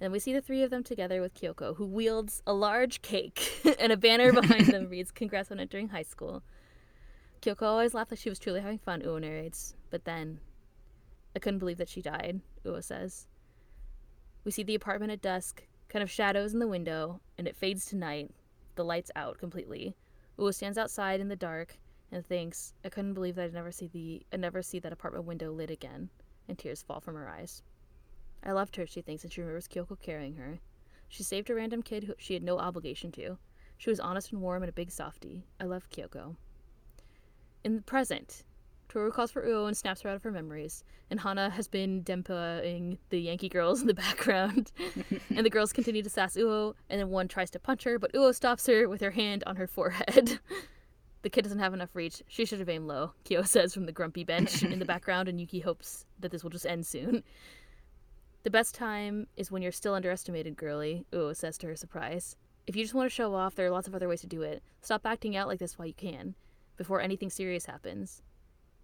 And 0.00 0.12
we 0.12 0.18
see 0.18 0.32
the 0.32 0.40
three 0.40 0.62
of 0.62 0.70
them 0.70 0.82
together 0.82 1.20
with 1.20 1.34
Kyoko, 1.34 1.76
who 1.76 1.86
wields 1.86 2.42
a 2.46 2.52
large 2.52 3.00
cake, 3.02 3.60
and 3.78 3.92
a 3.92 3.96
banner 3.96 4.32
behind 4.32 4.66
them 4.66 4.88
reads, 4.90 5.10
Congrats 5.10 5.50
on 5.50 5.60
entering 5.60 5.88
high 5.88 6.02
school. 6.02 6.42
Kyoko 7.40 7.62
always 7.62 7.94
laughed 7.94 8.10
like 8.10 8.20
she 8.20 8.28
was 8.28 8.38
truly 8.38 8.60
having 8.60 8.78
fun, 8.78 9.02
Uo 9.02 9.20
narrates. 9.20 9.74
But 9.90 10.04
then, 10.04 10.40
I 11.36 11.38
couldn't 11.38 11.58
believe 11.58 11.78
that 11.78 11.88
she 11.88 12.02
died, 12.02 12.40
Uo 12.64 12.82
says. 12.82 13.26
We 14.44 14.50
see 14.50 14.62
the 14.62 14.74
apartment 14.74 15.12
at 15.12 15.22
dusk, 15.22 15.62
kind 15.88 16.02
of 16.02 16.10
shadows 16.10 16.52
in 16.52 16.58
the 16.58 16.68
window, 16.68 17.20
and 17.38 17.46
it 17.46 17.56
fades 17.56 17.86
to 17.86 17.96
night, 17.96 18.30
the 18.74 18.84
lights 18.84 19.10
out 19.14 19.38
completely. 19.38 19.94
Uo 20.38 20.52
stands 20.52 20.78
outside 20.78 21.20
in 21.20 21.28
the 21.28 21.36
dark 21.36 21.78
and 22.10 22.26
thinks, 22.26 22.74
I 22.84 22.88
couldn't 22.88 23.14
believe 23.14 23.36
that 23.36 23.44
I'd 23.44 23.54
never 23.54 23.72
see 23.72 23.86
the 23.86 24.26
I'd 24.32 24.40
never 24.40 24.62
see 24.62 24.78
that 24.80 24.92
apartment 24.92 25.26
window 25.26 25.52
lit 25.52 25.70
again, 25.70 26.10
and 26.48 26.58
tears 26.58 26.82
fall 26.82 27.00
from 27.00 27.14
her 27.14 27.28
eyes. 27.28 27.62
I 28.44 28.52
loved 28.52 28.76
her, 28.76 28.86
she 28.86 29.00
thinks, 29.00 29.24
and 29.24 29.32
she 29.32 29.40
remembers 29.40 29.68
Kyoko 29.68 29.98
carrying 30.00 30.36
her. 30.36 30.60
She 31.08 31.22
saved 31.22 31.50
a 31.50 31.54
random 31.54 31.82
kid 31.82 32.04
who 32.04 32.14
she 32.18 32.34
had 32.34 32.42
no 32.42 32.58
obligation 32.58 33.10
to. 33.12 33.38
She 33.78 33.90
was 33.90 34.00
honest 34.00 34.32
and 34.32 34.40
warm 34.40 34.62
and 34.62 34.70
a 34.70 34.72
big 34.72 34.90
softie. 34.90 35.44
I 35.60 35.64
love 35.64 35.88
Kyoko. 35.90 36.36
In 37.64 37.76
the 37.76 37.82
present, 37.82 38.44
Toru 38.88 39.10
calls 39.10 39.30
for 39.30 39.42
Uo 39.42 39.66
and 39.66 39.76
snaps 39.76 40.02
her 40.02 40.10
out 40.10 40.16
of 40.16 40.22
her 40.22 40.30
memories, 40.30 40.84
and 41.10 41.18
Hana 41.18 41.50
has 41.50 41.66
been 41.66 42.04
dempa 42.04 42.96
the 43.08 43.20
Yankee 43.20 43.48
girls 43.48 43.80
in 43.80 43.86
the 43.86 43.94
background. 44.06 44.70
and 45.34 45.44
the 45.44 45.50
girls 45.50 45.72
continue 45.72 46.02
to 46.02 46.10
sass 46.10 46.36
Uo, 46.36 46.74
and 46.90 47.00
then 47.00 47.08
one 47.08 47.26
tries 47.26 47.50
to 47.50 47.58
punch 47.58 47.84
her, 47.84 47.98
but 47.98 48.12
Uo 48.12 48.34
stops 48.34 48.66
her 48.66 48.88
with 48.88 49.00
her 49.00 49.10
hand 49.10 49.42
on 49.46 49.56
her 49.56 49.66
forehead. 49.66 50.38
the 51.22 51.30
kid 51.30 51.42
doesn't 51.42 51.58
have 51.58 51.74
enough 51.74 51.94
reach. 51.96 52.22
She 52.28 52.44
should 52.44 52.60
have 52.60 52.68
aimed 52.68 52.86
low, 52.86 53.14
Kyo 53.24 53.42
says 53.42 53.74
from 53.74 53.86
the 53.86 53.92
grumpy 53.92 54.24
bench 54.24 54.62
in 54.62 54.78
the 54.78 54.84
background, 54.94 55.28
and 55.28 55.40
Yuki 55.40 55.60
hopes 55.60 56.06
that 56.20 56.30
this 56.30 56.42
will 56.44 56.50
just 56.50 56.66
end 56.66 56.86
soon. 56.86 57.24
The 58.44 58.50
best 58.50 58.74
time 58.74 59.26
is 59.38 59.50
when 59.50 59.62
you're 59.62 59.72
still 59.72 59.94
underestimated, 59.94 60.54
girly, 60.54 61.06
Uo 61.12 61.34
says 61.34 61.56
to 61.58 61.66
her 61.66 61.76
surprise. 61.76 62.36
If 62.66 62.76
you 62.76 62.84
just 62.84 62.92
want 62.92 63.06
to 63.06 63.14
show 63.14 63.34
off, 63.34 63.54
there 63.54 63.66
are 63.66 63.70
lots 63.70 63.88
of 63.88 63.94
other 63.94 64.06
ways 64.06 64.20
to 64.20 64.26
do 64.26 64.42
it. 64.42 64.62
Stop 64.82 65.06
acting 65.06 65.34
out 65.34 65.48
like 65.48 65.58
this 65.58 65.78
while 65.78 65.88
you 65.88 65.94
can 65.94 66.34
before 66.76 67.00
anything 67.00 67.30
serious 67.30 67.64
happens. 67.64 68.20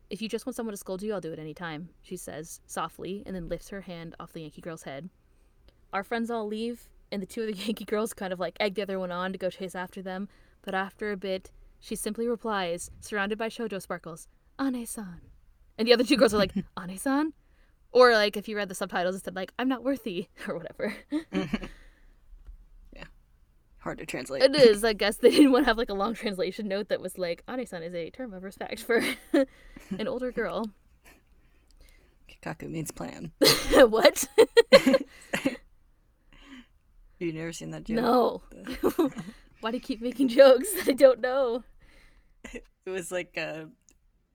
If 0.09 0.23
you 0.23 0.31
just 0.31 0.46
want 0.46 0.57
someone 0.57 0.73
to 0.73 0.79
scold 0.79 1.03
you, 1.03 1.12
I'll 1.12 1.20
do 1.20 1.33
it 1.33 1.38
any 1.38 1.53
time, 1.53 1.90
she 2.01 2.16
says, 2.16 2.62
softly, 2.66 3.23
and 3.27 3.37
then 3.37 3.51
lifts 3.51 3.68
her 3.68 3.83
hand 3.83 4.14
off 4.18 4.33
the 4.33 4.40
Yankee 4.40 4.62
girl's 4.62 4.85
head. 4.85 5.11
Our 5.92 6.05
friends 6.05 6.31
all 6.31 6.46
leave, 6.46 6.88
and 7.12 7.20
the 7.20 7.27
two 7.27 7.42
of 7.42 7.49
the 7.49 7.53
Yankee 7.64 7.85
girls 7.85 8.14
kind 8.14 8.33
of 8.33 8.40
like 8.40 8.57
egg 8.61 8.77
the 8.77 8.83
other 8.83 8.99
one 8.99 9.12
on 9.12 9.31
to 9.33 9.38
go 9.38 9.51
chase 9.51 9.75
after 9.75 10.01
them, 10.01 10.29
but 10.62 10.75
after 10.75 11.12
a 11.12 11.18
bit, 11.18 11.51
she 11.81 11.94
simply 11.96 12.27
replies, 12.27 12.90
surrounded 13.01 13.37
by 13.37 13.51
shoujo 13.51 13.83
sparkles, 13.83 14.27
Ane-san. 14.59 15.20
And 15.77 15.87
the 15.87 15.92
other 15.92 16.05
two 16.05 16.16
girls 16.16 16.33
are 16.33 16.38
like, 16.38 16.55
Ane-san? 16.81 17.35
Or 17.92 18.12
like 18.12 18.37
if 18.37 18.48
you 18.48 18.57
read 18.57 18.68
the 18.68 18.74
subtitles, 18.74 19.16
it 19.16 19.24
said 19.24 19.35
like, 19.37 19.53
I'm 19.59 19.68
not 19.68 19.83
worthy, 19.83 20.29
or 20.48 20.57
whatever. 20.57 20.94
Yeah. 22.94 23.05
Hard 23.79 23.98
to 23.98 24.07
translate. 24.07 24.42
It 24.42 24.55
is. 24.55 24.85
I 24.85 24.92
guess 24.92 25.16
they 25.22 25.31
didn't 25.31 25.53
want 25.53 25.64
to 25.64 25.68
have 25.68 25.79
like 25.79 25.90
a 25.90 25.94
long 25.94 26.14
translation 26.14 26.68
note 26.68 26.88
that 26.88 27.00
was 27.00 27.18
like, 27.18 27.42
Ane-san 27.48 27.83
is 27.83 27.94
a 27.94 28.11
term 28.11 28.33
of 28.35 28.42
respect 28.42 28.81
for 28.81 29.03
an 29.33 30.09
older 30.09 30.33
girl. 30.33 30.70
Kikaku 32.29 32.68
means 32.68 32.90
plan. 32.90 33.33
what? 33.74 34.29
you 37.18 37.33
never 37.33 37.53
seen 37.53 37.70
that 37.70 37.85
joke? 37.85 37.96
No. 37.96 39.11
Why 39.61 39.70
do 39.70 39.76
you 39.76 39.83
keep 39.83 40.00
making 40.00 40.29
jokes? 40.29 40.68
I 40.87 40.92
don't 40.92 41.20
know. 41.20 41.64
It 42.53 42.64
was 42.87 43.12
like 43.12 43.37
a, 43.37 43.68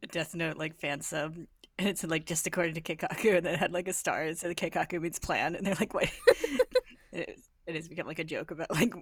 a 0.03 0.07
Death 0.07 0.35
Note 0.35 0.57
like 0.57 0.75
fan 0.79 1.01
sub, 1.01 1.35
and 1.77 1.87
it's 1.87 2.03
like 2.03 2.25
just 2.25 2.47
according 2.47 2.75
to 2.75 2.81
Kikaku, 2.81 3.37
and 3.37 3.45
then 3.45 3.53
it 3.53 3.59
had 3.59 3.73
like 3.73 3.87
a 3.87 3.93
star. 3.93 4.23
And 4.23 4.37
so 4.37 4.47
the 4.47 4.55
Kikaku 4.55 5.01
means 5.01 5.19
plan, 5.19 5.55
and 5.55 5.65
they're 5.65 5.75
like, 5.79 5.93
what? 5.93 6.09
it, 7.11 7.39
it 7.67 7.75
has 7.75 7.87
become 7.87 8.07
like 8.07 8.19
a 8.19 8.23
joke 8.23 8.51
about 8.51 8.71
like 8.71 8.93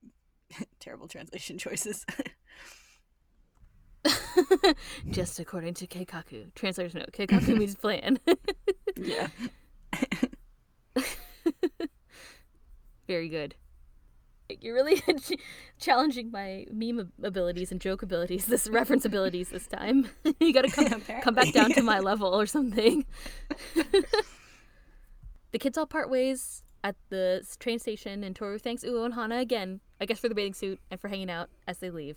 terrible 0.80 1.08
translation 1.08 1.58
choices. 1.58 2.04
Just 5.10 5.38
according 5.38 5.74
to 5.74 5.86
Keikaku. 5.86 6.54
Translator's 6.54 6.94
note. 6.94 7.12
Keikaku 7.12 7.56
means 7.56 7.74
plan. 7.74 8.18
yeah. 8.96 9.28
Very 13.06 13.28
good. 13.28 13.54
You're 14.60 14.74
really 14.74 15.02
challenging 15.78 16.30
my 16.30 16.66
meme 16.72 17.12
abilities 17.22 17.72
and 17.72 17.80
joke 17.80 18.02
abilities, 18.02 18.46
this 18.46 18.68
reference 18.70 19.04
abilities 19.04 19.50
this 19.50 19.66
time. 19.66 20.08
you 20.40 20.52
gotta 20.52 20.70
come, 20.70 21.02
come 21.22 21.34
back 21.34 21.52
down 21.52 21.72
to 21.72 21.82
my 21.82 21.98
level 21.98 22.28
or 22.28 22.46
something. 22.46 23.04
the 23.74 25.58
kids 25.58 25.76
all 25.76 25.86
part 25.86 26.10
ways 26.10 26.62
at 26.84 26.96
the 27.08 27.44
train 27.58 27.78
station, 27.78 28.22
and 28.22 28.36
Toru 28.36 28.58
thanks 28.58 28.84
Uo 28.84 29.04
and 29.04 29.14
Hana 29.14 29.38
again, 29.38 29.80
I 30.00 30.06
guess 30.06 30.20
for 30.20 30.28
the 30.28 30.34
bathing 30.34 30.54
suit 30.54 30.80
and 30.90 31.00
for 31.00 31.08
hanging 31.08 31.30
out 31.30 31.48
as 31.66 31.78
they 31.78 31.90
leave. 31.90 32.16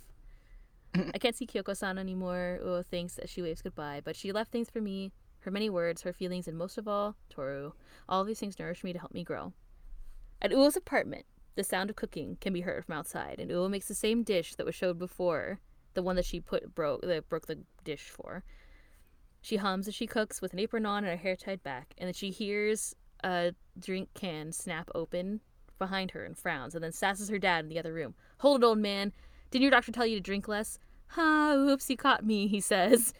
I 0.95 1.19
can't 1.19 1.35
see 1.35 1.45
Kyoko 1.45 1.77
san 1.77 1.97
anymore, 1.97 2.59
Uo 2.63 2.85
thinks 2.85 3.17
as 3.19 3.29
she 3.29 3.41
waves 3.41 3.61
goodbye, 3.61 4.01
but 4.03 4.15
she 4.15 4.31
left 4.31 4.51
things 4.51 4.69
for 4.69 4.81
me 4.81 5.11
her 5.41 5.51
many 5.51 5.69
words, 5.69 6.01
her 6.01 6.13
feelings, 6.13 6.47
and 6.47 6.57
most 6.57 6.77
of 6.77 6.87
all, 6.87 7.15
Toru. 7.29 7.71
All 8.07 8.21
of 8.21 8.27
these 8.27 8.39
things 8.39 8.59
nourish 8.59 8.83
me 8.83 8.93
to 8.93 8.99
help 8.99 9.13
me 9.13 9.23
grow. 9.23 9.53
At 10.41 10.51
Uo's 10.51 10.75
apartment, 10.75 11.25
the 11.59 11.63
sound 11.65 11.89
of 11.89 11.97
cooking 11.97 12.37
can 12.39 12.53
be 12.53 12.61
heard 12.61 12.85
from 12.85 12.95
outside, 12.95 13.37
and 13.37 13.51
Uo 13.51 13.69
makes 13.69 13.89
the 13.89 13.93
same 13.93 14.23
dish 14.23 14.55
that 14.55 14.65
was 14.65 14.75
showed 14.75 14.97
before, 14.97 15.59
the 15.93 16.01
one 16.01 16.15
that 16.15 16.23
she 16.23 16.39
put 16.39 16.73
broke 16.73 17.01
that 17.01 17.27
broke 17.27 17.47
the 17.47 17.59
dish 17.83 18.09
for. 18.09 18.45
She 19.41 19.57
hums 19.57 19.85
as 19.85 19.93
she 19.93 20.07
cooks 20.07 20.41
with 20.41 20.53
an 20.53 20.59
apron 20.59 20.85
on 20.85 21.03
and 21.03 21.11
her 21.11 21.21
hair 21.21 21.35
tied 21.35 21.61
back, 21.61 21.93
and 21.97 22.07
then 22.07 22.13
she 22.13 22.31
hears 22.31 22.95
a 23.25 23.53
drink 23.77 24.07
can 24.13 24.53
snap 24.53 24.89
open 24.95 25.41
behind 25.77 26.11
her 26.11 26.23
and 26.23 26.37
frowns, 26.37 26.75
and 26.75 26.81
then 26.83 26.93
sasses 26.93 27.29
her 27.29 27.37
dad 27.37 27.65
in 27.65 27.69
the 27.69 27.77
other 27.77 27.91
room. 27.91 28.15
Hold 28.37 28.63
it, 28.63 28.65
old 28.65 28.77
man. 28.77 29.11
Didn't 29.51 29.63
your 29.63 29.71
doctor 29.71 29.91
tell 29.91 30.05
you 30.05 30.15
to 30.15 30.21
drink 30.21 30.47
less? 30.47 30.79
Ha, 31.09 31.55
oops, 31.55 31.89
you 31.89 31.97
caught 31.97 32.25
me, 32.25 32.47
he 32.47 32.61
says. 32.61 33.13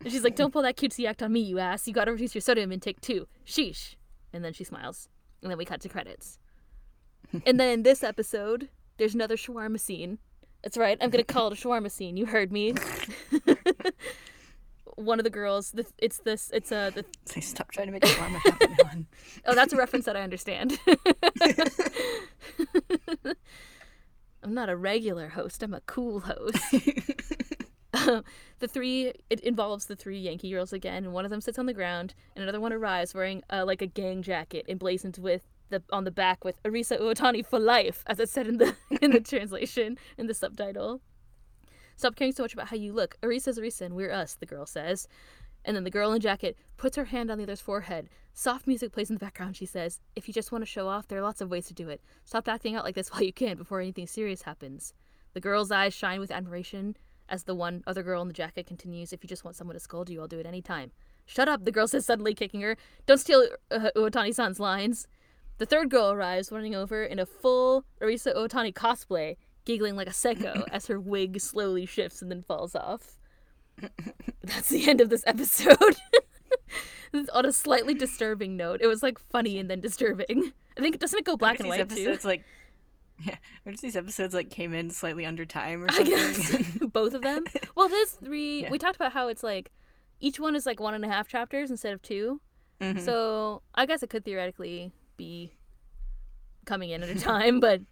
And 0.00 0.12
she's 0.12 0.24
like, 0.24 0.36
Don't 0.36 0.52
pull 0.52 0.62
that 0.62 0.76
cutesy 0.76 1.08
act 1.08 1.22
on 1.22 1.32
me, 1.32 1.40
you 1.40 1.58
ass. 1.58 1.86
You 1.86 1.94
gotta 1.94 2.12
reduce 2.12 2.34
your 2.34 2.42
sodium 2.42 2.70
intake 2.70 3.00
too. 3.00 3.26
Sheesh. 3.46 3.94
And 4.30 4.44
then 4.44 4.52
she 4.52 4.64
smiles. 4.64 5.08
And 5.40 5.50
then 5.50 5.56
we 5.56 5.64
cut 5.64 5.80
to 5.80 5.88
credits. 5.88 6.38
And 7.46 7.60
then 7.60 7.70
in 7.70 7.82
this 7.82 8.02
episode, 8.02 8.68
there's 8.96 9.14
another 9.14 9.36
shawarma 9.36 9.80
scene. 9.80 10.18
That's 10.62 10.76
right, 10.76 10.98
I'm 11.00 11.10
gonna 11.10 11.24
call 11.24 11.48
it 11.48 11.52
a 11.52 11.56
shawarma 11.56 11.90
scene. 11.90 12.16
You 12.16 12.26
heard 12.26 12.52
me. 12.52 12.74
One 14.96 15.20
of 15.20 15.24
the 15.24 15.30
girls, 15.30 15.70
the, 15.70 15.86
it's 15.98 16.18
this, 16.18 16.50
it's 16.52 16.72
a. 16.72 16.90
The... 16.92 17.04
Please 17.28 17.46
stop 17.46 17.70
trying 17.70 17.86
to 17.86 17.92
make 17.92 18.02
shawarma 18.02 18.38
happen. 18.38 19.06
Oh, 19.46 19.54
that's 19.54 19.72
a 19.72 19.76
reference 19.76 20.04
that 20.06 20.16
I 20.16 20.22
understand. 20.22 20.78
I'm 24.42 24.54
not 24.54 24.68
a 24.68 24.76
regular 24.76 25.28
host. 25.28 25.62
I'm 25.62 25.74
a 25.74 25.80
cool 25.82 26.20
host. 26.20 26.58
the 28.58 28.68
three 28.68 29.12
it 29.30 29.40
involves 29.40 29.86
the 29.86 29.96
three 29.96 30.18
Yankee 30.18 30.50
girls 30.50 30.72
again, 30.72 31.04
and 31.04 31.12
one 31.12 31.24
of 31.24 31.30
them 31.30 31.40
sits 31.40 31.58
on 31.58 31.66
the 31.66 31.74
ground, 31.74 32.14
and 32.34 32.42
another 32.42 32.60
one 32.60 32.72
arrives 32.72 33.14
wearing 33.14 33.42
uh, 33.50 33.64
like 33.64 33.80
a 33.80 33.86
gang 33.86 34.22
jacket 34.22 34.66
emblazoned 34.68 35.18
with 35.18 35.46
the 35.70 35.82
on 35.90 36.04
the 36.04 36.10
back 36.10 36.44
with 36.44 36.62
Arisa 36.62 37.00
Uotani 37.00 37.44
for 37.44 37.58
life, 37.58 38.02
as 38.06 38.18
it 38.18 38.28
said 38.28 38.46
in 38.46 38.58
the 38.58 38.74
in 39.02 39.10
the 39.10 39.20
translation 39.20 39.98
in 40.16 40.26
the 40.26 40.34
subtitle. 40.34 41.00
Stop 41.96 42.14
caring 42.14 42.32
so 42.32 42.44
much 42.44 42.54
about 42.54 42.68
how 42.68 42.76
you 42.76 42.92
look. 42.92 43.16
Arisa's 43.22 43.58
Arisa, 43.58 43.82
and 43.82 43.96
we're 43.96 44.12
us. 44.12 44.34
The 44.34 44.46
girl 44.46 44.66
says. 44.66 45.08
And 45.64 45.76
then 45.76 45.84
the 45.84 45.90
girl 45.90 46.12
in 46.12 46.20
jacket 46.20 46.56
puts 46.76 46.96
her 46.96 47.06
hand 47.06 47.30
on 47.30 47.38
the 47.38 47.42
other's 47.44 47.60
forehead. 47.60 48.08
Soft 48.32 48.68
music 48.68 48.92
plays 48.92 49.10
in 49.10 49.16
the 49.16 49.20
background. 49.24 49.56
She 49.56 49.66
says, 49.66 50.00
If 50.14 50.28
you 50.28 50.32
just 50.32 50.52
want 50.52 50.62
to 50.62 50.66
show 50.66 50.86
off, 50.86 51.08
there 51.08 51.18
are 51.18 51.22
lots 51.22 51.40
of 51.40 51.50
ways 51.50 51.66
to 51.66 51.74
do 51.74 51.88
it. 51.88 52.00
Stop 52.24 52.46
acting 52.46 52.76
out 52.76 52.84
like 52.84 52.94
this 52.94 53.08
while 53.12 53.22
you 53.22 53.32
can 53.32 53.56
before 53.56 53.80
anything 53.80 54.06
serious 54.06 54.42
happens. 54.42 54.94
The 55.34 55.40
girl's 55.40 55.72
eyes 55.72 55.92
shine 55.92 56.20
with 56.20 56.30
admiration 56.30 56.96
as 57.28 57.44
the 57.44 57.54
one 57.54 57.82
other 57.86 58.02
girl 58.02 58.22
in 58.22 58.28
the 58.28 58.34
jacket 58.34 58.66
continues, 58.66 59.12
If 59.12 59.22
you 59.22 59.28
just 59.28 59.44
want 59.44 59.56
someone 59.56 59.74
to 59.74 59.80
scold 59.80 60.08
you, 60.08 60.20
I'll 60.20 60.28
do 60.28 60.38
it 60.38 60.46
any 60.46 60.62
time. 60.62 60.92
Shut 61.26 61.48
up, 61.48 61.64
the 61.64 61.72
girl 61.72 61.86
says, 61.86 62.06
suddenly 62.06 62.34
kicking 62.34 62.62
her. 62.62 62.76
Don't 63.06 63.18
steal 63.18 63.46
uh, 63.70 63.90
Uotani 63.94 64.34
san's 64.34 64.58
lines. 64.58 65.06
The 65.58 65.66
third 65.66 65.90
girl 65.90 66.10
arrives, 66.10 66.50
running 66.52 66.74
over 66.74 67.04
in 67.04 67.18
a 67.18 67.26
full 67.26 67.84
Arisa 68.00 68.34
Uotani 68.34 68.72
cosplay, 68.72 69.36
giggling 69.64 69.96
like 69.96 70.08
a 70.08 70.12
seko 70.12 70.64
as 70.72 70.86
her 70.86 71.00
wig 71.00 71.40
slowly 71.40 71.84
shifts 71.84 72.22
and 72.22 72.30
then 72.30 72.42
falls 72.42 72.74
off. 72.74 73.18
That's 74.42 74.68
the 74.68 74.88
end 74.88 75.00
of 75.00 75.10
this 75.10 75.24
episode. 75.26 75.76
on 77.32 77.46
a 77.46 77.52
slightly 77.52 77.94
disturbing 77.94 78.56
note. 78.56 78.80
It 78.82 78.86
was 78.86 79.02
like 79.02 79.18
funny 79.18 79.58
and 79.58 79.70
then 79.70 79.80
disturbing. 79.80 80.52
I 80.76 80.80
think 80.80 80.98
doesn't 80.98 81.18
it 81.18 81.24
go 81.24 81.36
black 81.36 81.58
and 81.58 81.68
white 81.68 81.80
episodes, 81.80 82.22
too? 82.22 82.28
Like, 82.28 82.44
yeah, 83.24 83.36
or 83.66 83.72
these 83.72 83.96
episodes 83.96 84.34
like 84.34 84.50
came 84.50 84.72
in 84.74 84.90
slightly 84.90 85.26
under 85.26 85.44
time 85.44 85.82
or 85.82 85.90
something. 85.90 86.14
I 86.14 86.18
guess 86.18 86.78
both 86.92 87.14
of 87.14 87.22
them. 87.22 87.44
Well, 87.74 87.88
there's 87.88 88.12
three. 88.12 88.62
Yeah. 88.62 88.70
We 88.70 88.78
talked 88.78 88.96
about 88.96 89.12
how 89.12 89.28
it's 89.28 89.42
like 89.42 89.72
each 90.20 90.38
one 90.38 90.54
is 90.54 90.66
like 90.66 90.80
one 90.80 90.94
and 90.94 91.04
a 91.04 91.08
half 91.08 91.28
chapters 91.28 91.70
instead 91.70 91.92
of 91.92 92.02
2 92.02 92.40
mm-hmm. 92.80 92.98
So 93.00 93.62
I 93.74 93.86
guess 93.86 94.02
it 94.02 94.10
could 94.10 94.24
theoretically 94.24 94.92
be 95.18 95.52
coming 96.64 96.90
in 96.90 97.02
at 97.02 97.10
a 97.10 97.20
time, 97.20 97.60
but 97.60 97.82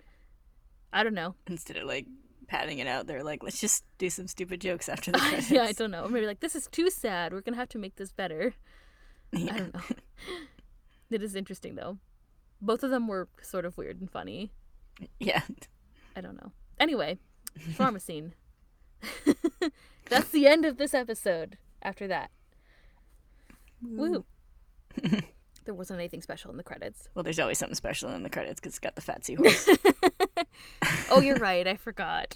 I 0.92 1.02
don't 1.02 1.14
know. 1.14 1.34
Instead 1.46 1.76
of 1.76 1.86
like 1.86 2.06
padding 2.48 2.78
it 2.78 2.86
out, 2.86 3.06
they're 3.06 3.22
like, 3.22 3.42
let's 3.42 3.60
just 3.60 3.84
do 3.98 4.08
some 4.08 4.26
stupid 4.28 4.62
jokes 4.62 4.88
after 4.88 5.12
the 5.12 5.18
credits. 5.18 5.50
yeah, 5.50 5.64
I 5.64 5.72
don't 5.72 5.90
know. 5.90 6.04
Or 6.04 6.08
maybe 6.08 6.26
like, 6.26 6.40
this 6.40 6.54
is 6.54 6.68
too 6.68 6.88
sad. 6.88 7.34
We're 7.34 7.42
gonna 7.42 7.58
have 7.58 7.68
to 7.70 7.78
make 7.78 7.96
this 7.96 8.12
better. 8.12 8.54
Yeah. 9.32 9.54
I 9.54 9.58
don't 9.58 9.74
know. 9.74 9.82
it 11.10 11.22
is 11.22 11.36
interesting 11.36 11.74
though. 11.74 11.98
Both 12.62 12.82
of 12.82 12.90
them 12.90 13.06
were 13.06 13.28
sort 13.42 13.66
of 13.66 13.76
weird 13.76 14.00
and 14.00 14.10
funny. 14.10 14.52
Yeah. 15.20 15.42
I 16.14 16.22
don't 16.22 16.36
know. 16.36 16.52
Anyway, 16.80 17.18
pharma 17.72 18.00
scene. 18.00 18.34
That's 20.08 20.30
the 20.30 20.46
end 20.46 20.64
of 20.64 20.78
this 20.78 20.94
episode. 20.94 21.58
After 21.82 22.08
that, 22.08 22.30
woo. 23.82 24.24
There 25.66 25.74
wasn't 25.74 25.98
anything 26.00 26.22
special 26.22 26.50
in 26.50 26.56
the 26.56 26.62
credits. 26.62 27.08
Well, 27.14 27.22
there's 27.22 27.38
always 27.38 27.58
something 27.58 27.74
special 27.74 28.10
in 28.10 28.22
the 28.22 28.30
credits 28.30 28.60
because 28.60 28.70
it's 28.70 28.78
got 28.78 28.94
the 28.94 29.02
fat 29.02 29.24
seahorse. 29.24 29.68
oh, 31.10 31.20
you're 31.20 31.36
right. 31.40 31.66
I 31.66 31.76
forgot 31.76 32.34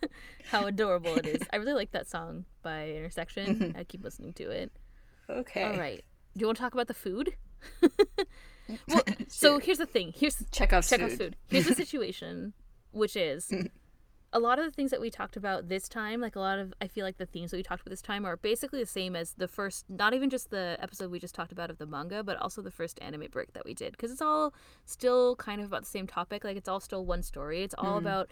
how 0.44 0.66
adorable 0.66 1.14
it 1.16 1.26
is. 1.26 1.42
I 1.52 1.56
really 1.56 1.74
like 1.74 1.92
that 1.92 2.08
song 2.08 2.46
by 2.62 2.90
Intersection. 2.90 3.56
Mm-hmm. 3.56 3.78
I 3.78 3.84
keep 3.84 4.02
listening 4.02 4.32
to 4.34 4.50
it. 4.50 4.72
Okay. 5.28 5.64
All 5.64 5.76
right. 5.76 6.02
Do 6.36 6.40
you 6.40 6.46
want 6.46 6.56
to 6.56 6.62
talk 6.62 6.72
about 6.72 6.86
the 6.86 6.94
food? 6.94 7.34
well, 7.82 9.02
sure. 9.06 9.26
so 9.28 9.58
here's 9.58 9.78
the 9.78 9.86
thing. 9.86 10.14
Here's 10.16 10.42
Chekhov's, 10.52 10.88
Chekhov's 10.88 11.12
food. 11.12 11.18
food. 11.18 11.36
Here's 11.48 11.66
the 11.66 11.74
situation, 11.74 12.54
which 12.92 13.16
is 13.16 13.52
a 14.32 14.38
lot 14.38 14.58
of 14.58 14.66
the 14.66 14.70
things 14.70 14.90
that 14.90 15.00
we 15.00 15.10
talked 15.10 15.36
about 15.36 15.68
this 15.68 15.88
time, 15.88 16.20
like 16.20 16.36
a 16.36 16.40
lot 16.40 16.58
of, 16.58 16.74
I 16.82 16.86
feel 16.86 17.04
like 17.04 17.16
the 17.16 17.24
themes 17.24 17.50
that 17.50 17.56
we 17.56 17.62
talked 17.62 17.80
about 17.80 17.90
this 17.90 18.02
time 18.02 18.26
are 18.26 18.36
basically 18.36 18.80
the 18.80 18.86
same 18.86 19.16
as 19.16 19.32
the 19.32 19.48
first, 19.48 19.86
not 19.88 20.12
even 20.12 20.28
just 20.28 20.50
the 20.50 20.76
episode 20.80 21.10
we 21.10 21.18
just 21.18 21.34
talked 21.34 21.50
about 21.50 21.70
of 21.70 21.78
the 21.78 21.86
manga, 21.86 22.22
but 22.22 22.36
also 22.36 22.60
the 22.60 22.70
first 22.70 22.98
anime 23.00 23.28
break 23.30 23.54
that 23.54 23.64
we 23.64 23.72
did. 23.72 23.92
Because 23.92 24.12
it's 24.12 24.20
all 24.20 24.52
still 24.84 25.34
kind 25.36 25.62
of 25.62 25.68
about 25.68 25.82
the 25.82 25.88
same 25.88 26.06
topic. 26.06 26.44
Like 26.44 26.58
it's 26.58 26.68
all 26.68 26.80
still 26.80 27.06
one 27.06 27.22
story. 27.22 27.62
It's 27.62 27.74
all 27.78 27.94
mm. 27.94 27.98
about 27.98 28.30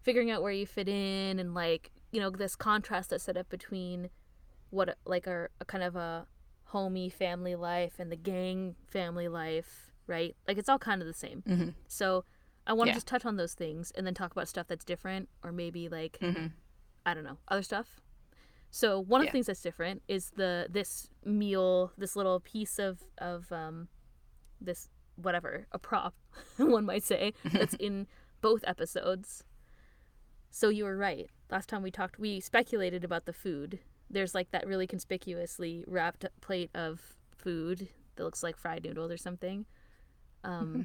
figuring 0.00 0.30
out 0.30 0.42
where 0.42 0.52
you 0.52 0.66
fit 0.66 0.88
in 0.88 1.38
and 1.38 1.54
like, 1.54 1.92
you 2.10 2.20
know, 2.20 2.30
this 2.30 2.56
contrast 2.56 3.10
that's 3.10 3.22
set 3.24 3.36
up 3.36 3.48
between 3.48 4.10
what, 4.70 4.96
like, 5.04 5.26
a, 5.26 5.48
a 5.60 5.64
kind 5.64 5.84
of 5.84 5.94
a 5.94 6.26
homey 6.64 7.08
family 7.08 7.54
life 7.54 7.94
and 7.98 8.10
the 8.10 8.16
gang 8.16 8.74
family 8.86 9.28
life, 9.28 9.92
right? 10.08 10.34
Like 10.48 10.58
it's 10.58 10.68
all 10.68 10.78
kind 10.78 11.00
of 11.00 11.06
the 11.06 11.14
same. 11.14 11.42
Mm-hmm. 11.46 11.68
So, 11.86 12.24
I 12.68 12.74
want 12.74 12.88
to 12.88 12.90
yeah. 12.90 12.96
just 12.96 13.06
touch 13.06 13.24
on 13.24 13.36
those 13.36 13.54
things 13.54 13.90
and 13.96 14.06
then 14.06 14.14
talk 14.14 14.30
about 14.30 14.46
stuff 14.46 14.66
that's 14.68 14.84
different 14.84 15.28
or 15.42 15.50
maybe 15.50 15.88
like 15.88 16.18
mm-hmm. 16.20 16.48
I 17.06 17.14
don't 17.14 17.24
know, 17.24 17.38
other 17.48 17.62
stuff. 17.62 18.00
So 18.70 19.00
one 19.00 19.22
of 19.22 19.24
yeah. 19.24 19.30
the 19.30 19.32
things 19.32 19.46
that's 19.46 19.62
different 19.62 20.02
is 20.06 20.30
the 20.36 20.66
this 20.68 21.08
meal, 21.24 21.92
this 21.96 22.14
little 22.14 22.40
piece 22.40 22.78
of 22.78 22.98
of 23.16 23.50
um 23.50 23.88
this 24.60 24.90
whatever, 25.16 25.66
a 25.72 25.78
prop, 25.78 26.14
one 26.58 26.84
might 26.84 27.02
say, 27.02 27.32
that's 27.44 27.74
in 27.80 28.06
both 28.42 28.62
episodes. 28.66 29.42
So 30.50 30.68
you 30.68 30.84
were 30.84 30.96
right. 30.96 31.28
Last 31.50 31.68
time 31.68 31.82
we 31.82 31.90
talked, 31.90 32.18
we 32.18 32.38
speculated 32.40 33.02
about 33.02 33.24
the 33.24 33.32
food. 33.32 33.78
There's 34.10 34.34
like 34.34 34.50
that 34.50 34.66
really 34.66 34.86
conspicuously 34.86 35.84
wrapped 35.86 36.26
plate 36.40 36.70
of 36.74 37.16
food 37.36 37.88
that 38.16 38.24
looks 38.24 38.42
like 38.42 38.56
fried 38.56 38.84
noodles 38.84 39.10
or 39.10 39.16
something. 39.16 39.64
Um, 40.44 40.68
mm-hmm 40.68 40.80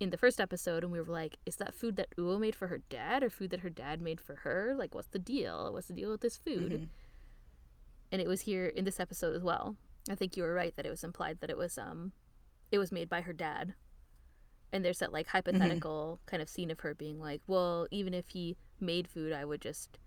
in 0.00 0.10
the 0.10 0.16
first 0.16 0.40
episode 0.40 0.82
and 0.82 0.92
we 0.92 1.00
were 1.00 1.12
like, 1.12 1.38
is 1.46 1.56
that 1.56 1.74
food 1.74 1.96
that 1.96 2.14
Uo 2.16 2.38
made 2.40 2.54
for 2.54 2.68
her 2.68 2.78
dad 2.88 3.22
or 3.22 3.30
food 3.30 3.50
that 3.50 3.60
her 3.60 3.70
dad 3.70 4.00
made 4.00 4.20
for 4.20 4.36
her? 4.36 4.74
Like, 4.76 4.94
what's 4.94 5.08
the 5.08 5.18
deal? 5.18 5.72
What's 5.72 5.86
the 5.86 5.94
deal 5.94 6.10
with 6.10 6.20
this 6.20 6.36
food? 6.36 6.72
Mm-hmm. 6.72 6.84
And 8.10 8.20
it 8.20 8.28
was 8.28 8.42
here 8.42 8.66
in 8.66 8.84
this 8.84 9.00
episode 9.00 9.34
as 9.34 9.42
well. 9.42 9.76
I 10.10 10.14
think 10.14 10.36
you 10.36 10.42
were 10.42 10.52
right 10.52 10.74
that 10.76 10.86
it 10.86 10.90
was 10.90 11.04
implied 11.04 11.38
that 11.40 11.50
it 11.50 11.56
was 11.56 11.78
um 11.78 12.12
it 12.70 12.78
was 12.78 12.92
made 12.92 13.08
by 13.08 13.20
her 13.22 13.32
dad. 13.32 13.74
And 14.72 14.84
there's 14.84 14.98
that 14.98 15.12
like 15.12 15.26
mm-hmm. 15.26 15.36
hypothetical 15.36 16.18
mm-hmm. 16.20 16.30
kind 16.30 16.42
of 16.42 16.48
scene 16.48 16.70
of 16.70 16.80
her 16.80 16.94
being 16.94 17.20
like, 17.20 17.40
well, 17.46 17.86
even 17.90 18.14
if 18.14 18.28
he 18.28 18.56
made 18.80 19.08
food, 19.08 19.32
I 19.32 19.44
would 19.44 19.60
just 19.60 19.98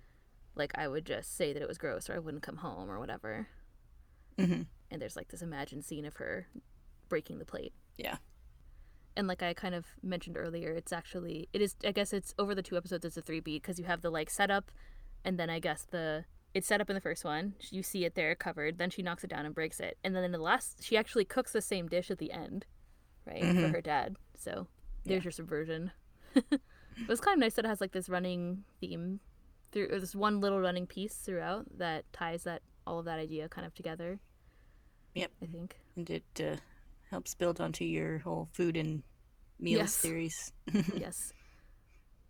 like 0.56 0.72
I 0.78 0.88
would 0.88 1.06
just 1.06 1.36
say 1.36 1.54
that 1.54 1.62
it 1.62 1.68
was 1.68 1.78
gross 1.78 2.10
or 2.10 2.16
I 2.16 2.20
wouldn't 2.20 2.44
come 2.44 2.58
home 2.58 2.90
or 2.90 3.00
whatever. 3.00 3.48
Mm-hmm. 4.38 4.64
And 4.92 5.02
there's 5.02 5.16
like 5.16 5.30
this 5.30 5.42
imagined 5.42 5.86
scene 5.86 6.06
of 6.06 6.18
her 6.18 6.48
breaking 7.10 7.40
the 7.40 7.46
plate. 7.46 7.74
Yeah 7.98 8.18
and 9.18 9.28
like 9.28 9.44
I 9.44 9.54
kind 9.54 9.76
of 9.76 9.86
mentioned 10.02 10.38
earlier, 10.38 10.72
it's 10.72 10.94
actually 10.94 11.50
it 11.52 11.62
is 11.62 11.76
I 11.86 11.92
guess 11.92 12.14
it's 12.14 12.34
over 12.40 12.56
the 12.56 12.62
two 12.62 12.78
episodes 12.78 13.04
it's 13.04 13.18
a 13.18 13.22
three 13.22 13.40
beat 13.40 13.64
because 13.64 13.80
you 13.80 13.86
have 13.86 14.02
the 14.02 14.10
like 14.10 14.30
setup, 14.30 14.72
and 15.26 15.38
then 15.38 15.50
I 15.50 15.60
guess 15.60 15.86
the 15.90 16.26
it's 16.54 16.68
set 16.68 16.80
up 16.80 16.90
in 16.90 16.94
the 16.94 17.02
first 17.02 17.26
one. 17.26 17.56
You 17.72 17.84
see 17.84 18.06
it 18.06 18.16
there 18.16 18.34
covered. 18.36 18.78
Then 18.78 18.90
she 18.90 19.02
knocks 19.02 19.24
it 19.24 19.30
down 19.30 19.46
and 19.46 19.54
breaks 19.54 19.80
it, 19.80 19.98
and 20.04 20.16
then 20.16 20.24
in 20.24 20.32
the 20.32 20.38
last 20.38 20.84
she 20.84 20.96
actually 20.96 21.26
cooks 21.26 21.52
the 21.52 21.62
same 21.62 21.88
dish 21.88 22.10
at 22.10 22.20
the 22.20 22.32
end, 22.32 22.66
right 23.26 23.44
mm-hmm. 23.44 23.62
for 23.62 23.70
her 23.70 23.82
dad. 23.82 24.16
So 24.38 24.68
there's 25.06 25.22
yeah. 25.22 25.26
your 25.26 25.32
subversion. 25.32 25.92
It 27.00 27.08
was 27.08 27.22
kind 27.22 27.36
of 27.36 27.40
nice 27.40 27.54
that 27.56 27.66
it 27.66 27.68
has 27.68 27.82
like 27.82 27.92
this 27.92 28.10
running 28.10 28.64
theme 28.80 29.20
through 29.72 29.90
or 29.92 30.00
this 30.00 30.16
one 30.16 30.40
little 30.40 30.60
running 30.60 30.88
piece 30.88 31.14
throughout 31.14 31.66
that 31.78 32.12
ties 32.12 32.44
that 32.44 32.62
all 32.86 33.00
of 33.00 33.06
that 33.06 33.20
idea 33.20 33.48
kind 33.50 33.68
of 33.68 33.74
together. 33.76 34.20
Yep. 35.14 35.32
I 35.42 35.46
think. 35.46 35.80
And 35.96 36.10
it 36.10 36.24
uh, 36.40 36.56
helps 37.10 37.34
build 37.36 37.60
onto 37.62 37.86
your 37.86 38.20
whole 38.20 38.48
food 38.54 38.78
and 38.78 39.04
meals 39.60 39.80
Yes. 39.82 39.98
theories. 39.98 40.54
yes. 40.96 41.34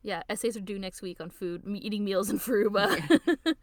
Yeah, 0.03 0.23
essays 0.29 0.55
are 0.55 0.61
due 0.61 0.79
next 0.79 1.01
week 1.01 1.19
on 1.19 1.29
food, 1.29 1.65
me 1.65 1.79
eating 1.79 2.05
meals 2.05 2.29
in 2.29 2.39
Furuba. 2.39 2.87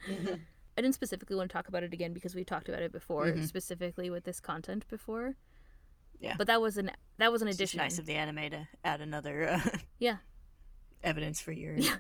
I 0.77 0.81
didn't 0.81 0.94
specifically 0.94 1.37
want 1.37 1.48
to 1.50 1.53
talk 1.53 1.68
about 1.68 1.85
it 1.85 1.94
again 1.94 2.12
because 2.12 2.35
we 2.35 2.44
talked 2.44 2.68
about 2.68 2.83
it 2.83 2.92
before, 2.92 3.27
Mhm. 3.27 3.46
specifically 3.46 4.11
with 4.11 4.24
this 4.24 4.40
content 4.40 4.87
before. 4.88 5.37
Yeah. 6.20 6.35
But 6.37 6.48
that 6.48 6.61
was 6.61 6.77
an 6.77 6.90
that 7.18 7.31
was 7.31 7.42
an 7.42 7.48
It's 7.48 7.57
addition. 7.57 7.79
nice 7.79 7.98
of 7.98 8.07
the 8.07 8.14
anime 8.14 8.50
to 8.50 8.68
add 8.85 9.00
another 9.00 9.48
uh, 9.48 9.61
Yeah. 9.98 10.16
evidence 11.03 11.40
for 11.40 11.53
your 11.53 11.77
Yeah. 11.77 11.96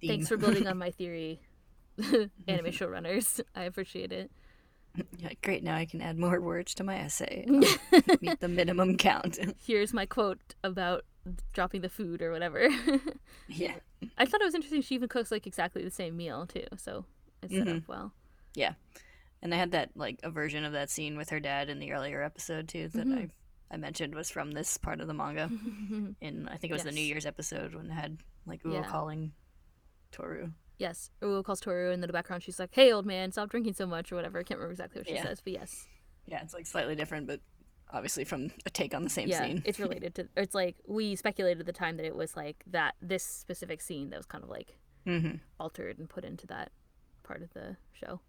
theme. 0.00 0.08
Thanks 0.08 0.28
for 0.28 0.36
building 0.36 0.66
on 0.68 0.78
my 0.78 0.90
theory, 0.92 1.40
anime 1.98 2.70
showrunners. 2.70 3.40
I 3.54 3.64
appreciate 3.64 4.12
it. 4.12 4.30
Yeah, 5.18 5.30
great. 5.42 5.64
Now 5.64 5.74
I 5.76 5.86
can 5.86 6.00
add 6.00 6.18
more 6.18 6.40
words 6.40 6.74
to 6.74 6.84
my 6.84 6.96
essay. 6.98 7.44
Meet 8.20 8.40
the 8.40 8.48
minimum 8.48 8.96
count. 8.96 9.38
Here's 9.66 9.92
my 9.92 10.06
quote 10.06 10.54
about 10.62 11.04
dropping 11.52 11.80
the 11.80 11.88
food 11.88 12.20
or 12.22 12.30
whatever. 12.30 12.68
yeah. 13.48 13.74
I 14.18 14.24
thought 14.26 14.40
it 14.40 14.44
was 14.44 14.54
interesting. 14.54 14.82
She 14.82 14.94
even 14.94 15.08
cooks 15.08 15.30
like 15.32 15.46
exactly 15.46 15.82
the 15.82 15.90
same 15.90 16.16
meal 16.16 16.46
too, 16.46 16.66
so 16.76 17.06
it's 17.42 17.54
set 17.54 17.66
Mhm. 17.66 17.78
up 17.78 17.88
well. 17.88 18.12
Yeah, 18.54 18.74
and 19.42 19.52
I 19.54 19.56
had 19.56 19.72
that 19.72 19.90
like 19.96 20.20
a 20.22 20.30
version 20.30 20.64
of 20.64 20.72
that 20.74 20.90
scene 20.90 21.16
with 21.16 21.30
her 21.30 21.40
dad 21.40 21.70
in 21.70 21.78
the 21.80 21.92
earlier 21.92 22.22
episode 22.22 22.68
too 22.68 22.88
that 22.88 23.06
Mhm. 23.06 23.18
I 23.70 23.74
I 23.74 23.76
mentioned 23.78 24.14
was 24.14 24.30
from 24.30 24.52
this 24.52 24.76
part 24.76 25.00
of 25.00 25.06
the 25.08 25.14
manga. 25.14 25.50
In 26.20 26.46
I 26.48 26.56
think 26.58 26.70
it 26.70 26.74
was 26.74 26.84
the 26.84 26.92
New 26.92 27.00
Year's 27.00 27.26
episode 27.26 27.74
when 27.74 27.86
it 27.86 27.94
had 27.94 28.18
like 28.46 28.62
Uo 28.62 28.74
Yeah. 28.74 28.82
calling 28.88 29.32
Toru. 30.12 30.52
Yes, 30.78 31.10
Uo 31.22 31.44
calls 31.44 31.60
Toru, 31.60 31.86
and 31.92 31.94
in 32.02 32.06
the 32.06 32.12
background 32.12 32.42
she's 32.42 32.58
like, 32.58 32.70
"Hey, 32.74 32.92
old 32.92 33.06
man, 33.06 33.32
stop 33.32 33.48
drinking 33.50 33.74
so 33.74 33.86
much," 33.86 34.10
or 34.12 34.16
whatever. 34.16 34.38
I 34.38 34.42
can't 34.42 34.58
remember 34.58 34.72
exactly 34.72 35.00
what 35.00 35.08
she 35.08 35.14
Yeah. 35.14 35.22
says, 35.22 35.40
but 35.40 35.52
yes, 35.52 35.86
Yeah, 36.26 36.42
it's 36.42 36.54
like 36.54 36.66
slightly 36.66 36.94
different, 36.94 37.26
but 37.26 37.40
obviously 37.90 38.24
from 38.24 38.50
a 38.66 38.70
take 38.70 38.94
on 38.94 39.02
the 39.04 39.10
same 39.10 39.28
yeah, 39.28 39.46
scene. 39.46 39.62
it's 39.64 39.78
related 39.86 40.14
to. 40.16 40.28
It's 40.36 40.54
like 40.54 40.76
we 40.86 41.14
speculated 41.16 41.60
at 41.60 41.66
the 41.66 41.72
time 41.72 41.96
that 41.98 42.06
it 42.06 42.16
was 42.16 42.34
like 42.36 42.64
that 42.66 42.94
this 43.02 43.22
specific 43.24 43.80
scene 43.80 44.10
that 44.10 44.16
was 44.16 44.26
kind 44.26 44.42
of 44.44 44.50
like 44.50 44.78
hmm 45.04 45.32
altered 45.60 45.98
and 45.98 46.08
put 46.08 46.24
into 46.24 46.46
that 46.46 46.72
part 47.22 47.42
of 47.42 47.52
the 47.52 47.76
show. 47.92 48.20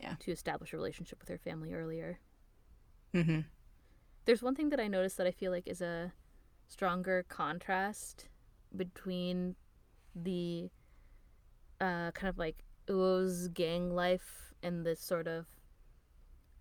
Yeah. 0.00 0.14
To 0.20 0.30
establish 0.32 0.72
a 0.72 0.76
relationship 0.76 1.18
with 1.20 1.28
her 1.28 1.38
family 1.38 1.72
earlier. 1.74 2.20
hmm 3.12 3.40
There's 4.24 4.42
one 4.42 4.54
thing 4.54 4.70
that 4.70 4.80
I 4.80 4.88
noticed 4.88 5.16
that 5.18 5.26
I 5.26 5.30
feel 5.32 5.50
like 5.50 5.66
is 5.66 5.82
a 5.82 6.12
stronger 6.68 7.24
contrast 7.28 8.28
between 8.74 9.56
the 10.14 10.70
uh, 11.80 12.10
kind 12.12 12.28
of 12.28 12.38
like 12.38 12.64
Uo's 12.88 13.48
gang 13.48 13.90
life 13.94 14.52
and 14.62 14.84
this 14.84 15.00
sort 15.00 15.26
of 15.26 15.46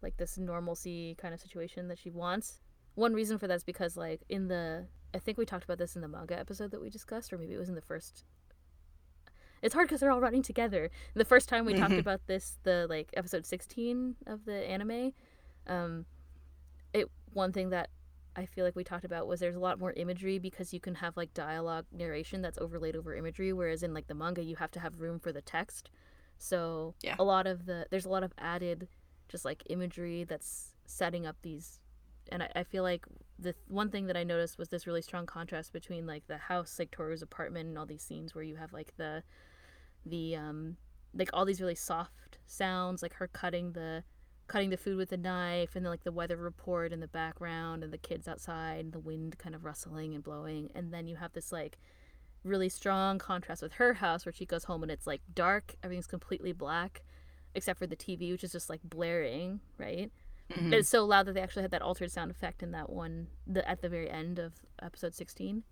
like 0.02 0.16
this 0.18 0.38
normalcy 0.38 1.16
kind 1.18 1.34
of 1.34 1.40
situation 1.40 1.88
that 1.90 1.98
she 2.00 2.10
wants. 2.10 2.62
One 2.96 3.14
reason 3.14 3.38
for 3.38 3.48
that 3.48 3.56
is 3.56 3.64
because 3.64 3.98
like 3.98 4.22
in 4.30 4.48
the 4.48 4.88
I 5.14 5.20
think 5.20 5.38
we 5.38 5.46
talked 5.46 5.64
about 5.64 5.80
this 5.80 5.96
in 5.96 6.02
the 6.02 6.08
manga 6.08 6.38
episode 6.38 6.72
that 6.72 6.82
we 6.82 6.90
discussed, 6.90 7.34
or 7.34 7.38
maybe 7.38 7.54
it 7.54 7.58
was 7.58 7.70
in 7.70 7.76
the 7.76 7.82
first. 7.82 8.24
It's 9.62 9.74
hard 9.74 9.88
because 9.88 10.00
they're 10.00 10.12
all 10.12 10.22
running 10.22 10.44
together. 10.44 10.90
The 11.16 11.26
first 11.26 11.50
time 11.50 11.66
we 11.66 11.74
talked 11.74 11.94
Mhm. 11.94 12.00
about 12.00 12.28
this, 12.28 12.60
the 12.64 12.86
like 12.90 13.10
episode 13.18 13.46
sixteen 13.46 14.16
of 14.28 14.46
the 14.46 14.54
anime, 14.70 15.14
um, 15.68 16.06
it 16.94 17.10
one 17.34 17.52
thing 17.52 17.70
that 17.72 17.90
I 18.36 18.46
feel 18.46 18.64
like 18.66 18.76
we 18.76 18.84
talked 18.84 19.06
about 19.06 19.28
was 19.28 19.40
there's 19.40 19.56
a 19.56 19.60
lot 19.60 19.80
more 19.80 19.94
imagery 19.94 20.40
because 20.40 20.74
you 20.74 20.80
can 20.80 20.96
have 20.96 21.18
like 21.18 21.34
dialogue 21.34 21.86
narration 21.92 22.42
that's 22.42 22.58
overlaid 22.58 22.96
over 22.96 23.16
imagery, 23.16 23.54
whereas 23.54 23.84
in 23.84 23.94
like 23.94 24.08
the 24.08 24.16
manga 24.16 24.44
you 24.44 24.56
have 24.58 24.72
to 24.72 24.80
have 24.80 25.00
room 25.00 25.20
for 25.20 25.32
the 25.32 25.42
text. 25.42 25.90
So 26.38 26.96
Yeah. 27.02 27.16
a 27.20 27.24
lot 27.24 27.48
of 27.48 27.66
the 27.66 27.86
there's 27.90 28.06
a 28.06 28.10
lot 28.10 28.24
of 28.24 28.34
added 28.38 28.88
just 29.28 29.46
like 29.46 29.64
imagery 29.70 30.24
that's 30.24 30.74
setting 30.86 31.26
up 31.26 31.36
these 31.42 31.80
and 32.32 32.44
I, 32.44 32.50
I 32.58 32.64
feel 32.64 32.84
like 32.84 33.06
the 33.38 33.54
th- 33.54 33.64
one 33.68 33.90
thing 33.90 34.08
that 34.08 34.18
I 34.18 34.24
noticed 34.24 34.58
was 34.58 34.70
this 34.70 34.88
really 34.88 35.02
strong 35.02 35.26
contrast 35.26 35.74
between 35.74 36.06
like 36.06 36.28
the 36.28 36.38
house, 36.38 36.78
like 36.80 36.92
Toru's 36.92 37.22
apartment, 37.22 37.70
and 37.70 37.78
all 37.78 37.86
these 37.86 38.04
scenes 38.04 38.36
where 38.36 38.44
you 38.44 38.56
have 38.56 38.72
like 38.74 38.94
the, 38.98 39.24
the 40.06 40.36
um, 40.36 40.78
like 41.14 41.30
all 41.34 41.46
these 41.46 41.62
really 41.62 41.76
soft 41.76 42.38
sounds, 42.48 43.02
like 43.02 43.14
her 43.14 43.28
cutting 43.28 43.72
the, 43.74 44.04
cutting 44.50 44.70
the 44.70 44.78
food 44.78 44.98
with 44.98 45.14
a 45.14 45.18
knife, 45.18 45.76
and 45.76 45.86
then 45.86 45.92
like 45.92 46.04
the 46.04 46.12
weather 46.12 46.36
report 46.36 46.92
in 46.92 47.00
the 47.00 47.08
background, 47.08 47.84
and 47.84 47.94
the 47.94 47.98
kids 47.98 48.28
outside, 48.28 48.82
and 48.84 48.92
the 48.92 49.00
wind 49.00 49.38
kind 49.38 49.56
of 49.56 49.64
rustling 49.64 50.14
and 50.14 50.24
blowing, 50.24 50.70
and 50.76 50.92
then 50.94 51.08
you 51.08 51.16
have 51.16 51.32
this 51.32 51.52
like, 51.54 51.78
really 52.44 52.70
strong 52.70 53.18
contrast 53.20 53.62
with 53.62 53.74
her 53.74 53.96
house 53.96 54.26
where 54.26 54.32
she 54.32 54.46
goes 54.46 54.64
home 54.64 54.82
and 54.82 54.90
it's 54.92 55.06
like 55.06 55.22
dark, 55.36 55.76
everything's 55.84 56.08
completely 56.08 56.54
black, 56.54 57.04
except 57.54 57.78
for 57.78 57.86
the 57.86 57.98
TV, 57.98 58.32
which 58.32 58.44
is 58.46 58.52
just 58.54 58.70
like 58.70 58.80
blaring, 58.84 59.60
right? 59.78 60.10
Mhm. 60.50 60.72
It's 60.74 60.88
so 60.90 61.04
loud 61.06 61.26
that 61.28 61.34
they 61.34 61.42
actually 61.42 61.64
had 61.64 61.72
that 61.72 61.82
altered 61.82 62.12
sound 62.12 62.32
effect 62.32 62.64
in 62.64 62.72
that 62.72 62.90
one 62.90 63.28
the, 63.46 63.68
at 63.70 63.82
the 63.82 63.90
very 63.90 64.10
end 64.10 64.40
of 64.40 64.54
episode 64.82 65.14
16. 65.14 65.64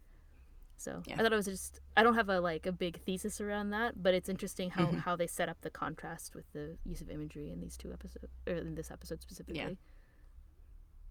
So 0.79 1.01
Yeah. 1.07 1.15
I 1.15 1.23
thought 1.23 1.33
it 1.33 1.35
was 1.35 1.45
just 1.45 1.79
I 1.95 2.03
don't 2.03 2.13
have 2.15 2.29
a 2.29 2.39
like 2.39 2.65
a 2.65 2.71
big 2.71 3.01
thesis 3.03 3.41
around 3.41 3.71
that, 3.71 4.01
but 4.01 4.13
it's 4.13 4.29
interesting 4.29 4.69
how, 4.69 4.85
Mhm. 4.87 4.99
how 4.99 5.15
they 5.15 5.27
set 5.27 5.49
up 5.49 5.59
the 5.61 5.69
contrast 5.71 6.35
with 6.35 6.51
the 6.53 6.77
use 6.85 7.01
of 7.01 7.09
imagery 7.09 7.49
in 7.51 7.59
these 7.61 7.75
two 7.77 7.91
episodes 7.91 8.25
or 8.47 8.53
in 8.53 8.75
this 8.75 8.91
episode 8.91 9.21
specifically. 9.21 9.61
Yeah. 9.61 9.69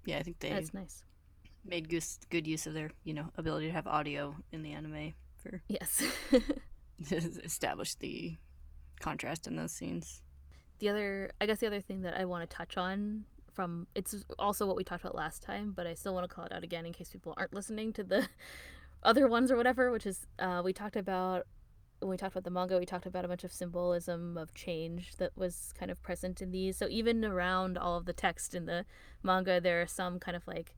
Yeah, 0.04 0.18
I 0.18 0.22
think 0.22 0.38
they 0.38 0.50
That's 0.50 0.72
nice. 0.72 1.04
made 1.64 1.88
good, 1.88 2.04
good 2.30 2.46
use 2.46 2.66
of 2.68 2.74
their, 2.74 2.90
you 3.02 3.12
know, 3.12 3.30
ability 3.36 3.66
to 3.66 3.72
have 3.72 3.86
audio 3.88 4.36
in 4.52 4.62
the 4.62 4.72
anime 4.72 5.14
for 5.36 5.62
Yes. 5.68 6.02
to 7.08 7.16
establish 7.44 7.94
the 7.96 8.36
contrast 9.00 9.46
in 9.46 9.56
those 9.56 9.72
scenes. 9.72 10.22
the 10.78 10.88
other 10.88 11.30
I 11.40 11.46
guess 11.46 11.58
the 11.60 11.66
other 11.66 11.80
thing 11.80 12.02
that 12.02 12.14
I 12.18 12.24
want 12.24 12.48
to 12.48 12.56
touch 12.56 12.76
on 12.76 13.24
from 13.52 13.86
it's 13.94 14.14
also 14.38 14.66
what 14.66 14.76
we 14.76 14.84
talked 14.84 15.02
about 15.02 15.14
last 15.14 15.42
time, 15.42 15.72
but 15.72 15.86
I 15.86 15.94
still 15.94 16.12
want 16.14 16.28
to 16.28 16.34
call 16.34 16.44
it 16.44 16.52
out 16.52 16.62
again 16.62 16.84
in 16.86 16.92
case 16.92 17.10
people 17.10 17.32
aren't 17.36 17.52
listening 17.54 17.92
to 17.94 18.04
the 18.04 18.28
other 19.06 19.28
ones 19.28 19.50
or 19.50 19.56
whatever, 19.56 19.90
which 19.90 20.04
is 20.04 20.26
uh, 20.38 20.60
we 20.64 20.72
talked 20.72 20.96
about 20.96 21.46
when 22.00 22.10
we 22.10 22.16
talked 22.18 22.34
about 22.34 22.44
the 22.44 22.50
manga, 22.50 22.78
we 22.78 22.84
talked 22.84 23.06
about 23.06 23.24
a 23.24 23.28
bunch 23.28 23.42
of 23.42 23.52
symbolism 23.52 24.36
of 24.36 24.52
change 24.52 25.16
that 25.16 25.30
was 25.34 25.72
kind 25.78 25.90
of 25.90 26.02
present 26.02 26.42
in 26.42 26.50
these. 26.50 26.76
So 26.76 26.88
even 26.90 27.24
around 27.24 27.78
all 27.78 27.96
of 27.96 28.04
the 28.04 28.12
text 28.12 28.54
in 28.54 28.66
the 28.66 28.84
manga, 29.22 29.60
there 29.62 29.80
are 29.80 29.86
some 29.86 30.18
kind 30.18 30.36
of 30.36 30.46
like 30.46 30.74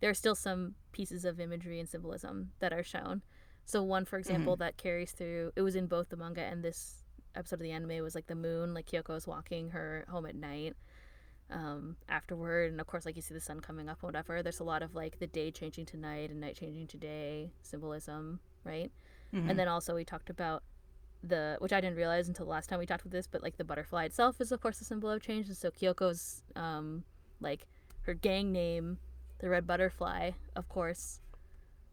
there 0.00 0.08
are 0.08 0.14
still 0.14 0.34
some 0.34 0.74
pieces 0.92 1.24
of 1.24 1.38
imagery 1.38 1.78
and 1.78 1.88
symbolism 1.88 2.52
that 2.60 2.72
are 2.72 2.82
shown. 2.82 3.22
So 3.64 3.82
one, 3.82 4.04
for 4.06 4.18
example, 4.18 4.56
that 4.56 4.76
carries 4.76 5.12
through. 5.12 5.52
It 5.54 5.62
was 5.62 5.76
in 5.76 5.86
both 5.86 6.08
the 6.08 6.16
manga 6.16 6.42
and 6.42 6.64
this 6.64 7.04
episode 7.34 7.56
of 7.56 7.60
the 7.60 7.70
anime 7.70 8.02
was 8.02 8.14
like 8.14 8.26
the 8.26 8.34
moon, 8.34 8.74
like 8.74 8.86
Kyoko 8.86 9.16
is 9.16 9.26
walking 9.26 9.70
her 9.70 10.04
home 10.08 10.26
at 10.26 10.34
night 10.34 10.74
um, 11.52 11.96
afterward, 12.08 12.70
and 12.72 12.80
of 12.80 12.86
course, 12.86 13.04
like 13.06 13.16
you 13.16 13.22
see 13.22 13.34
the 13.34 13.40
sun 13.40 13.60
coming 13.60 13.88
up 13.88 14.02
whatever. 14.02 14.42
There's 14.42 14.60
a 14.60 14.64
lot 14.64 14.82
of 14.82 14.94
like 14.94 15.18
the 15.18 15.26
day 15.26 15.50
changing 15.50 15.86
to 15.86 15.96
night 15.96 16.30
and 16.30 16.40
night 16.40 16.56
changing 16.56 16.86
to 16.88 16.96
day 16.96 17.52
symbolism, 17.62 18.40
right? 18.64 18.90
Mhm. 19.34 19.50
And 19.50 19.58
then 19.58 19.68
also 19.68 19.94
we 19.94 20.04
talked 20.04 20.30
about 20.30 20.62
the 21.22 21.56
which 21.60 21.72
I 21.72 21.80
didn't 21.80 21.96
realize 21.96 22.26
until 22.28 22.46
the 22.46 22.50
last 22.50 22.68
time 22.68 22.78
we 22.78 22.86
talked 22.86 23.02
about 23.02 23.12
this, 23.12 23.26
but 23.28 23.42
like 23.42 23.56
the 23.56 23.64
butterfly 23.64 24.04
itself 24.04 24.40
is 24.40 24.50
of 24.50 24.60
course 24.60 24.80
a 24.80 24.84
symbol 24.84 25.10
of 25.10 25.22
change, 25.22 25.46
and 25.48 25.56
so 25.56 25.70
Kyoko's 25.70 26.42
um, 26.56 27.04
like 27.40 27.66
her 28.02 28.14
gang 28.14 28.50
name, 28.50 28.98
the 29.38 29.48
red 29.48 29.66
butterfly, 29.66 30.32
of 30.56 30.68
course, 30.68 31.20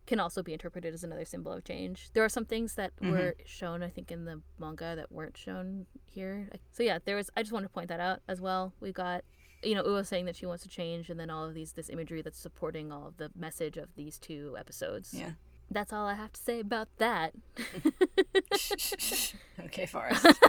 can 0.07 0.19
also 0.19 0.41
be 0.41 0.53
interpreted 0.53 0.91
as 0.93 1.03
another 1.03 1.25
symbol 1.25 1.51
of 1.51 1.63
change. 1.63 2.09
There 2.13 2.23
are 2.25 2.29
some 2.29 2.45
things 2.45 2.73
that 2.75 2.95
Mhm. 2.97 3.11
were 3.11 3.35
shown, 3.45 3.83
I 3.83 3.89
think, 3.89 4.11
in 4.11 4.25
the 4.25 4.41
manga 4.57 4.95
that 4.95 5.11
weren't 5.11 5.37
shown 5.37 5.85
here. 6.07 6.49
So 6.71 6.81
yeah, 6.81 6.97
there 7.05 7.15
was. 7.15 7.29
I 7.37 7.43
just 7.43 7.51
want 7.51 7.65
to 7.65 7.69
point 7.69 7.89
that 7.89 7.99
out 7.99 8.21
as 8.27 8.41
well. 8.41 8.73
We 8.79 8.91
got, 8.91 9.23
you 9.63 9.75
know, 9.75 9.83
Uo 9.83 10.05
saying 10.05 10.25
that 10.25 10.35
she 10.35 10.45
wants 10.45 10.63
to 10.63 10.69
change, 10.69 11.09
and 11.09 11.19
then 11.19 11.29
all 11.29 11.45
of 11.45 11.53
these 11.53 11.73
this 11.73 11.89
imagery 11.89 12.21
that's 12.21 12.39
supporting 12.39 12.91
all 12.91 13.07
of 13.07 13.17
the 13.17 13.29
message 13.35 13.77
of 13.77 13.89
these 13.95 14.17
two 14.17 14.55
episodes. 14.57 15.13
yeah. 15.13 15.31
That's 15.71 15.93
all 15.93 16.07
I 16.07 16.15
have 16.15 16.33
to 16.33 16.41
say 16.41 16.59
about 16.61 16.87
that. 16.97 17.33
okay, 19.65 19.85
Forrest. 19.85 20.25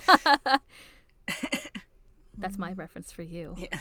That's 2.38 2.56
my 2.56 2.72
reference 2.72 3.12
for 3.12 3.22
you. 3.22 3.54
Yeah. 3.58 3.78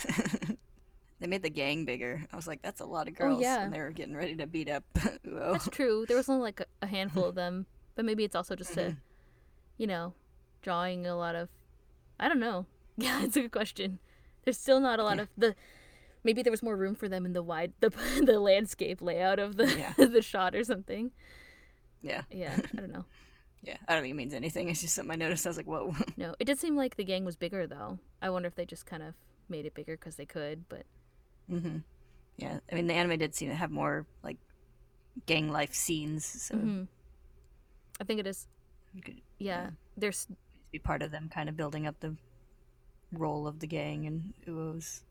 they 1.21 1.27
made 1.27 1.43
the 1.43 1.49
gang 1.49 1.85
bigger. 1.85 2.25
I 2.31 2.35
was 2.35 2.45
like, 2.47 2.61
that's 2.61 2.81
a 2.81 2.85
lot 2.85 3.07
of 3.07 3.15
girls. 3.15 3.37
Oh, 3.37 3.41
yeah. 3.41 3.63
And 3.63 3.73
they 3.73 3.79
were 3.79 3.91
getting 3.91 4.15
ready 4.17 4.35
to 4.35 4.47
beat 4.47 4.69
up 4.69 4.83
Uo. 5.25 5.53
That's 5.53 5.69
true. 5.69 6.05
There 6.07 6.17
was 6.17 6.27
only 6.27 6.41
like 6.41 6.61
a, 6.81 6.87
handful 6.87 7.23
of 7.23 7.35
them, 7.35 7.67
but 7.95 8.03
maybe 8.03 8.25
it's 8.25 8.35
also 8.35 8.55
just 8.55 8.75
a, 8.75 8.81
Mhm. 8.81 8.97
you 9.77 9.87
know, 9.87 10.13
drawing 10.61 11.05
a 11.07 11.15
lot 11.15 11.35
of. 11.35 11.47
I 12.19 12.27
don't 12.27 12.39
know. 12.41 12.65
Yeah, 12.97 13.23
it's 13.23 13.37
a 13.37 13.41
good 13.41 13.51
question. 13.51 13.99
There's 14.49 14.57
still 14.57 14.79
not 14.79 14.99
a 14.99 15.03
lot 15.03 15.17
Yeah. 15.17 15.21
of 15.21 15.29
the. 15.37 15.55
Maybe 16.23 16.41
there 16.41 16.49
was 16.49 16.63
more 16.63 16.75
room 16.75 16.95
for 16.95 17.07
them 17.07 17.23
in 17.23 17.33
the 17.33 17.43
wide 17.43 17.71
the 17.81 17.89
the 18.25 18.39
landscape 18.39 18.99
layout 18.99 19.37
of 19.37 19.57
the 19.57 19.67
Yeah. 19.77 19.93
the 20.07 20.23
shot 20.23 20.55
or 20.55 20.63
something. 20.63 21.11
Yeah. 22.01 22.23
Yeah, 22.31 22.57
I 22.57 22.61
don't 22.77 22.91
know. 22.91 23.05
Yeah. 23.61 23.77
I 23.87 23.93
don't 23.93 24.01
think 24.01 24.13
it 24.13 24.15
means 24.17 24.33
anything. 24.33 24.67
It's 24.69 24.81
just 24.81 24.95
something 24.95 25.11
I 25.11 25.17
noticed. 25.17 25.45
I 25.45 25.51
was 25.51 25.57
like, 25.57 25.67
whoa. 25.67 25.93
No, 26.17 26.33
it 26.39 26.45
did 26.45 26.57
seem 26.57 26.75
like 26.75 26.95
the 26.95 27.03
gang 27.03 27.25
was 27.25 27.35
bigger 27.35 27.67
though. 27.67 27.99
I 28.23 28.31
wonder 28.31 28.47
if 28.47 28.55
they 28.55 28.65
just 28.65 28.87
kind 28.87 29.03
of 29.03 29.13
made 29.49 29.67
it 29.67 29.75
bigger 29.75 29.95
because 29.95 30.15
they 30.15 30.25
could, 30.25 30.67
but 30.67 30.81
hmm 31.47 31.77
Yeah. 32.37 32.59
I 32.71 32.75
mean, 32.75 32.87
the 32.87 32.95
anime 32.95 33.19
did 33.19 33.35
seem 33.35 33.49
to 33.49 33.55
have 33.55 33.69
more, 33.69 34.07
like, 34.23 34.37
gang 35.27 35.51
life 35.51 35.75
scenes. 35.75 36.25
So 36.25 36.55
Mhm. 36.55 36.87
I 38.01 38.03
think 38.03 38.19
it 38.19 38.25
is. 38.25 38.47
Could 39.05 39.21
Yeah, 39.37 39.61
Yeah. 39.65 39.69
there's 39.95 40.27
be 40.71 40.79
part 40.79 41.03
of 41.03 41.11
them, 41.11 41.29
kind 41.29 41.49
of 41.49 41.55
building 41.55 41.85
up 41.85 41.99
the 41.99 42.15
role 43.11 43.47
of 43.47 43.59
the 43.59 43.67
gang 43.67 44.05
and 44.05 44.33
Uo's 44.47 45.03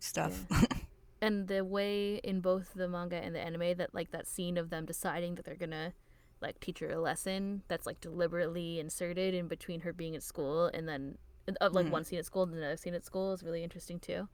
stuff. 0.00 0.44
and 1.22 1.48
the 1.48 1.64
way 1.64 2.16
in 2.16 2.40
both 2.40 2.72
the 2.74 2.88
manga 2.88 3.16
and 3.16 3.34
the 3.34 3.40
anime 3.40 3.76
that 3.76 3.94
like 3.94 4.10
that 4.12 4.26
scene 4.26 4.56
of 4.56 4.70
them 4.70 4.84
deciding 4.84 5.34
that 5.34 5.44
they're 5.44 5.54
gonna 5.56 5.92
like 6.40 6.60
teach 6.60 6.78
her 6.78 6.90
a 6.90 7.00
lesson 7.00 7.62
that's 7.68 7.86
like 7.86 8.00
deliberately 8.00 8.78
inserted 8.78 9.34
in 9.34 9.48
between 9.48 9.80
her 9.80 9.92
being 9.92 10.14
at 10.14 10.22
school 10.22 10.66
and 10.72 10.88
then 10.88 11.18
of 11.60 11.72
like 11.72 11.86
Mhm. 11.86 11.90
one 11.90 12.04
scene 12.04 12.18
at 12.18 12.26
school 12.26 12.44
and 12.44 12.54
another 12.54 12.76
scene 12.76 12.94
at 12.94 13.04
school 13.04 13.32
is 13.32 13.42
really 13.42 13.64
interesting 13.64 13.98
too 13.98 14.28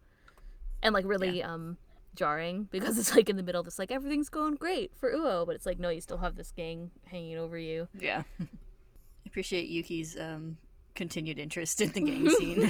and 0.82 0.92
like 0.92 1.06
really 1.06 1.42
um 1.42 1.78
jarring 2.14 2.64
because 2.70 2.98
it's 2.98 3.14
like 3.14 3.30
in 3.30 3.36
the 3.36 3.42
middle 3.42 3.60
of 3.60 3.64
this 3.64 3.78
like 3.78 3.90
everything's 3.90 4.28
going 4.28 4.54
great 4.54 4.94
for 4.94 5.10
uo 5.12 5.46
but 5.46 5.54
it's 5.54 5.64
like 5.64 5.78
no 5.78 5.88
you 5.88 6.00
still 6.02 6.18
have 6.18 6.36
this 6.36 6.52
gang 6.52 6.90
hanging 7.06 7.38
over 7.38 7.56
you 7.56 7.88
yeah. 7.98 8.24
I 8.38 8.46
appreciate 9.26 9.68
Yuki's 9.68 10.18
um, 10.20 10.58
continued 10.94 11.38
interest 11.38 11.80
in 11.80 11.90
the 11.92 12.00
gang 12.08 12.30
scene. 12.30 12.60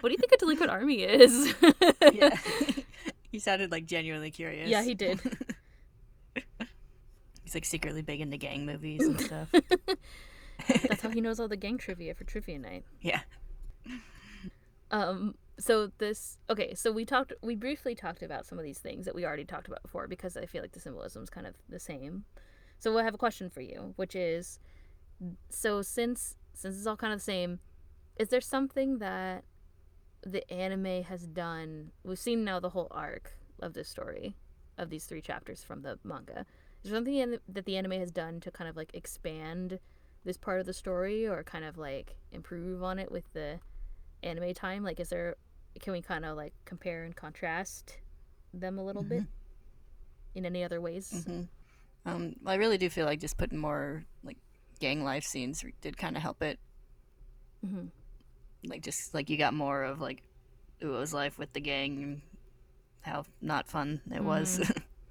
what 0.00 0.08
do 0.08 0.10
you 0.10 0.16
think 0.18 0.32
a 0.32 0.36
delinquent 0.36 0.70
army 0.70 1.02
is 1.02 1.54
yeah. 2.12 2.36
he 3.30 3.38
sounded 3.38 3.70
like 3.70 3.86
genuinely 3.86 4.30
curious. 4.30 4.68
yeah 4.68 4.82
he 4.82 4.94
did 4.94 5.20
He's 7.44 7.54
like 7.54 7.64
secretly 7.64 8.02
big 8.02 8.20
into 8.20 8.36
gang 8.36 8.66
movies 8.66 9.00
and 9.02 9.18
stuff. 9.18 9.48
that's 10.82 11.00
how 11.00 11.08
he 11.08 11.22
knows 11.22 11.40
all 11.40 11.48
the 11.48 11.56
gang 11.56 11.78
trivia 11.78 12.14
for 12.14 12.24
trivia 12.24 12.58
night 12.58 12.84
yeah. 13.00 13.20
Um 14.90 15.34
so 15.58 15.90
this 15.98 16.38
okay, 16.48 16.74
so 16.74 16.92
we 16.92 17.04
talked 17.04 17.32
we 17.42 17.54
briefly 17.56 17.94
talked 17.94 18.22
about 18.22 18.46
some 18.46 18.58
of 18.58 18.64
these 18.64 18.78
things 18.78 19.04
that 19.06 19.14
we 19.14 19.24
already 19.24 19.44
talked 19.44 19.66
about 19.66 19.82
before 19.82 20.06
because 20.06 20.36
I 20.36 20.46
feel 20.46 20.62
like 20.62 20.72
the 20.72 20.80
symbolism 20.80 21.22
is 21.22 21.30
kind 21.30 21.46
of 21.46 21.54
the 21.68 21.80
same. 21.80 22.24
So 22.78 22.96
I 22.96 23.02
have 23.02 23.14
a 23.14 23.18
question 23.18 23.50
for 23.50 23.60
you, 23.60 23.92
which 23.96 24.14
is 24.14 24.60
so 25.48 25.82
since 25.82 26.36
since 26.58 26.76
it's 26.76 26.86
all 26.86 26.96
kind 26.96 27.12
of 27.12 27.20
the 27.20 27.24
same, 27.24 27.60
is 28.16 28.30
there 28.30 28.40
something 28.40 28.98
that 28.98 29.44
the 30.26 30.50
anime 30.52 31.04
has 31.04 31.24
done? 31.28 31.92
We've 32.02 32.18
seen 32.18 32.44
now 32.44 32.58
the 32.58 32.70
whole 32.70 32.88
arc 32.90 33.32
of 33.60 33.74
this 33.74 33.88
story 33.88 34.34
of 34.76 34.90
these 34.90 35.04
three 35.04 35.20
chapters 35.20 35.62
from 35.62 35.82
the 35.82 36.00
manga. 36.02 36.44
Is 36.82 36.90
there 36.90 36.96
something 36.98 37.14
in, 37.14 37.38
that 37.48 37.64
the 37.64 37.76
anime 37.76 37.92
has 37.92 38.10
done 38.10 38.40
to 38.40 38.50
kind 38.50 38.68
of 38.68 38.76
like 38.76 38.90
expand 38.92 39.78
this 40.24 40.36
part 40.36 40.58
of 40.58 40.66
the 40.66 40.72
story 40.72 41.28
or 41.28 41.44
kind 41.44 41.64
of 41.64 41.78
like 41.78 42.16
improve 42.32 42.82
on 42.82 42.98
it 42.98 43.12
with 43.12 43.32
the 43.34 43.60
anime 44.24 44.52
time? 44.52 44.82
Like, 44.82 44.98
is 44.98 45.10
there, 45.10 45.36
can 45.80 45.92
we 45.92 46.02
kind 46.02 46.24
of 46.24 46.36
like 46.36 46.54
compare 46.64 47.04
and 47.04 47.14
contrast 47.14 47.98
them 48.52 48.78
a 48.78 48.84
little 48.84 49.04
bit 49.04 49.22
in 50.34 50.44
any 50.44 50.64
other 50.64 50.80
ways? 50.80 51.24
hmm 51.24 51.42
Um, 52.04 52.34
I 52.44 52.54
really 52.56 52.78
do 52.78 52.90
feel 52.90 53.06
like 53.06 53.20
just 53.20 53.36
putting 53.36 53.58
more 53.58 54.04
like 54.24 54.38
gang 54.78 55.02
life 55.04 55.24
scenes 55.24 55.64
did 55.80 55.96
kind 55.96 56.16
of 56.16 56.22
help 56.22 56.42
it. 56.42 56.58
hmm 57.66 57.86
Like 58.64 58.82
just 58.82 59.14
like 59.14 59.28
you 59.30 59.36
got 59.36 59.54
more 59.54 59.82
of 59.84 60.00
like 60.00 60.22
Uo's 60.82 61.12
life 61.12 61.38
with 61.38 61.52
the 61.52 61.60
gang, 61.60 62.22
how 63.02 63.24
not 63.40 63.68
fun 63.68 64.00
it 64.14 64.22
was, 64.22 64.60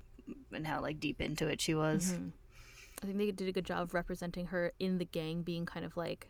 and 0.54 0.66
how 0.68 0.82
like 0.82 1.00
deep 1.00 1.22
into 1.22 1.48
it 1.48 1.60
she 1.62 1.74
was. 1.76 2.14
Mhm. 2.14 2.32
I 3.04 3.06
think 3.06 3.18
they 3.18 3.32
did 3.32 3.48
a 3.48 3.52
good 3.52 3.66
job 3.66 3.82
of 3.84 3.94
representing 3.94 4.48
her 4.48 4.74
in 4.80 4.98
the 4.98 5.06
gang 5.06 5.44
being 5.44 5.66
kind 5.68 5.86
of 5.86 5.96
like 5.98 6.30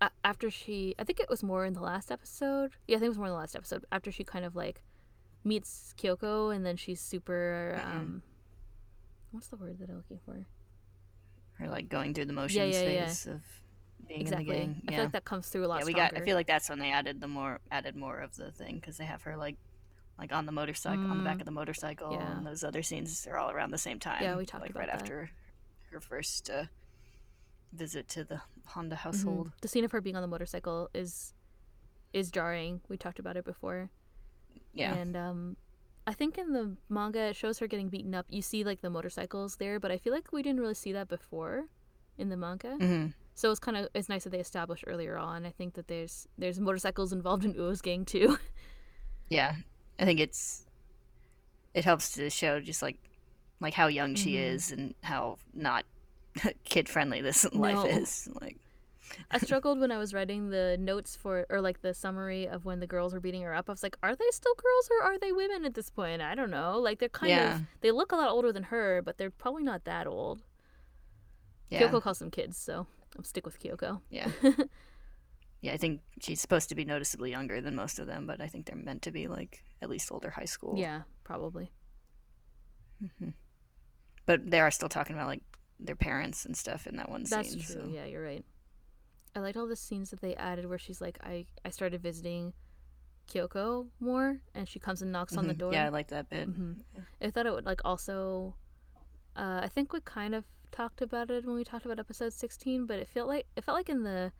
a- 0.00 0.10
after 0.24 0.50
she 0.50 0.94
I 0.98 1.04
think 1.04 1.20
it 1.20 1.28
was 1.28 1.42
more 1.42 1.64
in 1.64 1.74
the 1.74 1.80
last 1.82 2.10
episode. 2.10 2.72
Yeah, 2.86 2.96
I 2.96 2.98
think 3.00 3.06
it 3.06 3.10
was 3.10 3.18
more 3.18 3.26
in 3.28 3.32
the 3.32 3.38
last 3.38 3.54
episode 3.54 3.84
after 3.92 4.10
she 4.10 4.24
kind 4.24 4.44
of 4.44 4.56
like 4.56 4.82
meets 5.44 5.94
Kyoko 5.96 6.54
and 6.54 6.66
then 6.66 6.76
she's 6.76 7.00
super 7.00 7.80
um 7.84 8.22
what's 9.30 9.48
the 9.48 9.56
word 9.56 9.78
that 9.78 9.88
I'm 9.88 9.96
looking 9.96 10.18
for? 10.24 10.46
Or 11.60 11.68
like 11.68 11.88
going 11.88 12.14
through 12.14 12.26
the 12.26 12.32
motions 12.32 12.74
yeah, 12.74 12.82
yeah. 12.82 13.06
phase 13.06 13.26
of 13.26 13.40
being 14.06 14.20
exactly. 14.20 14.46
in 14.56 14.60
the 14.60 14.66
gang. 14.66 14.82
Yeah. 14.84 14.90
I 14.90 14.94
feel 14.94 15.04
like 15.04 15.12
that 15.12 15.24
comes 15.24 15.48
through 15.48 15.66
a 15.66 15.68
lot 15.68 15.80
yeah, 15.80 15.86
we 15.86 15.92
stronger. 15.92 16.12
got. 16.14 16.22
I 16.22 16.24
feel 16.24 16.36
like 16.36 16.46
that's 16.46 16.68
when 16.68 16.78
they 16.78 16.90
added 16.90 17.20
the 17.20 17.28
more 17.28 17.58
added 17.70 17.96
more 17.96 18.18
of 18.20 18.36
the 18.36 18.50
thing 18.52 18.76
because 18.76 18.96
they 18.96 19.04
have 19.04 19.22
her 19.22 19.36
like 19.36 19.56
like 20.18 20.32
on 20.32 20.46
the 20.46 20.52
motorcycle 20.52 21.04
on 21.10 21.18
the 21.18 21.24
back 21.24 21.36
Mm. 21.36 21.40
of 21.40 21.46
the 21.46 21.52
motorcycle, 21.52 22.12
Yeah. 22.12 22.36
and 22.38 22.46
those 22.46 22.64
other 22.64 22.82
scenes 22.82 23.26
are 23.30 23.36
all 23.36 23.50
around 23.50 23.70
the 23.70 23.78
same 23.78 23.98
time. 24.00 24.22
Yeah, 24.22 24.36
we 24.36 24.46
talked 24.46 24.62
like 24.62 24.70
about 24.70 24.80
right 24.80 24.88
that. 24.88 25.02
after 25.02 25.30
her 25.92 26.00
first 26.00 26.50
uh, 26.50 26.64
visit 27.72 28.08
to 28.08 28.24
the 28.24 28.40
Honda 28.66 28.96
Mhm. 28.96 29.00
household. 29.00 29.52
The 29.60 29.68
scene 29.68 29.84
of 29.84 29.92
her 29.92 30.00
being 30.00 30.16
on 30.16 30.22
the 30.22 30.28
motorcycle 30.28 30.90
is 30.94 31.34
is 32.12 32.30
jarring. 32.30 32.80
We 32.88 32.96
talked 32.96 33.18
about 33.18 33.36
it 33.36 33.44
before. 33.44 33.90
Yeah, 34.72 34.94
And 34.94 35.16
um 35.16 35.56
I 36.08 36.14
think 36.14 36.38
in 36.38 36.52
the 36.54 36.74
manga 36.88 37.20
it 37.30 37.36
shows 37.36 37.58
her 37.58 37.66
getting 37.66 37.88
beaten 37.90 38.14
up. 38.14 38.26
You 38.30 38.40
see 38.42 38.64
like 38.64 38.80
the 38.80 38.88
motorcycles 38.90 39.56
there, 39.56 39.78
but 39.78 39.90
I 39.90 39.98
feel 39.98 40.12
like 40.14 40.32
we 40.32 40.42
didn't 40.42 40.60
really 40.60 40.74
see 40.74 40.92
that 40.92 41.08
before 41.08 41.66
in 42.16 42.30
the 42.30 42.36
manga. 42.36 42.76
hmm 42.76 43.06
So 43.34 43.50
it's 43.50 43.60
kind 43.60 43.76
of 43.76 43.88
it's 43.94 44.08
nice 44.08 44.24
that 44.24 44.30
they 44.30 44.40
established 44.40 44.84
earlier 44.86 45.16
on. 45.18 45.44
I 45.44 45.50
think 45.50 45.74
that 45.74 45.86
there's 45.88 46.26
there's 46.38 46.58
motorcycles 46.58 47.12
involved 47.12 47.44
in 47.44 47.52
Uo's 47.54 47.82
gang 47.82 48.04
too. 48.06 48.38
yeah. 49.28 49.52
I 50.00 50.04
think 50.06 50.18
it's 50.20 50.64
it 51.74 51.84
helps 51.84 52.12
to 52.12 52.30
show 52.30 52.58
just 52.60 52.80
like 52.82 52.96
like 53.60 53.74
how 53.74 53.88
young 53.88 54.14
she 54.14 54.32
Mhm. 54.34 54.54
is 54.54 54.72
and 54.72 54.94
how 55.02 55.36
not 55.52 55.84
kid 56.64 56.88
friendly 56.88 57.20
this 57.20 57.44
life 57.52 57.84
No. 57.84 57.86
is. 57.86 58.28
Like, 58.40 58.56
I 59.30 59.38
struggled 59.38 59.78
when 59.80 59.90
I 59.92 59.98
was 59.98 60.12
writing 60.14 60.50
the 60.50 60.76
notes 60.78 61.16
for 61.16 61.46
or 61.50 61.60
like 61.60 61.80
the 61.82 61.94
summary 61.94 62.46
of 62.48 62.64
when 62.64 62.80
the 62.80 62.86
girls 62.86 63.12
were 63.14 63.20
beating 63.20 63.42
her 63.42 63.54
up. 63.54 63.68
I 63.68 63.72
was 63.72 63.82
like, 63.82 63.96
are 64.02 64.14
they 64.16 64.30
still 64.30 64.54
girls 64.54 64.88
or 64.90 65.02
are 65.06 65.18
they 65.18 65.32
women 65.32 65.64
at 65.64 65.74
this 65.74 65.90
point? 65.90 66.22
I 66.22 66.34
don't 66.34 66.50
know. 66.50 66.78
Like 66.78 66.98
they're 66.98 67.08
kind 67.08 67.30
Yeah. 67.30 67.56
of 67.56 67.62
they 67.80 67.90
look 67.90 68.12
a 68.12 68.16
lot 68.16 68.30
older 68.30 68.52
than 68.52 68.64
her, 68.64 69.02
but 69.02 69.18
they're 69.18 69.30
probably 69.30 69.62
not 69.62 69.84
that 69.84 70.06
old. 70.06 70.42
yeah, 71.70 71.82
Kyoko 71.82 72.00
calls 72.02 72.18
them 72.18 72.30
kids, 72.30 72.56
so 72.56 72.86
I'll 73.16 73.24
stick 73.24 73.44
with 73.44 73.58
Kyoko. 73.60 74.00
yeah. 74.10 74.30
Yeah, 75.60 75.72
I 75.72 75.76
think 75.76 76.02
she's 76.20 76.40
supposed 76.40 76.68
to 76.68 76.76
be 76.76 76.84
noticeably 76.84 77.32
younger 77.32 77.60
than 77.60 77.74
most 77.74 77.98
of 77.98 78.06
them, 78.06 78.28
but 78.28 78.40
I 78.40 78.46
think 78.46 78.66
they're 78.66 78.76
meant 78.76 79.02
to 79.02 79.10
be 79.10 79.26
like 79.26 79.64
at 79.82 79.90
least 79.90 80.12
older 80.12 80.30
high 80.30 80.44
school. 80.44 80.74
Yeah, 80.78 81.02
probably. 81.24 81.72
Mhm. 83.02 83.32
But 84.24 84.48
they 84.50 84.60
are 84.60 84.70
still 84.70 84.88
talking 84.88 85.16
about 85.16 85.26
like 85.26 85.42
their 85.80 85.96
parents 85.96 86.44
and 86.44 86.56
stuff 86.56 86.86
in 86.86 86.94
that 86.96 87.08
one 87.08 87.24
That's 87.24 87.50
scene. 87.50 87.60
true. 87.60 87.74
so- 87.74 87.88
Yeah, 87.92 88.04
you're 88.04 88.22
right. 88.22 88.44
I 89.38 89.40
liked 89.40 89.56
all 89.56 89.66
the 89.68 89.76
scenes 89.76 90.10
that 90.10 90.20
they 90.20 90.34
added 90.34 90.66
where 90.66 90.78
she's 90.78 91.00
like, 91.00 91.18
I, 91.22 91.46
I 91.64 91.70
started 91.70 92.02
visiting 92.02 92.52
Kyoko 93.30 93.86
more, 94.00 94.38
and 94.54 94.68
she 94.68 94.78
comes 94.78 95.02
and 95.02 95.12
knocks 95.12 95.36
on 95.36 95.46
the 95.46 95.54
Mhm. 95.54 95.58
door. 95.58 95.72
Yeah, 95.72 95.84
I 95.86 95.88
like 95.90 96.08
that 96.08 96.28
bit. 96.28 96.46
hmm 96.48 96.72
I 97.20 97.30
thought 97.30 97.46
it 97.46 97.52
would 97.52 97.66
like 97.66 97.80
also. 97.84 98.54
Uh, 99.36 99.60
I 99.62 99.68
think 99.68 99.92
we 99.92 100.00
kind 100.00 100.34
of 100.34 100.44
talked 100.72 101.00
about 101.00 101.30
it 101.30 101.44
when 101.46 101.54
we 101.54 101.64
talked 101.64 101.84
about 101.84 101.98
episode 101.98 102.32
sixteen, 102.32 102.86
but 102.86 102.98
it 102.98 103.08
felt 103.08 103.28
like 103.28 103.46
it 103.56 103.64
felt 103.64 103.76
like 103.76 103.88
in 103.88 104.02
the 104.02 104.32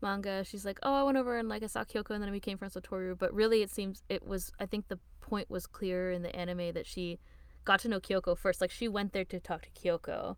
manga 0.00 0.44
she's 0.44 0.64
like, 0.64 0.78
oh, 0.84 0.94
I 0.94 1.02
went 1.02 1.18
over 1.18 1.36
and 1.38 1.48
like 1.48 1.62
I 1.62 1.66
saw 1.66 1.82
Kyoko 1.84 2.10
and 2.10 2.22
then 2.22 2.28
I 2.28 2.32
became 2.32 2.56
friends 2.58 2.74
with 2.76 2.84
Toru, 2.84 3.16
but 3.16 3.32
really 3.34 3.62
it 3.62 3.70
seems 3.70 4.02
it 4.08 4.24
was. 4.26 4.52
I 4.60 4.66
think 4.66 4.88
the 4.88 4.98
point 5.20 5.50
was 5.50 5.66
clear 5.66 6.10
in 6.12 6.22
the 6.22 6.34
anime 6.36 6.72
that 6.74 6.86
she 6.86 7.18
got 7.64 7.80
to 7.80 7.88
know 7.88 7.98
Kyoko 8.00 8.36
first. 8.36 8.60
Like 8.60 8.70
she 8.70 8.88
went 8.88 9.12
there 9.12 9.24
to 9.24 9.40
talk 9.40 9.62
to 9.62 9.70
Kyoko 9.70 10.36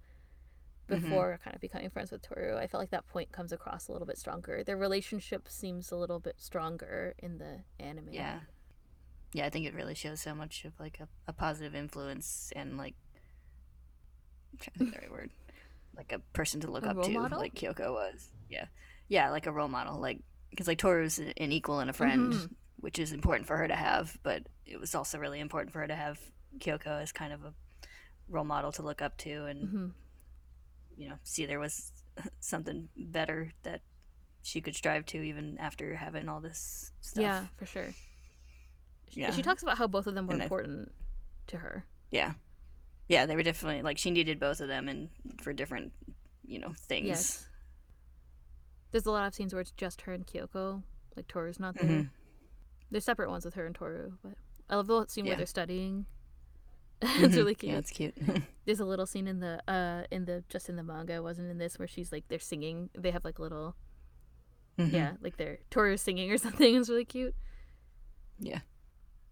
Mhm. 0.91 1.03
before 1.03 1.39
kind 1.45 1.55
of 1.55 1.61
becoming 1.61 1.89
friends 1.91 2.11
with 2.11 2.23
Toru. 2.23 2.57
I 2.57 2.67
felt 2.67 2.81
like 2.81 2.91
that 2.91 3.07
point 3.07 3.33
comes 3.33 3.53
across 3.53 3.89
a 3.89 3.93
little 3.93 4.07
bit 4.07 4.19
stronger. 4.19 4.63
Their 4.65 4.77
relationship 4.77 5.49
seems 5.49 5.91
a 5.93 5.97
little 5.97 6.21
bit 6.21 6.37
stronger 6.41 7.15
in 7.19 7.39
the 7.39 7.61
anime. 7.79 8.09
Yeah. 8.13 8.41
Yeah, 9.33 9.47
I 9.47 9.51
think 9.51 9.67
it 9.67 9.75
really 9.75 9.95
shows 9.95 10.21
so 10.21 10.35
much 10.35 10.65
of 10.65 10.73
like 10.81 10.99
a, 11.01 11.09
a 11.29 11.33
positive 11.33 11.75
influence 11.75 12.53
and 12.57 12.77
like 12.77 12.95
I'm 14.53 14.59
trying 14.59 14.73
to 14.73 14.79
think 14.79 14.89
of 14.89 14.95
the 14.95 15.01
right 15.07 15.11
word. 15.13 15.31
Like 15.97 16.13
a 16.13 16.19
person 16.33 16.61
to 16.63 16.71
look 16.71 16.85
A 16.85 16.91
up 16.91 17.03
to, 17.03 17.11
model? 17.11 17.39
like 17.39 17.55
Kyoko 17.55 17.93
was. 17.93 18.29
Yeah. 18.49 18.67
Yeah, 19.09 19.31
like 19.31 19.47
a 19.47 19.53
role 19.53 19.69
model. 19.69 20.01
Like, 20.01 20.21
because 20.51 20.67
like 20.67 20.79
Toru's 20.79 21.19
an 21.19 21.53
equal 21.53 21.81
and 21.81 21.91
a 21.91 21.93
friend, 21.93 22.33
Mhm. 22.33 22.51
which 22.79 22.99
is 22.99 23.13
important 23.13 23.47
for 23.47 23.57
her 23.57 23.69
to 23.69 23.75
have, 23.77 24.19
but 24.23 24.45
it 24.67 24.79
was 24.81 24.95
also 24.95 25.19
really 25.19 25.41
important 25.41 25.73
for 25.73 25.81
her 25.81 25.87
to 25.87 25.95
have 25.95 26.19
Kyoko 26.59 27.01
as 27.03 27.13
kind 27.13 27.33
of 27.33 27.45
a 27.45 27.55
role 28.29 28.45
model 28.45 28.73
to 28.73 28.83
look 28.83 29.03
up 29.03 29.17
to 29.19 29.47
and, 29.47 29.69
hmm 29.69 29.89
you 31.01 31.09
know, 31.09 31.17
see 31.25 31.47
there 31.47 31.59
was 31.61 31.93
something 32.41 32.89
better 32.97 33.53
that 33.63 33.81
she 34.43 34.61
could 34.61 34.75
strive 34.77 35.05
to 35.07 35.19
even 35.23 35.57
after 35.59 35.95
having 35.95 36.29
all 36.29 36.41
this 36.41 36.93
stuff. 37.01 37.23
Yeah, 37.23 37.47
for 37.57 37.67
sure. 37.67 37.89
She- 39.11 39.21
Yeah. 39.23 39.33
She 39.33 39.43
talks 39.43 39.63
about 39.63 39.79
how 39.79 39.87
both 39.87 40.07
of 40.07 40.15
them 40.15 40.27
were 40.27 40.35
And 40.35 40.43
I- 40.43 40.45
important 40.45 40.93
to 41.49 41.57
her. 41.59 41.85
Yeah. 42.11 42.35
Yeah, 43.09 43.27
they 43.27 43.35
were 43.35 43.43
definitely 43.43 43.83
like 43.83 43.99
she 43.99 44.11
needed 44.11 44.39
both 44.39 44.61
of 44.61 44.69
them 44.69 44.89
and 44.89 45.09
for 45.43 45.53
different, 45.53 45.93
you 46.47 46.59
know, 46.61 46.73
things. 46.77 47.09
Yes. 47.09 47.47
There's 48.93 49.07
a 49.07 49.11
lot 49.11 49.27
of 49.27 49.35
scenes 49.35 49.53
where 49.53 49.61
it's 49.61 49.73
just 49.73 50.03
her 50.03 50.13
and 50.13 50.27
Kyoko. 50.27 50.83
Like 51.17 51.27
Toru's 51.29 51.59
not 51.61 51.75
there. 51.77 51.85
Mhm. 51.91 52.11
There's 52.91 53.05
separate 53.05 53.31
ones 53.31 53.45
with 53.45 53.55
her 53.55 53.67
and 53.67 53.75
Toru, 53.75 54.13
but 54.23 54.35
I 54.69 54.77
love 54.77 54.87
the 54.87 55.07
scene 55.09 55.27
where 55.27 55.37
they're 55.37 55.47
studying. 55.47 56.07
It's 57.03 57.35
Mhm. 57.35 57.37
really 57.37 57.55
cute. 57.55 57.73
Yeah, 57.73 57.79
it's 57.79 57.91
cute. 57.91 58.15
There's 58.67 58.81
a 58.81 58.85
little 58.85 59.07
scene 59.07 59.27
in 59.27 59.41
the 59.41 59.63
uh 59.69 60.05
in 60.11 60.25
the 60.27 60.45
just 60.49 60.69
in 60.69 60.77
the 60.77 60.83
manga, 60.83 61.23
wasn't 61.23 61.51
in 61.51 61.59
this, 61.59 61.79
where 61.79 61.89
she's 61.89 62.13
like 62.13 62.29
they're 62.29 62.39
singing. 62.39 62.91
They 62.95 63.11
have 63.11 63.25
like 63.25 63.39
little 63.39 63.77
Mhm. 64.79 64.93
yeah, 64.93 65.13
like 65.21 65.37
they're 65.37 65.59
Toru's 65.71 66.01
singing 66.03 66.31
or 66.31 66.39
something. 66.47 66.75
It's 66.77 66.89
really 66.89 67.05
cute. 67.05 67.35
Yeah. 68.39 68.61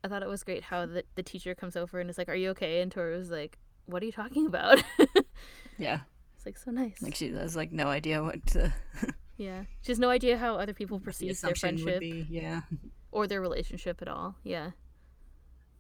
I 0.05 0.09
thought 0.09 0.23
it 0.23 0.29
was 0.29 0.45
great 0.45 0.65
how 0.65 0.87
the 0.87 1.05
the 1.15 1.23
teacher 1.23 1.55
comes 1.55 1.77
over 1.77 2.01
and 2.01 2.09
is 2.11 2.19
like, 2.19 2.29
"Are 2.29 2.35
you 2.35 2.51
okay?" 2.51 2.81
And 2.83 2.91
Toru's 2.93 3.31
like, 3.31 3.59
"What 3.87 4.03
are 4.03 4.07
you 4.07 4.13
talking 4.13 4.47
about?" 4.47 4.83
Yeah. 5.79 6.01
It's 6.37 6.47
like 6.47 6.57
so 6.59 6.71
nice. 6.71 7.01
Like 7.03 7.15
she 7.17 7.33
has 7.33 7.55
like 7.57 7.73
no 7.73 7.87
idea 7.89 8.23
what 8.23 8.45
to, 8.49 8.73
yeah, 9.37 9.65
she 9.83 9.91
has 9.93 9.99
no 9.99 10.09
idea 10.09 10.37
how 10.39 10.55
other 10.57 10.73
people 10.75 10.99
the 10.99 11.05
perceive 11.05 11.41
their 11.41 11.53
assumption 11.53 11.77
would 11.77 11.83
friendship 11.85 12.01
be. 12.01 12.27
Yeah. 12.31 12.63
or 13.11 13.27
their 13.27 13.41
relationship 13.41 14.01
at 14.03 14.09
all. 14.09 14.37
Yeah, 14.45 14.71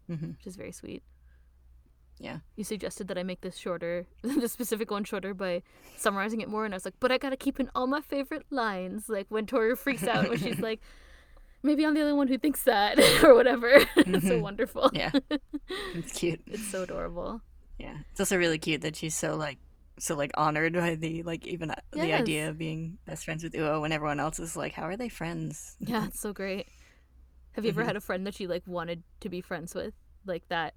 hmm 0.08 0.30
which 0.32 0.46
is 0.46 0.56
very 0.56 0.72
sweet. 0.72 1.02
Yeah. 2.20 2.38
You 2.56 2.64
suggested 2.64 3.08
that 3.08 3.18
I 3.18 3.22
make 3.22 3.40
this 3.42 3.56
shorter, 3.56 4.06
the 4.22 4.48
specific 4.48 4.90
one 4.90 5.04
shorter 5.04 5.34
by 5.34 5.62
summarizing 5.96 6.40
it 6.40 6.48
more, 6.48 6.64
and 6.64 6.74
I 6.74 6.76
was 6.76 6.84
like, 6.84 6.94
but 7.00 7.12
I 7.12 7.18
gotta 7.18 7.36
keep 7.36 7.60
in 7.60 7.70
all 7.74 7.86
my 7.86 8.00
favorite 8.00 8.46
lines, 8.50 9.08
like 9.08 9.26
when 9.28 9.46
Toru 9.46 9.76
freaks 9.76 10.02
out 10.04 10.28
when 10.28 10.38
she's 10.38 10.58
like, 10.68 10.80
maybe 11.62 11.84
I'm 11.86 11.94
the 11.94 12.00
only 12.00 12.12
one 12.12 12.28
who 12.28 12.38
thinks 12.38 12.62
that 12.64 12.98
or 13.24 13.34
whatever. 13.34 13.68
it's 13.96 14.26
so 14.26 14.38
Mhm. 14.38 14.40
wonderful. 14.42 14.90
Yeah. 14.92 15.10
It's 15.94 16.12
cute. 16.12 16.40
It's 16.46 16.66
so 16.68 16.82
adorable. 16.82 17.40
Yeah. 17.78 17.98
It's 18.10 18.20
also 18.20 18.36
really 18.36 18.58
cute 18.58 18.80
that 18.82 18.96
she's 18.96 19.14
so 19.14 19.36
like 19.36 19.58
so 20.00 20.14
like 20.14 20.30
honored 20.36 20.74
by 20.74 20.94
the 20.94 21.22
like 21.24 21.44
even 21.46 21.70
uh, 21.72 21.74
the 21.92 22.12
idea 22.12 22.48
of 22.48 22.56
being 22.58 22.98
best 23.04 23.24
friends 23.24 23.42
with 23.42 23.52
Uo 23.54 23.80
when 23.80 23.90
everyone 23.92 24.20
else 24.20 24.38
is 24.38 24.56
like, 24.56 24.72
how 24.72 24.84
are 24.84 24.96
they 24.96 25.08
friends? 25.08 25.76
Yeah, 25.80 26.06
it's 26.06 26.20
so 26.20 26.32
great. 26.32 26.66
Have 27.52 27.64
you 27.64 27.70
ever 27.70 27.82
Mhm. 27.82 27.86
had 27.86 27.96
a 27.96 28.00
friend 28.00 28.24
that 28.26 28.38
you 28.38 28.46
like 28.48 28.62
wanted 28.66 29.02
to 29.20 29.28
be 29.28 29.40
friends 29.40 29.74
with, 29.74 29.94
like 30.24 30.46
that, 30.48 30.74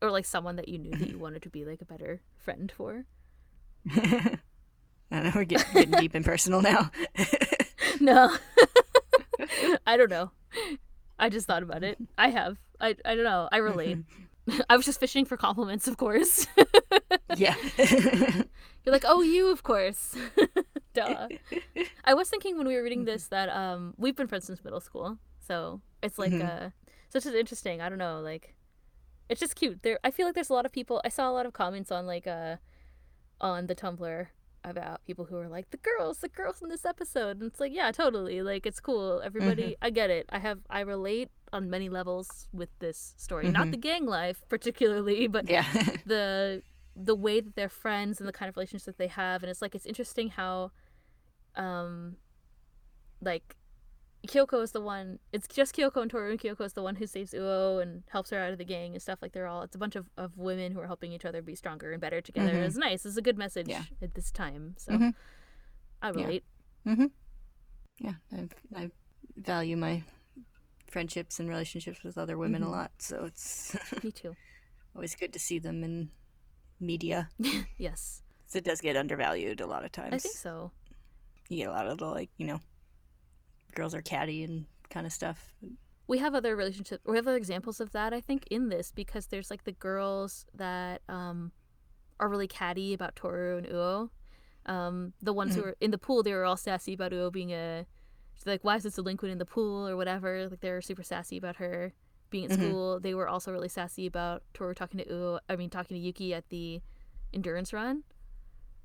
or 0.00 0.10
like 0.10 0.24
someone 0.24 0.56
that 0.56 0.68
you 0.68 0.78
knew 0.78 0.92
that 0.92 1.08
you 1.10 1.18
wanted 1.24 1.42
to 1.42 1.50
be 1.50 1.64
like 1.64 1.80
a 1.82 1.84
better 1.84 2.20
friend 2.38 2.70
for? 2.74 3.04
I 3.90 4.38
don't 5.10 5.24
know, 5.24 5.32
we're 5.34 5.44
getting, 5.44 5.72
getting 5.72 5.90
deep 6.00 6.14
and 6.14 6.24
personal 6.24 6.60
now. 6.62 6.90
No, 8.00 8.30
I 9.84 9.96
don't 9.96 10.10
know. 10.10 10.30
I 11.18 11.30
just 11.30 11.48
thought 11.48 11.64
about 11.64 11.82
it. 11.82 11.98
I 12.16 12.28
have. 12.28 12.58
I 12.80 12.94
I 13.04 13.16
don't 13.16 13.24
know. 13.24 13.48
I 13.50 13.56
relate. 13.56 13.98
I 14.70 14.76
was 14.76 14.86
just 14.86 15.00
fishing 15.00 15.24
for 15.24 15.36
compliments, 15.36 15.88
of 15.88 15.96
course. 15.96 16.46
yeah. 17.36 17.56
You're 17.76 18.92
like, 18.92 19.04
oh, 19.04 19.20
you, 19.22 19.48
of 19.50 19.64
course. 19.64 20.14
Duh. 20.94 21.26
I 22.04 22.14
was 22.14 22.28
thinking 22.30 22.56
when 22.56 22.68
we 22.68 22.76
were 22.76 22.82
reading 22.84 23.04
this 23.04 23.26
that 23.28 23.48
um 23.48 23.94
we've 23.96 24.14
been 24.14 24.28
friends 24.28 24.44
since 24.46 24.62
middle 24.62 24.80
school, 24.80 25.18
so 25.40 25.80
it's 26.00 26.18
like 26.18 26.30
Mhm. 26.32 26.44
uh, 26.48 26.70
so 27.08 27.16
it's 27.16 27.24
just 27.24 27.34
interesting. 27.36 27.80
I 27.80 27.88
don't 27.88 27.98
know, 27.98 28.20
like, 28.20 28.54
it's 29.28 29.40
just 29.40 29.54
cute. 29.56 29.82
There, 29.82 29.98
I 30.04 30.10
feel 30.10 30.26
like 30.26 30.34
there's 30.34 30.50
a 30.50 30.54
lot 30.54 30.66
of 30.66 30.72
people. 30.72 31.00
I 31.04 31.08
saw 31.08 31.28
a 31.30 31.32
lot 31.32 31.46
of 31.46 31.52
comments 31.52 31.90
on 31.92 32.06
like 32.06 32.26
uh, 32.26 32.56
on 33.40 33.66
the 33.66 33.74
Tumblr 33.74 34.26
about 34.64 35.04
people 35.06 35.24
who 35.26 35.36
are 35.36 35.48
like 35.48 35.70
the 35.70 35.76
girls, 35.78 36.18
the 36.18 36.28
girls 36.28 36.60
in 36.60 36.68
this 36.68 36.84
episode, 36.84 37.40
and 37.40 37.44
it's 37.50 37.60
like, 37.60 37.72
yeah, 37.72 37.90
totally. 37.92 38.42
Like, 38.42 38.66
it's 38.66 38.80
cool. 38.80 39.22
Everybody, 39.24 39.76
I 39.80 39.90
get 39.90 40.10
it. 40.10 40.26
I 40.30 40.40
have, 40.40 40.58
I 40.68 40.80
relate 40.80 41.30
on 41.52 41.70
many 41.70 41.88
levels 41.88 42.48
with 42.52 42.68
this 42.80 43.14
story. 43.16 43.48
Not 43.48 43.68
Mhm. 43.68 43.70
the 43.70 43.76
gang 43.78 44.04
life 44.06 44.42
particularly, 44.48 45.26
but 45.36 45.48
yeah. 45.48 45.64
the 46.06 46.62
the 47.00 47.14
way 47.14 47.40
that 47.40 47.54
they're 47.54 47.68
friends 47.68 48.18
and 48.18 48.28
the 48.28 48.32
kind 48.32 48.48
of 48.48 48.56
relationships 48.56 48.84
that 48.86 48.98
they 48.98 49.06
have 49.06 49.44
and 49.44 49.50
it's 49.50 49.62
like 49.62 49.72
it's 49.76 49.86
interesting 49.86 50.30
how 50.30 50.72
um 51.54 52.16
like 53.22 53.54
Kyoko 54.28 54.62
is 54.62 54.72
the 54.72 54.80
one 54.80 55.18
it's 55.32 55.48
just 55.48 55.74
Kyoko 55.74 56.02
and 56.02 56.10
Toru 56.10 56.30
and 56.30 56.38
Kyoko 56.40 56.60
is 56.60 56.74
the 56.74 56.82
one 56.82 56.96
who 56.96 57.06
saves 57.06 57.32
Uo 57.32 57.82
and 57.82 58.02
helps 58.10 58.30
her 58.30 58.38
out 58.38 58.52
of 58.52 58.58
the 58.58 58.64
gang 58.64 58.92
and 58.92 59.02
stuff 59.02 59.18
like 59.22 59.32
they're 59.32 59.46
all 59.46 59.62
it's 59.62 59.74
a 59.74 59.78
bunch 59.78 59.96
of, 59.96 60.06
of 60.16 60.36
women 60.36 60.72
who 60.72 60.80
are 60.80 60.86
helping 60.86 61.12
each 61.12 61.24
other 61.24 61.40
be 61.42 61.54
stronger 61.54 61.92
and 61.92 62.00
better 62.00 62.20
together 62.20 62.52
Mhm. 62.54 62.66
it's 62.66 62.76
nice 62.76 63.04
it's 63.06 63.16
a 63.16 63.22
good 63.22 63.38
message 63.38 63.68
Yeah. 63.68 63.84
at 64.02 64.14
this 64.14 64.30
time 64.30 64.74
so 64.76 64.92
Mhm. 64.92 65.14
I 66.02 66.08
relate 66.10 66.44
hmm 66.84 67.06
Yeah. 68.00 68.14
I, 68.32 68.48
I 68.76 68.90
value 69.36 69.76
my 69.76 70.04
friendships 70.86 71.40
and 71.40 71.48
relationships 71.48 72.02
with 72.04 72.16
other 72.16 72.38
women 72.38 72.62
a 72.62 72.70
lot, 72.70 72.92
so 72.98 73.24
it's 73.24 73.74
me 74.04 74.10
too 74.12 74.36
always 74.94 75.14
good 75.14 75.32
to 75.32 75.38
see 75.38 75.58
them 75.58 75.82
in 75.84 76.10
media. 76.80 77.28
yes 77.78 78.22
'Cause 78.46 78.56
It 78.56 78.64
does 78.64 78.80
get 78.80 78.96
undervalued 78.96 79.60
a 79.60 79.66
lot 79.66 79.84
of 79.84 79.92
times. 79.92 80.14
I 80.14 80.18
think 80.18 80.34
so 80.36 80.70
You 81.48 81.58
get 81.58 81.68
a 81.68 81.72
lot 81.72 81.86
of 81.86 81.98
the 81.98 82.06
like, 82.06 82.30
you 82.38 82.46
know, 82.46 82.60
girls 83.78 83.94
are 83.94 84.02
catty 84.02 84.40
and 84.46 84.66
kind 84.90 85.06
of 85.06 85.12
stuff. 85.12 85.38
we 86.12 86.18
have 86.24 86.34
other 86.34 86.52
relationships 86.56 87.02
we 87.10 87.16
have 87.16 87.26
other 87.28 87.36
examples 87.44 87.78
of 87.84 87.88
that 87.92 88.10
i 88.18 88.20
think 88.28 88.40
in 88.56 88.62
this 88.74 88.86
because 89.02 89.24
there's 89.30 89.50
like 89.52 89.64
the 89.70 89.76
girls 89.88 90.32
that 90.62 90.96
um 91.08 91.52
are 92.20 92.28
really 92.32 92.48
catty 92.60 92.88
about 92.98 93.14
toru 93.20 93.58
and 93.58 93.66
uo 93.76 94.08
um 94.74 95.12
the 95.28 95.34
ones 95.40 95.54
who 95.54 95.62
Mhm. 95.62 95.66
are 95.68 95.76
in 95.86 95.90
the 95.96 96.02
pool 96.06 96.22
they 96.22 96.32
were 96.38 96.46
all 96.50 96.56
sassy 96.68 96.92
about 96.98 97.12
uo 97.12 97.30
being 97.38 97.52
a 97.52 97.86
like 98.46 98.62
why 98.66 98.76
is 98.78 98.84
this 98.84 98.94
delinquent 99.00 99.32
in 99.32 99.38
the 99.44 99.50
pool 99.56 99.86
or 99.90 99.94
whatever 100.00 100.30
like 100.48 100.60
they're 100.64 100.80
super 100.90 101.02
sassy 101.12 101.36
about 101.42 101.56
her 101.56 101.92
being 102.30 102.44
at 102.46 102.50
Mhm. 102.52 102.58
school 102.58 103.00
they 103.00 103.14
were 103.18 103.28
also 103.34 103.52
really 103.56 103.68
sassy 103.78 104.06
about 104.06 104.38
toru 104.54 104.74
talking 104.74 104.98
to 105.02 105.06
uo 105.16 105.38
i 105.50 105.56
mean 105.60 105.70
talking 105.76 105.94
to 105.96 106.00
yuki 106.06 106.28
at 106.40 106.48
the 106.54 106.66
endurance 107.36 107.70
run 107.78 107.96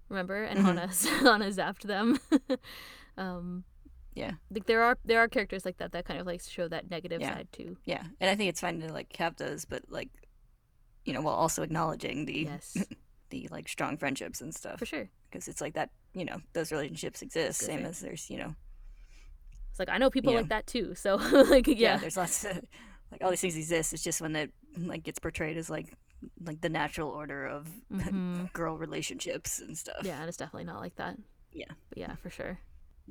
remember 0.10 0.40
and 0.50 0.60
Mhm. 0.60 0.66
hana 0.66 0.86
hana 1.28 1.48
zapped 1.60 1.84
them 1.94 2.08
um 3.26 3.64
Yeah. 4.16 4.34
like 4.52 4.66
there 4.66 4.84
are 4.84 4.98
there 5.06 5.20
are 5.20 5.28
characters 5.28 5.66
like 5.66 5.78
that 5.78 5.92
that 5.94 6.06
kind 6.06 6.20
of 6.20 6.28
like 6.28 6.42
show 6.42 6.68
that 6.68 6.90
negative 6.90 7.22
Yeah. 7.22 7.34
side 7.36 7.48
too 7.52 7.78
Yeah. 7.86 8.04
And 8.20 8.30
I 8.30 8.36
think 8.36 8.50
it's 8.50 8.62
fine 8.62 8.80
to 8.82 8.92
like 8.94 9.16
have 9.18 9.36
those, 9.38 9.66
but 9.66 9.84
like, 9.90 10.10
you 11.06 11.14
know, 11.14 11.22
while 11.22 11.36
also 11.36 11.64
acknowledging 11.64 12.26
the 12.26 12.42
yes 12.52 12.78
the 13.30 13.48
like 13.52 13.68
strong 13.68 13.98
friendships 13.98 14.42
and 14.42 14.54
stuff 14.54 14.78
for 14.80 14.86
sure 14.86 15.10
because 15.30 15.48
it's 15.48 15.62
like 15.62 15.74
that, 15.74 15.90
you 16.14 16.26
know, 16.26 16.38
those 16.54 16.72
relationships 16.72 17.22
exist. 17.24 17.62
Same 17.62 17.86
as 17.86 18.00
there's, 18.00 18.30
you 18.30 18.38
know, 18.38 18.54
it's 19.72 19.80
like 19.80 19.90
i 19.90 19.98
know 19.98 20.10
people 20.12 20.34
like 20.34 20.50
that 20.50 20.68
too 20.68 20.94
so 20.94 21.16
like 21.50 21.66
yeah, 21.68 21.74
yeah, 21.76 21.98
there's 21.98 22.18
lots 22.18 22.44
of 22.46 22.62
like 23.12 23.24
all 23.24 23.30
these 23.32 23.42
things 23.42 23.56
exist. 23.58 23.94
It's 23.94 24.04
just 24.04 24.22
when 24.22 24.36
it 24.36 24.52
like 24.78 25.04
gets 25.04 25.20
portrayed 25.20 25.58
as 25.58 25.70
like 25.70 25.94
like 26.46 26.62
the 26.62 26.70
natural 26.70 27.10
order 27.10 27.46
of 27.48 27.68
Mhm. 27.92 28.54
girl 28.54 28.78
relationships 28.78 29.60
and 29.60 29.78
stuff. 29.78 30.02
yeah 30.04 30.20
and 30.20 30.28
it's 30.30 30.38
definitely 30.38 30.64
not 30.66 30.80
like 30.80 30.96
that 30.96 31.18
Yeah. 31.52 31.66
but 31.90 31.98
yeah 31.98 32.16
for 32.22 32.30
sure 32.30 32.60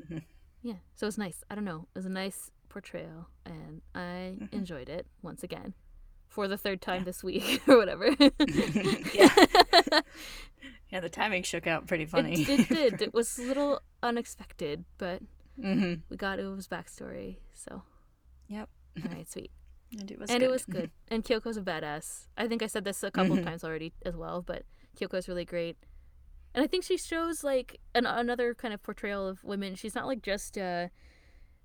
Mhm. 0.00 0.22
Yeah 0.62 0.74
so 0.94 1.06
it's 1.06 1.18
nice 1.18 1.42
i 1.50 1.54
don't 1.54 1.64
know 1.64 1.86
it 1.94 1.98
was 1.98 2.06
a 2.06 2.10
nice 2.10 2.50
portrayal 2.68 3.28
and 3.44 3.82
i 3.94 4.36
Mhm. 4.40 4.52
enjoyed 4.52 4.88
it 4.88 5.06
once 5.22 5.42
again 5.42 5.74
for 6.28 6.48
the 6.48 6.56
third 6.56 6.80
time 6.80 7.04
this 7.04 7.22
week 7.22 7.60
or 7.68 7.76
whatever 7.76 8.08
Yeah. 9.14 9.28
Yeah, 10.90 11.00
the 11.00 11.08
timing 11.08 11.42
shook 11.42 11.66
out 11.66 11.86
pretty 11.86 12.04
funny. 12.04 12.42
it, 12.42 12.48
it 12.48 12.68
did 12.68 13.02
it 13.02 13.14
was 13.14 13.38
a 13.38 13.42
little 13.42 13.80
unexpected 14.02 14.84
but 14.98 15.22
hmm 15.60 15.94
we 16.10 16.16
got 16.16 16.38
Uo's 16.38 16.68
backstory 16.68 17.36
so 17.54 17.82
Yep. 18.48 18.68
all 19.04 19.10
right 19.10 19.28
sweet 19.30 19.50
And 19.98 20.10
it 20.10 20.18
was 20.18 20.28
and 20.30 20.40
good. 20.40 20.46
it 20.46 20.50
was 20.50 20.64
good. 20.64 20.90
And 21.08 21.22
Kyoko's 21.24 21.56
a 21.58 21.62
badass. 21.62 22.26
I 22.36 22.46
think 22.48 22.62
I 22.62 22.66
said 22.66 22.84
this 22.84 23.02
a 23.02 23.10
couple 23.10 23.36
of 23.38 23.44
times 23.44 23.62
already 23.64 23.92
as 24.06 24.16
well, 24.16 24.40
but 24.42 24.64
Kyoko's 24.96 25.28
really 25.28 25.44
great. 25.44 25.76
And 26.55 26.62
I 26.62 26.66
think 26.66 26.84
she 26.84 26.96
shows 26.96 27.42
like 27.42 27.80
an, 27.94 28.05
another 28.07 28.55
kind 28.55 28.74
of 28.74 28.82
portrayal 28.82 29.26
of 29.26 29.42
women. 29.44 29.74
She's 29.74 29.94
not 29.94 30.07
like 30.07 30.22
just 30.22 30.59
uh 30.59 30.88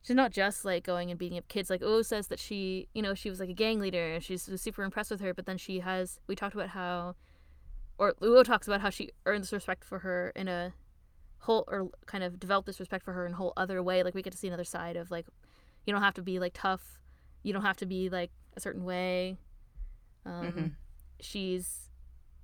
she's 0.02 0.16
not 0.16 0.32
just 0.32 0.64
like 0.64 0.84
going 0.86 1.10
and 1.10 1.20
beating 1.20 1.38
up 1.38 1.48
kids. 1.50 1.70
Like 1.70 1.82
Uo 1.82 2.06
says 2.06 2.28
that 2.28 2.40
she, 2.40 2.88
you 2.94 3.02
know, 3.02 3.14
she 3.14 3.30
was 3.30 3.40
like 3.40 3.50
a 3.50 3.54
gang 3.54 3.80
leader 3.80 4.14
and 4.14 4.24
she's 4.24 4.50
super 4.62 4.84
impressed 4.84 5.12
with 5.12 5.20
her, 5.22 5.34
but 5.34 5.46
then 5.46 5.58
she 5.58 5.80
has 5.80 6.20
we 6.28 6.36
talked 6.36 6.56
about 6.56 6.70
how 6.70 7.16
or 7.98 8.14
Uo 8.22 8.44
talks 8.44 8.68
about 8.68 8.82
how 8.82 8.90
she 8.90 9.10
earns 9.26 9.52
respect 9.52 9.84
for 9.84 10.00
her 10.00 10.32
in 10.36 10.48
a 10.48 10.74
whole 11.40 11.66
or 11.68 11.90
kind 12.06 12.24
of 12.24 12.40
developed 12.40 12.66
this 12.68 12.80
respect 12.80 13.04
for 13.04 13.14
her 13.14 13.26
in 13.26 13.34
a 13.34 13.36
whole 13.36 13.54
other 13.58 13.84
way. 13.84 14.04
Like 14.04 14.16
we 14.16 14.22
get 14.22 14.32
to 14.32 14.38
see 14.38 14.48
another 14.48 14.64
side 14.64 14.96
of 14.96 15.12
like 15.12 15.26
you 15.86 15.92
don't 15.94 16.02
have 16.04 16.14
to 16.16 16.22
be 16.22 16.40
like 16.40 16.54
tough. 16.54 17.00
You 17.44 17.52
don't 17.54 17.64
have 17.64 17.78
to 17.78 17.86
be 17.86 18.10
like 18.10 18.32
a 18.56 18.60
certain 18.62 18.84
way. 18.86 19.38
Um, 20.26 20.52
Mhm. 20.52 20.72
She's, 21.20 21.90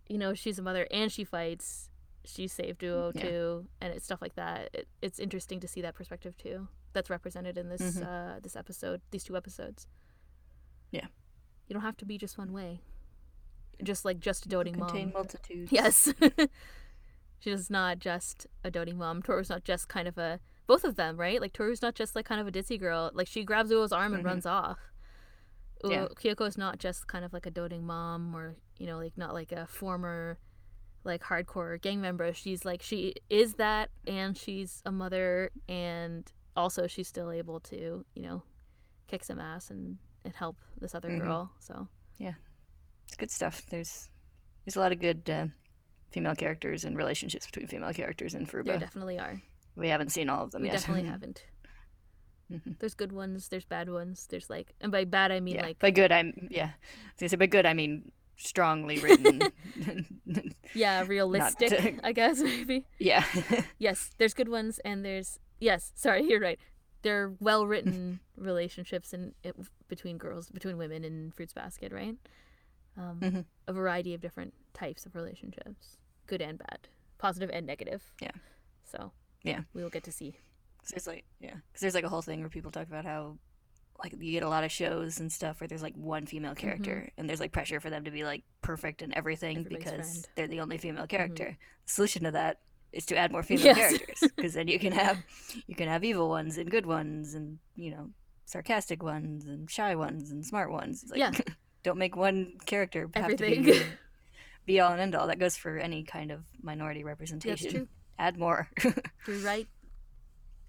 you 0.09 0.17
know, 0.17 0.33
she's 0.33 0.57
a 0.57 0.61
mother 0.61 0.87
and 0.91 1.11
she 1.11 1.23
fights. 1.23 1.89
She 2.26 2.47
saved 2.47 2.82
Uo 2.82 3.11
Yeah. 3.15 3.21
too, 3.21 3.67
and 3.82 3.93
it's 3.93 4.05
stuff 4.05 4.21
like 4.21 4.36
that. 4.36 4.69
It, 4.74 4.88
it's 5.01 5.19
interesting 5.19 5.59
to 5.59 5.67
see 5.67 5.82
that 5.82 5.93
perspective 5.95 6.38
too. 6.38 6.67
That's 6.93 7.09
represented 7.09 7.57
in 7.57 7.69
this 7.69 7.82
Mhm. 7.97 8.05
uh, 8.36 8.39
this 8.39 8.55
episode, 8.55 9.01
these 9.11 9.24
two 9.24 9.36
episodes. 9.36 9.88
Yeah. 10.91 11.07
You 11.67 11.74
don't 11.74 11.82
have 11.84 11.97
to 11.97 12.05
be 12.05 12.17
just 12.17 12.38
one 12.38 12.53
way. 12.53 12.82
Just 13.84 14.05
like 14.05 14.19
just 14.19 14.45
a 14.45 14.49
doting 14.49 14.76
Contain 14.76 15.07
mom. 15.07 15.13
multitudes. 15.13 15.71
Yes. 15.71 16.13
She's 17.39 17.69
not 17.69 17.99
just 17.99 18.47
a 18.63 18.71
doting 18.71 18.97
mom. 18.97 19.21
Toru's 19.21 19.49
not 19.49 19.63
just 19.65 19.89
kind 19.89 20.07
of 20.07 20.17
a 20.17 20.39
both 20.65 20.86
of 20.86 20.95
them, 20.95 21.17
right? 21.17 21.41
Like 21.41 21.51
Toru's 21.51 21.82
not 21.82 21.93
just 21.93 22.15
like 22.15 22.26
kind 22.26 22.39
of 22.39 22.47
a 22.47 22.51
ditzy 22.51 22.80
girl. 22.80 23.11
Like 23.13 23.28
she 23.28 23.43
grabs 23.43 23.69
Uo's 23.71 23.91
arm 23.91 24.13
and 24.13 24.24
Mhm. 24.24 24.28
runs 24.28 24.45
off. 24.45 24.80
Yeah. 25.84 26.07
Kyoko's 26.15 26.57
not 26.57 26.80
just 26.80 27.07
kind 27.07 27.26
of 27.26 27.34
like 27.34 27.45
a 27.45 27.51
doting 27.51 27.86
mom 27.86 28.34
or, 28.34 28.55
you 28.80 28.86
know, 28.86 28.97
like 28.97 29.17
not 29.17 29.34
like 29.34 29.51
a 29.51 29.67
former 29.67 30.38
like 31.03 31.21
hardcore 31.23 31.81
gang 31.81 32.01
member. 32.01 32.33
She's 32.33 32.63
like 32.65 32.81
she 32.81 33.15
is 33.29 33.55
that 33.55 33.89
and 34.07 34.37
she's 34.37 34.81
a 34.85 34.91
mother 34.91 35.51
and 35.67 36.29
also 36.55 36.87
she's 36.87 37.07
still 37.07 37.31
able 37.31 37.59
to, 37.61 38.05
you 38.15 38.21
know, 38.21 38.43
kick 39.07 39.23
some 39.23 39.39
ass 39.39 39.69
and, 39.69 39.97
and 40.23 40.33
help 40.35 40.57
this 40.79 40.95
other 40.95 41.09
Mhm. 41.09 41.19
girl. 41.21 41.51
So 41.59 41.87
Yeah. 42.17 42.33
It's 43.05 43.15
good 43.17 43.31
stuff. 43.31 43.65
There's 43.69 44.09
there's 44.65 44.75
a 44.75 44.79
lot 44.79 44.91
of 44.93 44.99
good 44.99 45.29
uh, 45.29 45.47
female 46.11 46.35
characters 46.35 46.85
and 46.85 46.95
relationships 46.95 47.45
between 47.47 47.67
female 47.67 47.91
characters 47.93 48.33
in 48.33 48.45
there 48.45 48.63
Furuba. 48.63 48.79
definitely 48.79 49.19
are. 49.19 49.41
we 49.75 49.89
haven't 49.89 50.09
seen 50.11 50.29
all 50.29 50.43
of 50.45 50.51
them 50.51 50.61
We 50.61 50.67
yet. 50.69 50.75
definitely 50.77 51.03
haven't. 51.09 51.43
Mhm. 52.51 52.77
There's 52.79 52.93
good 52.93 53.11
ones, 53.11 53.49
there's 53.49 53.65
bad 53.65 53.89
ones. 53.89 54.27
There's 54.29 54.49
like, 54.49 54.73
and 54.79 54.91
by 54.91 55.05
bad 55.05 55.31
I 55.31 55.39
mean 55.39 55.55
yeah. 55.55 55.63
like, 55.63 55.79
by 55.79 55.91
good, 55.91 56.11
I'm 56.11 56.47
yeah. 56.51 56.65
I 56.65 56.67
was 56.67 57.19
gonna 57.19 57.29
say 57.29 57.35
by 57.37 57.47
good, 57.47 57.65
I 57.65 57.73
mean 57.73 58.11
strongly 58.43 58.99
written. 58.99 59.41
yeah, 60.73 61.03
realistic, 61.07 61.69
to- 61.69 62.05
I 62.07 62.11
guess 62.11 62.39
maybe. 62.41 62.85
yeah. 62.99 63.25
Yes, 63.79 64.11
there's 64.17 64.33
good 64.33 64.49
ones 64.49 64.79
and 64.85 65.03
there's 65.05 65.39
yes, 65.59 65.91
sorry, 65.95 66.23
you're 66.23 66.39
right. 66.39 66.59
There 67.01 67.23
are 67.23 67.33
well-written 67.39 68.19
relationships 68.37 69.13
in 69.13 69.33
it, 69.43 69.55
between 69.89 70.17
girls, 70.17 70.49
between 70.49 70.77
women 70.77 71.03
in 71.03 71.31
Fruits 71.31 71.53
Basket, 71.53 71.91
right? 71.91 72.15
Um, 72.97 73.19
Mhm. 73.21 73.45
A 73.67 73.73
variety 73.73 74.13
of 74.13 74.21
different 74.21 74.53
types 74.73 75.05
of 75.05 75.15
relationships, 75.15 75.97
good 76.27 76.41
and 76.41 76.57
bad, 76.57 76.87
positive 77.17 77.49
and 77.51 77.65
negative. 77.65 78.13
Yeah. 78.21 78.31
So 78.83 79.11
Yeah. 79.43 79.61
we 79.73 79.83
will 79.83 79.89
get 79.89 80.03
to 80.03 80.11
see. 80.11 80.31
'Cause 80.79 80.89
there's 80.91 81.07
like 81.07 81.25
yeah, 81.39 81.51
'Cause 81.71 81.81
there's 81.81 81.95
like 81.95 82.03
a 82.03 82.09
whole 82.09 82.21
thing 82.21 82.39
where 82.41 82.49
people 82.49 82.71
talk 82.71 82.87
about 82.87 83.05
how 83.05 83.37
like 84.03 84.13
you 84.19 84.31
get 84.33 84.43
a 84.43 84.49
lot 84.49 84.63
of 84.63 84.71
shows 84.71 85.19
and 85.19 85.31
stuff 85.31 85.61
where 85.61 85.67
there's 85.67 85.81
like 85.83 85.95
one 85.95 86.25
female 86.25 86.53
character 86.55 87.09
and 87.17 87.29
there's 87.29 87.39
like 87.39 87.51
pressure 87.53 87.79
for 87.79 87.89
them 87.89 88.03
to 88.03 88.11
be 88.11 88.23
like 88.25 88.43
perfect 88.61 89.01
and 89.01 89.13
everything 89.13 89.57
Mm-hmm. 89.59 89.73
Everybody's 89.73 89.85
because 89.91 90.05
friend. 90.11 90.17
Mm-hmm. 90.23 90.31
they're 90.35 90.47
the 90.47 90.59
only 90.59 90.77
female 90.77 91.07
character. 91.07 91.57
The 91.85 91.91
solution 91.91 92.23
to 92.23 92.31
that 92.31 92.59
is 92.91 93.05
to 93.07 93.17
add 93.17 93.31
more 93.31 93.43
female 93.43 93.65
Yes. 93.67 93.77
characters 93.97 94.31
because 94.35 94.53
then 94.53 94.67
you 94.67 94.77
can 94.79 94.91
have 94.91 95.17
you 95.67 95.75
can 95.75 95.87
have 95.87 96.03
evil 96.03 96.29
ones 96.29 96.57
and 96.57 96.69
good 96.69 96.85
ones 96.85 97.33
and 97.33 97.59
you 97.75 97.91
know 97.91 98.09
sarcastic 98.45 99.01
ones 99.01 99.45
and 99.45 99.69
shy 99.71 99.95
ones 99.95 100.31
and 100.31 100.45
smart 100.45 100.69
ones. 100.71 101.03
It's 101.03 101.11
like, 101.11 101.19
Yeah. 101.19 101.31
don't 101.83 101.97
make 101.97 102.15
one 102.15 102.53
character 102.65 103.09
have 103.15 103.23
Everything. 103.31 103.63
to 103.65 103.71
be 103.73 103.81
be 104.65 104.79
all 104.79 104.91
and 104.91 105.01
end 105.01 105.15
all. 105.15 105.27
That 105.27 105.39
goes 105.39 105.55
for 105.57 105.77
any 105.77 106.03
kind 106.03 106.31
of 106.31 106.41
minority 106.61 107.03
representation. 107.03 107.71
true. 107.71 107.87
Add 108.19 108.37
more. 108.37 108.69
You're 109.27 109.37
right. 109.43 109.67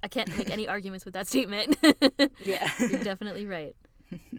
I 0.04 0.08
can't 0.08 0.36
make 0.36 0.50
any 0.50 0.68
arguments 0.74 1.04
with 1.06 1.14
that 1.14 1.26
statement. 1.26 1.76
yeah. 2.44 2.70
You're 2.78 3.02
definitely 3.02 3.46
right. 3.46 3.74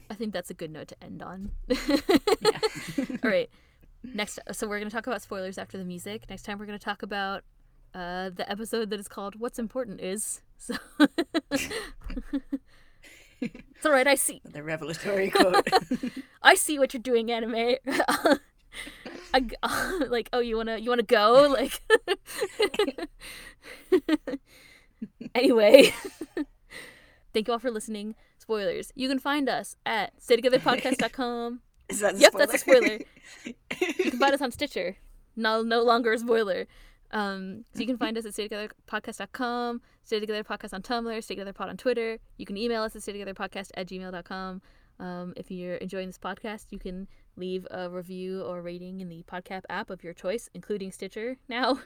I 0.09 0.13
think 0.13 0.31
that's 0.31 0.51
a 0.51 0.53
good 0.53 0.71
note 0.71 0.87
to 0.89 1.03
end 1.03 1.21
on. 1.21 1.51
yeah. 1.67 2.59
All 3.23 3.29
right. 3.29 3.49
Next, 4.03 4.39
so 4.51 4.67
we're 4.67 4.77
going 4.77 4.89
to 4.89 4.95
talk 4.95 5.07
about 5.07 5.23
spoilers 5.23 5.57
after 5.57 5.79
the 5.79 5.83
music. 5.83 6.29
Next 6.29 6.43
time, 6.43 6.59
we're 6.59 6.67
going 6.67 6.77
to 6.77 6.85
talk 6.85 7.01
about 7.01 7.43
uh, 7.95 8.29
the 8.29 8.49
episode 8.49 8.91
that 8.91 8.99
is 8.99 9.07
called 9.07 9.39
"What's 9.39 9.57
Important 9.57 9.99
Is." 9.99 10.41
So 10.57 10.75
it's 13.41 13.85
all 13.85 13.91
right. 13.91 14.07
I 14.07 14.13
see. 14.13 14.41
The 14.45 14.61
revelatory 14.61 15.31
quote. 15.31 15.67
I 16.43 16.53
see 16.53 16.77
what 16.77 16.93
you're 16.93 17.01
doing, 17.01 17.31
anime. 17.31 17.75
I 19.33 19.39
g 19.39 19.55
like, 20.07 20.29
oh, 20.31 20.39
you 20.39 20.55
wanna, 20.55 20.77
you 20.77 20.89
wanna 20.89 21.03
go? 21.03 21.47
Like, 21.49 21.81
anyway, 25.33 25.93
thank 27.33 27.47
you 27.47 27.53
all 27.53 27.59
for 27.59 27.71
listening. 27.71 28.15
Spoilers. 28.37 28.91
You 28.95 29.07
can 29.07 29.19
find 29.19 29.49
us 29.49 29.75
at 29.85 30.19
staytogetherpodcast.com. 30.19 31.61
Is 31.89 31.99
that 31.99 32.15
a 32.15 32.17
Yep, 32.17 32.33
that's 32.33 32.53
a 32.53 32.57
spoiler? 32.57 32.99
You 33.45 34.11
can 34.11 34.19
find 34.19 34.33
us 34.33 34.41
on 34.41 34.51
Stitcher. 34.51 34.97
No, 35.35 35.61
no 35.61 35.83
longer 35.83 36.13
a 36.13 36.17
spoiler. 36.17 36.67
Um, 37.11 37.65
so 37.73 37.79
you 37.79 37.85
can 37.85 37.97
find 37.97 38.17
us 38.17 38.25
at 38.25 38.33
staytogetherpodcast.com, 38.33 39.81
Stay 40.03 40.19
Together 40.19 40.43
Podcast 40.43 40.73
on 40.73 40.81
Tumblr, 40.81 41.23
Stay 41.23 41.35
Together 41.35 41.53
Pod 41.53 41.69
on 41.69 41.77
Twitter. 41.77 42.17
You 42.37 42.45
can 42.45 42.57
email 42.57 42.83
us 42.83 42.95
at 42.95 43.03
staytogetherpodcast 43.03 43.71
at 43.75 43.87
gmail.com. 43.87 44.61
Um, 44.99 45.33
if 45.35 45.51
you're 45.51 45.75
enjoying 45.75 46.07
this 46.07 46.17
podcast, 46.17 46.67
you 46.71 46.79
can 46.79 47.07
leave 47.35 47.67
a 47.71 47.89
review 47.89 48.43
or 48.43 48.61
rating 48.61 49.01
in 49.01 49.09
the 49.09 49.23
podcast 49.23 49.63
app 49.69 49.89
of 49.89 50.03
your 50.03 50.13
choice, 50.13 50.49
including 50.53 50.91
Stitcher 50.91 51.37
now, 51.49 51.79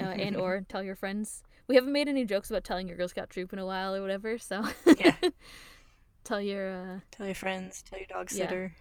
uh, 0.00 0.04
and 0.04 0.36
or 0.36 0.64
tell 0.68 0.82
your 0.82 0.96
friends. 0.96 1.42
We 1.68 1.74
haven't 1.74 1.92
made 1.92 2.08
any 2.08 2.24
jokes 2.24 2.50
about 2.50 2.64
telling 2.64 2.88
your 2.88 2.96
Girl 2.96 3.08
Scout 3.08 3.28
troop 3.30 3.52
in 3.52 3.58
a 3.58 3.66
while 3.66 3.94
or 3.94 4.00
whatever, 4.00 4.38
so 4.38 4.64
yeah. 4.98 5.14
tell 6.24 6.40
your 6.40 6.70
uh, 6.70 7.00
Tell 7.10 7.26
your 7.26 7.34
friends. 7.34 7.82
Tell 7.88 7.98
your 7.98 8.08
dog 8.08 8.30
Yeah. 8.32 8.46
sitter. 8.46 8.74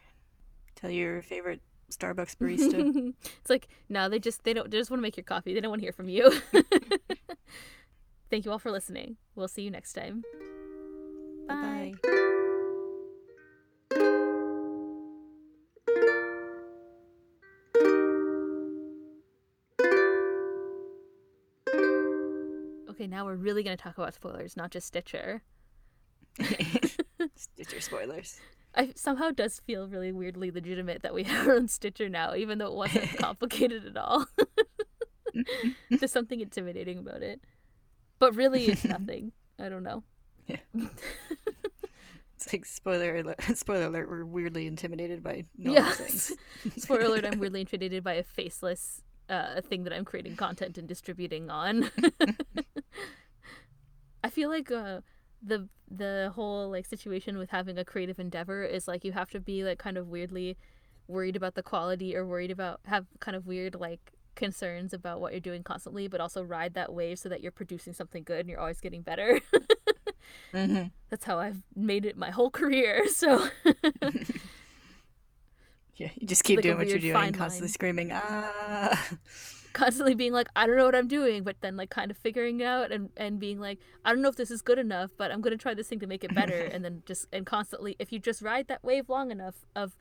Tell 0.75 0.89
your 0.89 1.21
favorite 1.21 1.61
Starbucks 1.91 2.35
barista. 2.41 3.13
it's 3.41 3.49
like 3.49 3.67
no, 3.89 4.07
they 4.09 4.19
just 4.19 4.43
they 4.43 4.53
don't 4.53 4.71
they 4.71 4.77
just 4.77 4.89
want 4.89 4.99
to 4.99 5.03
make 5.03 5.17
your 5.17 5.23
coffee. 5.25 5.53
They 5.53 5.59
don't 5.59 5.69
want 5.69 5.81
to 5.81 5.85
hear 5.85 5.91
from 5.93 6.07
you. 6.09 6.31
Thank 8.29 8.45
you 8.45 8.51
all 8.51 8.59
for 8.59 8.71
listening. 8.71 9.17
We'll 9.35 9.47
see 9.47 9.61
you 9.63 9.71
next 9.71 9.93
time. 9.93 10.23
Bye. 11.47 11.93
Bye. 12.03 12.13
Now 23.17 23.25
we're 23.25 23.35
really 23.35 23.63
gonna 23.63 23.75
talk 23.75 23.97
about 23.97 24.13
spoilers, 24.13 24.55
not 24.55 24.69
just 24.69 24.85
Stitcher. 24.85 25.41
Stitcher 27.35 27.81
spoilers. 27.81 28.39
I 28.75 28.93
somehow 28.95 29.31
does 29.31 29.59
feel 29.65 29.87
really 29.87 30.11
weirdly 30.11 30.51
legitimate 30.51 31.01
that 31.01 31.15
we 31.15 31.23
have 31.23 31.47
our 31.47 31.55
own 31.55 31.67
Stitcher 31.67 32.09
now, 32.09 32.35
even 32.35 32.59
though 32.59 32.67
it 32.67 32.75
wasn't 32.75 33.17
complicated 33.17 33.87
at 33.87 33.97
all. 33.97 34.27
There's 35.89 36.11
something 36.11 36.41
intimidating 36.41 36.99
about 36.99 37.23
it, 37.23 37.41
but 38.19 38.35
really 38.35 38.67
it's 38.67 38.85
nothing. 38.85 39.31
I 39.59 39.67
don't 39.67 39.83
know. 39.83 40.03
It's 40.47 42.53
like 42.53 42.65
spoiler 42.65 43.15
alert. 43.15 43.41
Spoiler 43.55 43.87
alert. 43.87 44.11
We're 44.11 44.25
weirdly 44.25 44.67
intimidated 44.67 45.23
by 45.23 45.45
normal 45.57 45.83
Yes. 45.83 45.97
things. 45.97 46.33
Spoiler 46.83 47.05
alert, 47.05 47.25
I'm 47.25 47.39
weirdly 47.39 47.61
intimidated 47.61 48.03
by 48.03 48.13
a 48.13 48.23
faceless 48.23 49.01
uh, 49.29 49.61
thing 49.61 49.83
that 49.83 49.93
I'm 49.93 50.05
creating 50.05 50.35
content 50.35 50.77
and 50.77 50.87
distributing 50.87 51.49
on. 51.49 51.91
I 54.23 54.29
feel 54.29 54.49
like 54.49 54.71
uh, 54.71 55.01
the 55.41 55.69
the 55.89 56.31
whole 56.35 56.69
like 56.69 56.85
situation 56.85 57.37
with 57.37 57.49
having 57.49 57.77
a 57.77 57.85
creative 57.85 58.19
endeavor 58.19 58.63
is 58.63 58.87
like 58.87 59.05
you 59.05 59.13
have 59.13 59.29
to 59.31 59.39
be 59.39 59.63
like 59.63 59.79
kind 59.79 59.97
of 59.97 60.07
weirdly 60.07 60.57
worried 61.07 61.35
about 61.35 61.55
the 61.55 61.63
quality 61.63 62.15
or 62.15 62.25
worried 62.25 62.51
about 62.51 62.81
have 62.85 63.05
kind 63.19 63.37
of 63.37 63.47
weird 63.47 63.75
like 63.75 64.11
concerns 64.35 64.93
about 64.93 65.21
what 65.21 65.31
you're 65.31 65.39
doing 65.39 65.63
constantly 65.63 66.07
but 66.07 66.19
also 66.19 66.43
ride 66.43 66.73
that 66.73 66.93
wave 66.93 67.17
so 67.17 67.29
that 67.29 67.41
you're 67.41 67.51
producing 67.51 67.93
something 67.93 68.23
good 68.23 68.41
and 68.41 68.49
you're 68.49 68.59
always 68.59 68.81
getting 68.81 69.01
better 69.01 69.39
hmm 70.51 70.83
that's 71.09 71.25
how 71.25 71.39
i've 71.39 71.63
made 71.75 72.05
it 72.05 72.17
my 72.17 72.29
whole 72.29 72.51
career 72.51 73.07
so 73.07 73.47
Yeah, 75.97 76.09
you 76.15 76.27
just 76.27 76.43
keep 76.43 76.57
Like 76.57 76.63
doing 76.63 76.77
what 76.77 76.87
you're 76.87 76.99
doing, 76.99 77.33
constantly 77.33 77.61
line. 77.67 77.69
screaming, 77.69 78.11
ah. 78.13 79.17
constantly 79.77 80.15
being 80.15 80.33
like 80.33 80.47
i 80.55 80.65
don't 80.65 80.75
know 80.75 80.85
what 80.85 80.95
i'm 80.95 81.07
doing 81.07 81.43
but 81.43 81.55
then 81.61 81.77
like 81.77 81.91
kind 81.91 82.09
of 82.09 82.17
figuring 82.17 82.61
it 82.61 82.63
out 82.63 82.91
and 82.91 83.09
and 83.15 83.39
being 83.39 83.59
like 83.59 83.77
i 84.03 84.11
don't 84.11 84.23
know 84.23 84.27
if 84.29 84.35
this 84.35 84.49
is 84.49 84.63
good 84.63 84.79
enough 84.79 85.11
but 85.17 85.31
i'm 85.31 85.39
going 85.39 85.55
to 85.55 85.61
try 85.61 85.75
this 85.75 85.87
thing 85.87 85.99
to 85.99 86.07
make 86.07 86.23
it 86.23 86.33
better 86.33 86.61
and 86.73 86.83
then 86.83 87.03
just 87.05 87.27
and 87.31 87.45
constantly 87.45 87.95
if 87.99 88.11
you 88.11 88.17
just 88.17 88.41
ride 88.41 88.67
that 88.67 88.83
wave 88.83 89.07
long 89.07 89.29
enough 89.29 89.65
of 89.75 89.95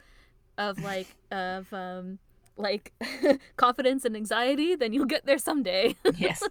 of 0.56 0.82
like 0.82 1.08
of 1.30 1.70
um 1.74 2.18
like 2.56 2.94
confidence 3.56 4.06
and 4.06 4.16
anxiety 4.16 4.74
then 4.74 4.94
you'll 4.94 5.04
get 5.04 5.26
there 5.26 5.36
someday 5.36 5.94
yes. 6.16 6.42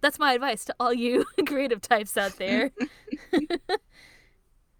that's 0.00 0.18
my 0.18 0.32
advice 0.32 0.64
to 0.64 0.74
all 0.80 0.94
you 0.94 1.26
creative 1.46 1.82
types 1.82 2.16
out 2.16 2.38
there 2.38 2.70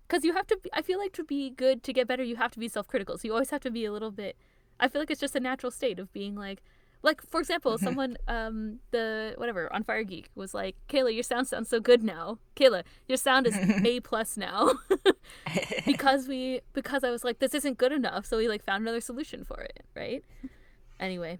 because 0.08 0.24
you 0.24 0.32
have 0.32 0.46
to 0.46 0.56
be, 0.62 0.70
i 0.72 0.80
feel 0.82 0.98
like 0.98 1.12
to 1.12 1.24
be 1.24 1.50
good 1.50 1.82
to 1.82 1.92
get 1.92 2.08
better 2.08 2.22
you 2.22 2.36
have 2.36 2.50
to 2.50 2.58
be 2.58 2.68
self-critical. 2.68 3.18
So 3.18 3.28
you 3.28 3.32
always 3.32 3.50
have 3.50 3.60
to 3.60 3.70
be 3.70 3.84
a 3.84 3.92
little 3.92 4.10
bit 4.10 4.36
i 4.80 4.88
feel 4.88 5.00
like 5.02 5.10
it's 5.10 5.20
just 5.20 5.36
a 5.36 5.40
natural 5.40 5.70
state 5.70 5.98
of 5.98 6.12
being 6.12 6.34
like 6.34 6.62
like 7.02 7.22
for 7.22 7.40
example 7.40 7.78
someone 7.78 8.16
um 8.26 8.80
the 8.90 9.34
whatever 9.36 9.72
on 9.72 9.84
fire 9.84 10.02
geek 10.02 10.30
was 10.34 10.52
like 10.52 10.76
kayla 10.88 11.14
your 11.14 11.22
sound 11.22 11.46
sounds 11.46 11.68
so 11.68 11.80
good 11.80 12.02
now. 12.02 12.38
Kayla 12.56 12.82
your 13.06 13.18
sound 13.18 13.46
is 13.46 13.56
a 13.84 14.00
plus 14.00 14.36
now. 14.36 14.72
Because 15.86 16.26
we 16.26 16.60
because 16.72 17.04
i 17.04 17.10
was 17.10 17.22
like 17.22 17.38
this 17.38 17.54
isn't 17.54 17.78
good 17.78 17.92
enough. 17.92 18.26
So 18.26 18.36
we 18.36 18.48
like 18.48 18.64
found 18.64 18.82
another 18.82 19.00
solution 19.00 19.44
for 19.44 19.60
it 19.60 19.84
right? 19.94 20.24
Anyway. 20.98 21.38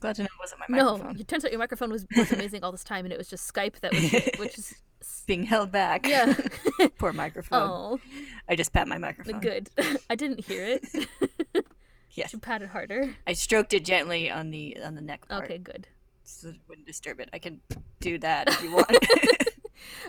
Glad 0.00 0.16
to 0.16 0.22
know 0.22 0.26
it 0.26 0.40
wasn't 0.40 0.60
my 0.60 0.66
microphone. 0.76 1.14
no 1.14 1.20
it 1.20 1.26
turns 1.26 1.44
out 1.44 1.50
your 1.52 1.58
microphone 1.58 1.90
was, 1.90 2.06
was 2.14 2.30
amazing 2.32 2.62
all 2.62 2.72
this 2.72 2.84
time 2.84 3.06
and 3.06 3.12
it 3.12 3.18
was 3.18 3.28
just 3.28 3.52
skype 3.52 3.80
that 3.80 3.92
was 3.94 4.38
which 4.38 4.58
is 4.58 4.74
Being 5.26 5.44
held 5.44 5.70
back. 5.72 6.06
Yeah. 6.06 6.34
Poor 6.98 7.12
microphone. 7.12 7.62
oh 7.62 8.00
I 8.48 8.56
just 8.56 8.72
pat 8.72 8.88
my 8.88 8.98
microphone. 8.98 9.40
good 9.40 9.70
i 10.10 10.14
didn't 10.14 10.44
hear 10.46 10.64
it 10.64 11.08
Yes. 12.12 12.32
you 12.32 12.38
pat 12.40 12.62
it 12.62 12.68
harder 12.70 13.14
I 13.26 13.34
stroked 13.34 13.72
it 13.74 13.84
gently 13.84 14.30
on 14.30 14.50
the 14.50 14.76
on 14.82 14.94
the 14.94 15.00
neck 15.00 15.28
part. 15.28 15.44
okay 15.44 15.58
good 15.58 15.86
So 16.24 16.48
it 16.48 16.56
wouldn't 16.68 16.86
disturb 16.86 17.20
it. 17.20 17.28
I 17.32 17.38
can 17.38 17.60
do 18.00 18.18
that 18.18 18.48
if 18.48 18.62
you 18.62 18.72
want. 18.72 18.96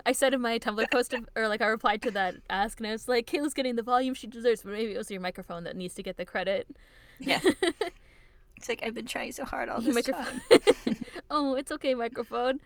I 0.05 0.11
said 0.13 0.33
in 0.33 0.41
my 0.41 0.57
Tumblr 0.57 0.89
post, 0.91 1.13
of, 1.13 1.29
or 1.35 1.47
like 1.47 1.61
I 1.61 1.67
replied 1.67 2.01
to 2.03 2.11
that 2.11 2.35
ask, 2.49 2.79
and 2.79 2.87
I 2.87 2.91
was 2.91 3.07
like, 3.07 3.27
Kayla's 3.27 3.53
getting 3.53 3.75
the 3.75 3.83
volume 3.83 4.13
she 4.15 4.25
deserves, 4.27 4.63
but 4.63 4.71
maybe 4.73 4.93
it 4.93 4.97
was 4.97 5.11
your 5.11 5.21
microphone 5.21 5.63
that 5.65 5.75
needs 5.75 5.93
to 5.95 6.03
get 6.03 6.17
the 6.17 6.25
credit. 6.25 6.67
yeah. 7.19 7.39
It's 8.57 8.67
like 8.67 8.81
I've 8.83 8.93
been 8.95 9.05
trying 9.05 9.31
so 9.31 9.45
hard 9.45 9.69
all 9.69 9.81
Your 9.81 9.93
this 9.93 10.07
microphone. 10.07 10.41
time. 10.49 10.95
oh, 11.29 11.55
it's 11.55 11.71
okay, 11.71 11.93
microphone. 11.93 12.59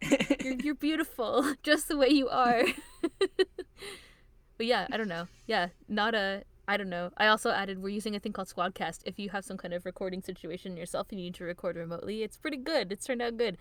You're, 0.00 0.52
you're 0.62 0.74
beautiful, 0.74 1.54
just 1.62 1.88
the 1.88 1.96
way 1.96 2.08
you 2.08 2.28
are. 2.28 2.62
but 4.56 4.66
yeah, 4.66 4.86
I 4.90 4.96
don't 4.96 5.08
know. 5.08 5.28
Yeah, 5.46 5.68
not 5.88 6.14
a. 6.14 6.44
I 6.66 6.76
don't 6.76 6.90
know. 6.90 7.10
I 7.16 7.28
also 7.28 7.50
added 7.50 7.82
we're 7.82 7.88
using 7.88 8.14
a 8.14 8.20
thing 8.20 8.32
called 8.32 8.48
Squadcast. 8.48 9.00
If 9.06 9.18
you 9.18 9.30
have 9.30 9.44
some 9.44 9.56
kind 9.56 9.72
of 9.72 9.86
recording 9.86 10.20
situation 10.20 10.76
yourself 10.76 11.06
and 11.10 11.18
you 11.18 11.26
need 11.26 11.34
to 11.36 11.44
record 11.44 11.76
remotely, 11.76 12.22
it's 12.22 12.36
pretty 12.36 12.58
good. 12.58 12.92
It's 12.92 13.06
turned 13.06 13.22
out 13.22 13.36
good. 13.38 13.56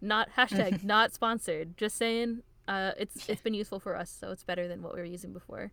Not 0.00 0.30
hashtag 0.36 0.82
not 0.84 1.12
sponsored. 1.12 1.76
Just 1.76 1.96
saying. 1.96 2.42
Uh, 2.66 2.92
it's 2.98 3.28
it's 3.30 3.40
been 3.40 3.54
useful 3.54 3.80
for 3.80 3.96
us, 3.96 4.10
so 4.10 4.30
it's 4.30 4.44
better 4.44 4.68
than 4.68 4.82
what 4.82 4.94
we 4.94 5.00
were 5.00 5.06
using 5.06 5.32
before. 5.32 5.72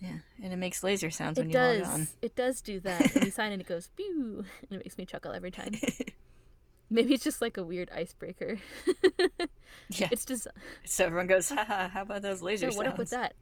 Yeah, 0.00 0.18
and 0.42 0.52
it 0.52 0.56
makes 0.56 0.82
laser 0.82 1.10
sounds 1.10 1.38
It 1.38 1.42
when 1.42 1.48
you 1.50 1.52
does. 1.52 1.82
log 1.82 1.92
on. 1.92 2.08
It 2.22 2.34
does 2.34 2.60
do 2.62 2.80
that. 2.80 3.14
When 3.14 3.24
you 3.26 3.30
sign 3.30 3.52
in, 3.52 3.60
it 3.60 3.66
goes 3.68 3.90
pew, 3.94 4.44
and 4.62 4.80
it 4.80 4.84
makes 4.84 4.96
me 4.98 5.04
chuckle 5.06 5.32
every 5.32 5.50
time. 5.50 5.74
Maybe 6.90 7.14
it's 7.14 7.24
just 7.24 7.40
like 7.40 7.56
a 7.56 7.62
weird 7.62 7.90
icebreaker. 7.94 8.58
Yeah. 9.90 10.08
It's 10.10 10.24
just 10.24 10.46
So 10.84 11.06
everyone 11.06 11.26
goes, 11.26 11.48
haha, 11.48 11.88
how 11.88 12.02
about 12.02 12.22
those 12.22 12.42
laser 12.42 12.66
yeah, 12.66 12.70
sounds? 12.70 12.76
what 12.76 12.86
up 12.86 12.98
with 12.98 13.10
that? 13.10 13.34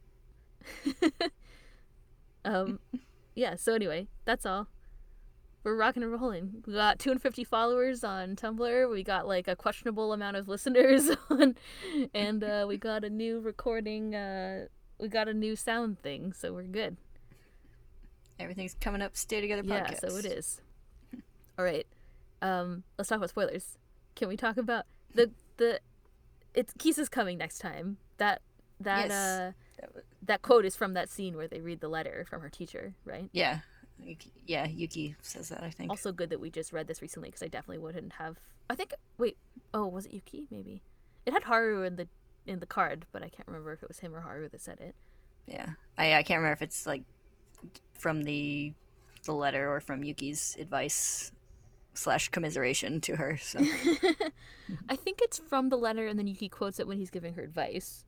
um, 2.45 2.79
yeah. 3.35 3.55
So 3.55 3.73
anyway, 3.73 4.07
that's 4.25 4.45
all. 4.45 4.67
We're 5.63 5.75
rocking 5.75 6.03
and 6.03 6.11
rolling. 6.11 6.63
We 6.65 6.73
got 6.73 6.99
250 6.99 7.43
followers 7.43 8.03
on 8.03 8.35
Tumblr. 8.35 8.89
We 8.89 9.03
got 9.03 9.27
like 9.27 9.47
a 9.47 9.55
questionable 9.55 10.13
amount 10.13 10.37
of 10.37 10.47
listeners 10.47 11.09
on, 11.29 11.55
and 12.13 12.43
uh, 12.43 12.65
we 12.67 12.77
got 12.77 13.03
a 13.03 13.09
new 13.09 13.39
recording. 13.39 14.15
Uh, 14.15 14.67
we 14.99 15.09
got 15.09 15.27
a 15.27 15.33
new 15.33 15.55
sound 15.55 16.01
thing, 16.01 16.33
so 16.33 16.53
we're 16.53 16.63
good. 16.63 16.97
Everything's 18.39 18.75
coming 18.79 19.01
up. 19.01 19.17
Stay 19.17 19.41
together. 19.41 19.63
Yeah, 19.65 19.93
so 19.95 20.15
it 20.15 20.25
is. 20.25 20.61
All 21.57 21.65
right. 21.65 21.85
Um, 22.41 22.83
let's 22.97 23.09
talk 23.09 23.17
about 23.17 23.29
spoilers. 23.29 23.77
Can 24.15 24.27
we 24.27 24.37
talk 24.37 24.57
about 24.57 24.85
the 25.13 25.31
the 25.57 25.79
it's 26.53 26.73
Kisa's 26.73 27.09
coming 27.09 27.37
next 27.37 27.59
time. 27.59 27.97
That 28.17 28.41
that 28.79 29.09
Yes. 29.09 29.11
uh 29.11 29.51
That 29.77 30.03
that 30.23 30.41
quote 30.41 30.65
is 30.65 30.75
from 30.75 30.93
that 30.93 31.09
scene 31.09 31.35
where 31.35 31.47
they 31.47 31.61
read 31.61 31.79
the 31.79 31.89
letter 31.89 32.25
from 32.29 32.41
her 32.41 32.49
teacher, 32.49 32.93
right? 33.05 33.29
Yeah, 33.31 33.59
Yuki, 34.01 34.31
yeah. 34.45 34.67
Yuki 34.67 35.15
says 35.21 35.49
that. 35.49 35.63
I 35.63 35.69
think. 35.69 35.89
Also 35.89 36.11
good 36.11 36.29
that 36.29 36.39
we 36.39 36.49
just 36.49 36.73
read 36.73 36.87
this 36.87 37.01
recently 37.01 37.29
because 37.29 37.43
I 37.43 37.47
definitely 37.47 37.79
wouldn't 37.79 38.13
have. 38.13 38.37
I 38.69 38.75
think 38.75 38.93
wait, 39.17 39.37
oh, 39.73 39.87
was 39.87 40.05
it 40.05 40.13
Yuki? 40.13 40.47
Maybe 40.51 40.81
it 41.25 41.33
had 41.33 41.43
Haru 41.43 41.83
in 41.83 41.95
the 41.95 42.07
in 42.45 42.59
the 42.59 42.65
card, 42.65 43.05
but 43.11 43.23
I 43.23 43.29
can't 43.29 43.47
remember 43.47 43.73
if 43.73 43.83
it 43.83 43.87
was 43.89 43.99
him 43.99 44.15
or 44.15 44.21
Haru 44.21 44.49
that 44.49 44.61
said 44.61 44.79
it. 44.79 44.95
Yeah, 45.45 45.69
I 45.97 46.15
I 46.15 46.23
can't 46.23 46.39
remember 46.39 46.53
if 46.53 46.61
it's 46.61 46.85
like 46.85 47.03
from 47.93 48.23
the 48.23 48.73
the 49.23 49.33
letter 49.33 49.73
or 49.73 49.81
from 49.81 50.03
Yuki's 50.03 50.55
advice 50.59 51.31
slash 51.99 52.29
commiseration 52.29 53.01
to 53.01 53.15
her. 53.17 53.37
So 53.37 53.59
I 54.89 54.95
think 54.95 55.19
it's 55.21 55.37
from 55.39 55.69
the 55.69 55.77
letter, 55.77 56.07
and 56.07 56.17
then 56.17 56.27
Yuki 56.27 56.49
quotes 56.49 56.79
it 56.79 56.87
when 56.87 56.97
he's 56.97 57.09
giving 57.09 57.33
her 57.35 57.43
advice. 57.43 58.05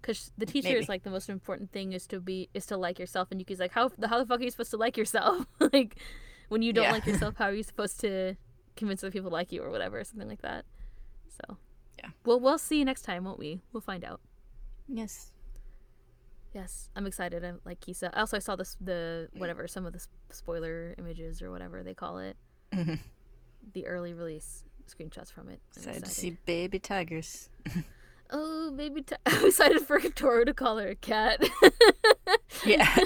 Because 0.00 0.32
the 0.36 0.44
teacher 0.46 0.68
Maybe. 0.68 0.80
is 0.80 0.88
like 0.88 1.02
the 1.02 1.10
most 1.10 1.30
important 1.30 1.72
thing 1.72 1.92
is 1.94 2.06
to 2.08 2.20
be 2.20 2.48
is 2.52 2.66
to 2.66 2.76
like 2.76 2.98
yourself, 2.98 3.28
and 3.30 3.40
Yuki's 3.40 3.58
like, 3.60 3.72
how 3.72 3.88
the 3.88 4.08
how 4.08 4.18
the 4.18 4.26
fuck 4.26 4.40
are 4.40 4.44
you 4.44 4.50
supposed 4.50 4.70
to 4.72 4.76
like 4.76 4.96
yourself? 4.96 5.46
like, 5.72 5.96
when 6.48 6.60
you 6.62 6.72
don't 6.72 6.84
Yeah. 6.84 6.92
like 6.92 7.06
yourself, 7.06 7.34
how 7.38 7.46
are 7.46 7.54
you 7.54 7.62
supposed 7.62 8.00
to 8.00 8.36
convince 8.76 9.02
other 9.02 9.10
people 9.10 9.30
to 9.30 9.34
like 9.34 9.50
you 9.52 9.62
or 9.62 9.70
whatever, 9.70 10.02
something 10.04 10.28
like 10.28 10.42
that. 10.42 10.64
So, 11.28 11.56
Yeah. 11.98 12.10
Well, 12.26 12.38
we'll 12.40 12.58
see 12.58 12.84
next 12.84 13.02
time, 13.02 13.24
won't 13.24 13.38
we? 13.38 13.62
We'll 13.72 13.80
find 13.80 14.04
out. 14.04 14.20
yes, 14.88 15.30
Yes, 16.52 16.88
I'm 16.94 17.06
excited. 17.06 17.44
I'm 17.44 17.60
like 17.64 17.80
Kisa. 17.80 18.16
Also, 18.16 18.36
I 18.36 18.40
saw 18.40 18.54
this 18.56 18.76
the 18.80 19.28
whatever 19.32 19.66
some 19.66 19.86
of 19.86 19.92
the 19.92 20.06
spoiler 20.30 20.94
images 20.98 21.42
or 21.42 21.50
whatever 21.50 21.82
they 21.82 21.94
call 21.94 22.18
it, 22.18 22.36
Mhm. 22.72 23.00
The 23.72 23.86
early 23.86 24.14
release 24.14 24.64
screenshots 24.88 25.32
from 25.32 25.48
it. 25.48 25.60
I'm 25.76 25.82
excited 25.82 26.04
to 26.04 26.10
see 26.10 26.36
baby 26.46 26.78
tigers. 26.78 27.48
Oh, 28.30 28.70
baby, 28.72 29.04
I'm 29.26 29.46
excited 29.46 29.82
for 29.82 30.00
Toru 30.00 30.44
to 30.44 30.54
call 30.54 30.78
her 30.78 30.88
a 30.88 30.94
cat. 30.94 31.42
Yeah, 32.64 32.86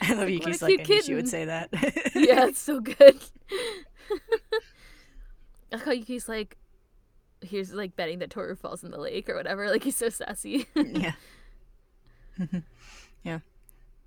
I 0.00 0.14
love 0.14 0.30
Yuki's 0.30 0.62
like 0.62 0.80
I 0.80 0.82
knew 0.82 1.02
she 1.02 1.14
would 1.14 1.28
say 1.28 1.44
that. 1.44 1.68
yeah, 2.14 2.46
it's 2.46 2.58
so 2.58 2.80
good. 2.80 3.20
I 5.72 5.76
how 5.76 5.92
Yuki's 5.92 6.28
like, 6.28 6.56
here's 7.42 7.72
like 7.72 7.94
betting 7.96 8.18
that 8.20 8.30
Toru 8.30 8.56
falls 8.56 8.82
in 8.82 8.90
the 8.90 8.98
lake 8.98 9.28
or 9.28 9.36
whatever. 9.36 9.70
Like 9.70 9.84
he's 9.84 9.96
so 9.96 10.08
sassy. 10.08 10.66
yeah. 10.74 11.12
yeah. 13.22 13.38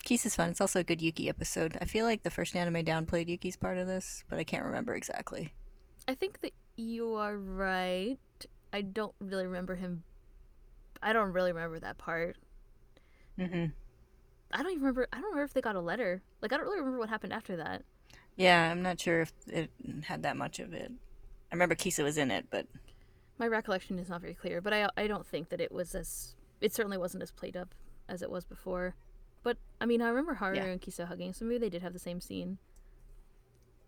Keys 0.04 0.26
is 0.26 0.36
fun. 0.36 0.50
It's 0.50 0.62
also 0.62 0.80
a 0.80 0.84
good 0.84 1.02
Yuki 1.02 1.30
episode. 1.30 1.78
I 1.82 1.86
feel 1.86 2.06
like 2.06 2.24
the 2.24 2.30
first 2.30 2.56
anime 2.56 2.84
downplayed 2.86 3.28
Yuki's 3.28 3.58
part 3.58 3.78
of 3.78 3.88
this, 3.88 4.24
but 4.30 4.39
I 4.39 4.43
can't 4.43 4.66
remember 4.66 4.95
exactly. 4.95 5.54
I 6.08 6.16
think 6.16 6.41
that 6.41 6.54
you 6.78 7.14
are 7.16 7.38
right. 7.38 8.18
I 8.74 8.82
don't 8.82 9.14
really 9.20 9.45
remember 9.45 9.76
him. 9.76 10.04
I 11.02 11.14
don't 11.14 11.32
really 11.34 11.52
remember 11.52 11.80
that 11.80 11.97
part. 11.97 12.38
Mm-hmm. 13.38 13.66
I 14.52 14.58
don't 14.64 14.72
even 14.72 14.82
remember. 14.82 15.08
I 15.14 15.18
don't 15.18 15.26
remember 15.26 15.43
if 15.43 15.54
they 15.54 15.62
got 15.62 15.76
a 15.76 15.82
letter. 15.82 16.22
Like 16.41 16.52
I 16.54 16.58
don't 16.58 16.66
really 16.66 16.80
remember 16.80 17.00
what 17.00 17.10
happened 17.10 17.34
after 17.34 17.56
that. 17.58 17.84
Yeah, 18.36 18.72
I'm 18.72 18.82
not 18.82 19.00
sure 19.00 19.22
if 19.22 19.34
it 19.47 19.70
had 20.04 20.24
that 20.24 20.38
much 20.38 20.60
of 20.60 20.74
it. 20.74 20.91
I 21.52 21.56
remember 21.56 21.76
Kisa 21.76 22.04
was 22.04 22.18
in 22.18 22.32
it, 22.32 22.47
but 22.50 22.66
My 23.38 23.47
recollection 23.47 23.97
is 24.00 24.10
not 24.10 24.22
very 24.22 24.34
clear, 24.34 24.62
but 24.62 24.74
I 24.74 24.89
I 24.97 25.08
don't 25.08 25.26
think 25.26 25.50
that 25.50 25.62
it 25.62 25.72
was 25.72 25.95
as 25.95 26.36
it 26.62 26.74
certainly 26.74 26.97
wasn't 26.97 27.24
as 27.24 27.32
played 27.32 27.56
up 27.56 27.74
as 28.08 28.22
it 28.22 28.30
was 28.30 28.45
before. 28.45 28.95
But 29.44 29.58
I 29.80 29.86
mean, 29.86 30.02
I 30.02 30.10
remember 30.10 30.36
Haru 30.36 30.56
Yeah. 30.58 30.66
and 30.66 30.82
Kisa 30.82 31.06
hugging, 31.06 31.34
so 31.34 31.46
maybe 31.46 31.60
they 31.60 31.70
did 31.70 31.82
have 31.82 31.94
the 31.94 32.00
same 32.00 32.20
scene. 32.22 32.58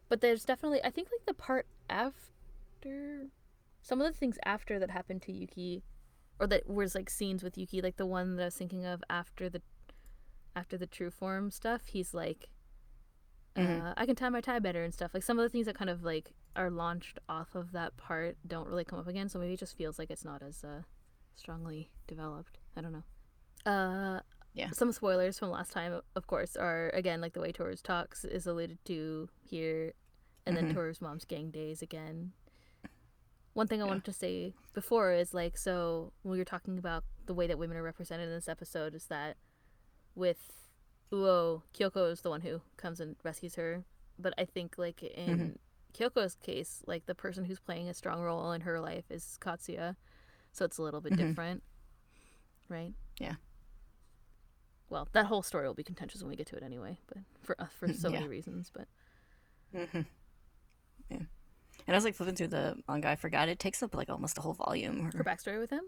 But 0.10 0.22
there's 0.22 0.44
definitely 0.46 0.84
I 0.84 0.90
think 0.90 1.10
like 1.12 1.26
the 1.26 1.34
part 1.34 1.68
after 1.90 3.28
some 3.82 4.02
of 4.02 4.08
the 4.12 4.18
things 4.18 4.38
after 4.46 4.80
that 4.80 4.90
happened 4.92 5.22
to 5.24 5.32
Yuki 5.32 5.84
or 6.40 6.48
that 6.48 6.68
was 6.68 6.96
like 6.96 7.10
scenes 7.10 7.44
with 7.44 7.58
Yuki, 7.58 7.82
like 7.82 7.98
the 7.98 8.06
one 8.06 8.36
that 8.36 8.44
I 8.44 8.46
was 8.46 8.56
thinking 8.56 8.86
of 8.86 9.04
after 9.10 9.50
the 9.50 9.62
after 10.56 10.78
the 10.78 10.88
true 10.88 11.12
form 11.12 11.50
stuff, 11.52 11.88
he's 11.88 12.14
like 12.14 12.50
Mhm. 13.56 13.90
uh, 13.90 13.94
I 13.98 14.06
can 14.06 14.16
tie 14.16 14.30
my 14.30 14.42
tie 14.42 14.60
better 14.60 14.84
and 14.84 14.94
stuff. 14.94 15.14
Like 15.14 15.24
some 15.24 15.38
of 15.38 15.44
the 15.44 15.50
things 15.50 15.66
that 15.66 15.76
kind 15.76 15.90
of 15.90 16.04
like 16.04 16.34
are 16.56 16.70
launched 16.70 17.20
off 17.30 17.56
of 17.56 17.72
that 17.74 17.96
part 17.98 18.38
don't 18.48 18.68
really 18.68 18.86
come 18.86 19.00
up 19.00 19.08
again, 19.08 19.28
so 19.30 19.40
maybe 19.40 19.54
it 19.54 19.60
just 19.60 19.76
feels 19.78 20.00
like 20.00 20.10
it's 20.10 20.24
not 20.26 20.42
as 20.42 20.64
uh, 20.64 20.84
strongly 21.36 21.90
developed. 22.08 22.60
I 22.76 22.82
don't 22.82 22.94
know. 22.94 23.04
Uh, 23.72 24.22
Yeah. 24.54 24.72
Some 24.72 24.92
spoilers 24.92 25.40
from 25.40 25.50
last 25.50 25.72
time, 25.72 26.02
of 26.16 26.28
course, 26.28 26.56
are 26.58 26.90
again 26.90 27.22
like 27.22 27.34
the 27.34 27.40
way 27.42 27.52
Toru's 27.52 27.82
talks 27.82 28.26
is 28.26 28.46
alluded 28.48 28.84
to 28.86 29.30
here, 29.44 29.94
and 30.46 30.58
then 30.58 30.70
Mhm. 30.70 30.74
Toru's 30.74 31.02
mom's 31.02 31.24
gang 31.26 31.52
days 31.52 31.82
again. 31.82 32.34
One 33.54 33.68
thing 33.68 33.82
I 33.82 33.86
Yeah. 33.86 33.90
wanted 33.90 34.06
to 34.06 34.14
say 34.14 34.54
before 34.74 35.12
is 35.14 35.34
like 35.34 35.58
so 35.58 36.12
when 36.22 36.34
we 36.34 36.38
were 36.38 36.46
talking 36.46 36.78
about 36.78 37.04
the 37.26 37.34
way 37.34 37.48
that 37.48 37.58
women 37.58 37.78
are 37.78 37.84
represented 37.84 38.28
in 38.28 38.34
this 38.36 38.48
episode 38.50 38.94
is 38.96 39.08
that 39.08 39.38
with 40.16 40.68
Uo, 41.12 41.64
Kyoko 41.74 42.10
is 42.12 42.22
the 42.22 42.30
one 42.30 42.42
who 42.42 42.62
comes 42.78 43.00
and 43.02 43.16
rescues 43.24 43.56
her. 43.56 43.84
But 44.18 44.34
I 44.38 44.46
think 44.46 44.78
like 44.78 45.02
in 45.04 45.60
Kyoko's 45.94 46.36
case, 46.36 46.84
like 46.88 47.06
the 47.06 47.16
person 47.16 47.46
who's 47.46 47.60
playing 47.60 47.90
a 47.90 47.94
strong 47.94 48.22
role 48.22 48.52
in 48.54 48.62
her 48.62 48.80
life 48.80 49.10
is 49.12 49.38
Katsuya. 49.42 49.96
So 50.54 50.64
it's 50.66 50.78
a 50.78 50.84
little 50.84 51.02
bit 51.02 51.14
Mhm. 51.14 51.18
different. 51.18 51.64
Right? 52.70 52.94
Yeah. 53.20 53.36
Well, 54.92 55.08
that 55.14 55.26
whole 55.28 55.42
story 55.42 55.66
will 55.68 55.74
be 55.74 55.84
contentious 55.84 56.22
when 56.22 56.30
we 56.30 56.36
get 56.36 56.48
to 56.48 56.58
it 56.58 56.64
anyway, 56.64 57.00
but 57.08 57.20
for 57.42 57.56
uh, 57.60 57.68
for 57.80 57.88
so 57.94 58.12
many 58.12 58.28
reasons, 58.28 58.70
but 58.74 58.88
hmm 59.74 60.02
yeah. 61.10 61.18
And 61.88 61.96
I 61.96 61.98
was 61.98 62.04
like 62.04 62.14
flipping 62.16 62.36
through 62.36 62.50
the 62.50 62.76
manga. 62.88 63.08
I 63.08 63.16
forgot 63.16 63.48
it 63.50 63.58
takes 63.58 63.82
up 63.82 63.96
like 63.96 64.10
almost 64.10 64.38
a 64.38 64.42
whole 64.42 64.54
volume. 64.54 65.10
her 65.16 65.24
backstory 65.24 65.60
with 65.60 65.70
him? 65.72 65.84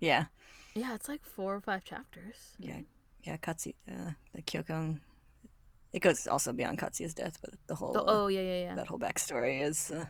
yeah, 0.00 0.24
Yeah, 0.74 0.94
it's 0.94 1.06
like 1.08 1.22
four 1.22 1.54
or 1.54 1.60
five 1.60 1.84
chapters. 1.84 2.56
yeah, 2.58 2.80
yeah. 3.22 3.36
Katsu, 3.36 3.72
uh, 3.90 4.12
the 4.34 4.42
Kyoko. 4.42 4.98
It 5.92 6.00
goes 6.00 6.26
also 6.26 6.52
beyond 6.52 6.78
Katsuya's 6.78 7.14
death, 7.14 7.38
but 7.42 7.50
the 7.68 7.74
whole 7.76 7.92
Oh, 7.96 8.00
uh, 8.00 8.04
oh 8.24 8.26
yeah, 8.28 8.40
yeah, 8.40 8.60
yeah. 8.62 8.74
that 8.74 8.86
whole 8.88 8.98
backstory 8.98 9.62
is 9.62 9.90
uh, 9.90 10.06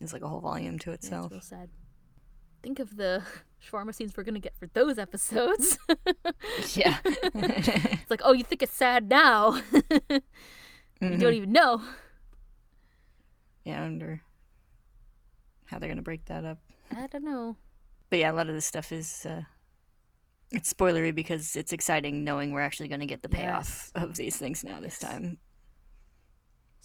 is 0.00 0.12
like 0.14 0.22
a 0.22 0.28
whole 0.28 0.40
volume 0.40 0.78
to 0.80 0.90
Yeah, 0.90 0.94
itself. 0.94 1.26
it's 1.26 1.32
real 1.32 1.40
sad. 1.42 1.68
Think 2.62 2.78
of 2.78 2.96
the 2.96 3.22
shawarma 3.70 3.94
scenes 3.94 4.16
we're 4.16 4.22
gonna 4.24 4.38
get 4.40 4.56
for 4.56 4.66
those 4.72 4.98
episodes. 4.98 5.78
yeah. 6.74 6.98
it's 7.04 8.10
like, 8.10 8.20
oh, 8.24 8.32
you 8.32 8.44
think 8.44 8.62
it's 8.62 8.72
sad 8.74 9.08
now? 9.08 9.60
you 10.10 10.20
Mhm. 11.00 11.18
don't 11.20 11.34
even 11.34 11.52
know. 11.52 11.82
Yeah, 13.64 13.80
I 13.80 13.82
wonder 13.82 14.22
how 15.66 15.78
they're 15.78 15.88
gonna 15.88 16.02
break 16.02 16.24
that 16.26 16.44
up. 16.44 16.58
I 16.96 17.06
don't 17.08 17.24
know. 17.24 17.56
But 18.10 18.18
yeah, 18.20 18.30
a 18.30 18.34
lot 18.34 18.48
of 18.48 18.54
this 18.54 18.66
stuff 18.66 18.92
is 18.92 19.24
uh, 19.26 19.42
it's 20.50 20.72
spoilery 20.72 21.14
because 21.14 21.56
it's 21.56 21.72
exciting 21.72 22.24
knowing 22.24 22.52
we're 22.52 22.60
actually 22.60 22.88
gonna 22.88 23.06
get 23.06 23.22
the 23.22 23.28
payoff 23.28 23.90
of 23.94 24.16
these 24.16 24.36
things 24.36 24.62
now 24.64 24.80
this 24.80 24.98
Yes. 25.00 25.10
time. 25.10 25.38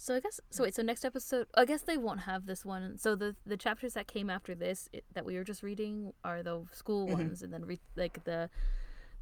So 0.00 0.14
I 0.14 0.20
guess 0.20 0.40
so. 0.50 0.62
Wait, 0.62 0.74
so 0.76 0.82
next 0.82 1.04
episode, 1.04 1.48
I 1.56 1.64
guess 1.64 1.82
they 1.82 1.96
won't 1.98 2.20
have 2.20 2.46
this 2.46 2.64
one. 2.64 2.96
So 2.98 3.16
the 3.16 3.34
the 3.44 3.56
chapters 3.56 3.94
that 3.94 4.06
came 4.06 4.30
after 4.30 4.54
this 4.54 4.88
it, 4.92 5.04
that 5.12 5.24
we 5.26 5.34
were 5.36 5.42
just 5.42 5.62
reading 5.64 6.12
are 6.24 6.40
the 6.42 6.64
school 6.72 7.08
Mhm. 7.08 7.12
ones, 7.14 7.42
and 7.42 7.52
then 7.52 7.64
re- 7.66 7.80
like 7.96 8.22
the 8.22 8.48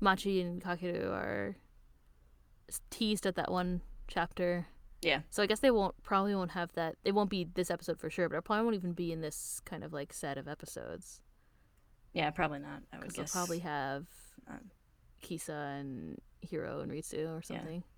Machi 0.01 0.43
and 0.43 0.62
Kakeru 0.62 1.11
are 1.11 1.57
teased 2.91 3.27
at 3.27 3.37
that 3.37 3.51
one 3.51 3.81
chapter. 4.07 4.66
Yeah. 5.03 5.22
So 5.31 5.43
I 5.43 5.47
guess 5.47 5.61
they 5.61 5.70
won't 5.70 6.01
probably 6.03 6.35
won't 6.35 6.51
have 6.53 6.72
that. 6.74 6.97
It 7.05 7.12
won't 7.12 7.31
be 7.31 7.45
this 7.45 7.70
episode 7.70 7.99
for 7.99 8.11
sure, 8.11 8.29
but 8.29 8.37
it 8.37 8.43
probably 8.45 8.64
won't 8.64 8.77
even 8.77 8.93
be 8.93 9.12
in 9.12 9.20
this 9.22 9.61
kind 9.64 9.83
of 9.83 9.93
like 9.93 10.12
set 10.12 10.37
of 10.39 10.47
episodes 10.49 11.20
Yeah, 12.12 12.31
probably 12.31 12.59
not. 12.61 12.83
I 12.93 12.97
would 12.99 13.09
because 13.09 13.16
they'll 13.33 13.41
probably 13.41 13.59
have 13.61 14.07
Um, 14.49 14.70
Kisa 15.22 15.53
and 15.53 16.20
Hiro 16.41 16.81
and 16.81 16.91
Ritsu 16.93 17.29
or 17.37 17.43
something. 17.43 17.77
Yeah. 17.81 17.95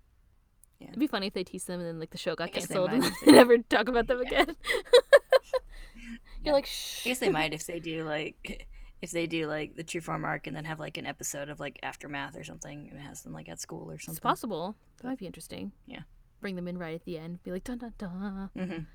It'd 0.87 0.99
be 0.99 1.07
funny 1.07 1.27
if 1.27 1.33
they 1.33 1.43
teased 1.43 1.67
them 1.67 1.79
and 1.79 1.87
then 1.89 1.99
like 1.99 2.09
the 2.11 2.17
show 2.17 2.35
got 2.35 2.51
canceled 2.51 2.89
and 2.91 3.03
they 3.25 3.31
never 3.31 3.57
talk 3.69 3.87
about 3.89 4.07
them 4.07 4.21
again. 4.21 4.55
You're 6.43 6.53
like, 6.53 6.69
I 7.05 7.09
guess 7.09 7.19
they 7.19 7.29
might 7.29 7.53
if 7.53 7.65
they 7.65 7.79
do 7.79 8.03
like 8.05 8.67
if 9.01 9.11
they 9.11 9.27
do 9.27 9.47
like 9.47 9.75
the 9.75 9.83
true 9.83 10.01
form 10.01 10.23
arc 10.25 10.47
and 10.47 10.55
then 10.55 10.65
have 10.65 10.79
like 10.79 10.97
an 10.97 11.05
episode 11.05 11.49
of 11.49 11.59
like 11.59 11.79
aftermath 11.83 12.37
or 12.37 12.43
something 12.43 12.87
and 12.89 12.99
it 12.99 13.01
has 13.03 13.21
them 13.23 13.33
like 13.33 13.49
at 13.49 13.59
school 13.59 13.89
or 13.91 13.97
something. 13.99 14.13
It's 14.13 14.19
possible. 14.19 14.75
That 15.01 15.07
might 15.07 15.17
be 15.19 15.25
interesting. 15.25 15.71
Yeah. 15.85 16.01
Bring 16.41 16.55
them 16.55 16.67
in 16.67 16.77
right 16.77 16.95
at 16.95 17.03
the 17.05 17.17
end. 17.17 17.43
Be 17.43 17.51
like 17.51 17.63
dun 17.65 17.77
dun 17.79 17.93
dun. 17.97 18.49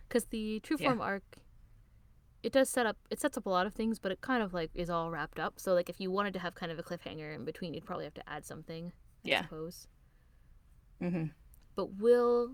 Because 0.09 0.25
the 0.27 0.61
true 0.61 0.77
Yeah. 0.81 0.89
form 0.89 1.01
arc, 1.01 1.23
it 2.43 2.53
does 2.53 2.69
set 2.71 2.87
up. 2.87 2.97
It 3.11 3.21
sets 3.21 3.37
up 3.37 3.47
a 3.47 3.51
lot 3.51 3.67
of 3.67 3.75
things, 3.75 3.99
but 3.99 4.11
it 4.13 4.21
kind 4.23 4.43
of 4.43 4.53
like 4.55 4.71
is 4.75 4.89
all 4.91 5.11
wrapped 5.11 5.39
up. 5.39 5.55
So 5.61 5.75
like 5.75 5.89
if 5.91 6.01
you 6.01 6.11
wanted 6.11 6.33
to 6.35 6.41
have 6.41 6.55
kind 6.55 6.73
of 6.73 6.79
a 6.79 6.83
cliffhanger 6.83 7.35
in 7.35 7.45
between, 7.45 7.75
you'd 7.75 7.85
probably 7.87 8.05
have 8.05 8.15
to 8.15 8.29
add 8.29 8.45
something. 8.47 8.93
I 9.25 9.29
Yeah. 9.29 9.43
suppose. 9.43 9.87
hmm 11.01 11.25
But 11.77 11.95
will 11.99 12.53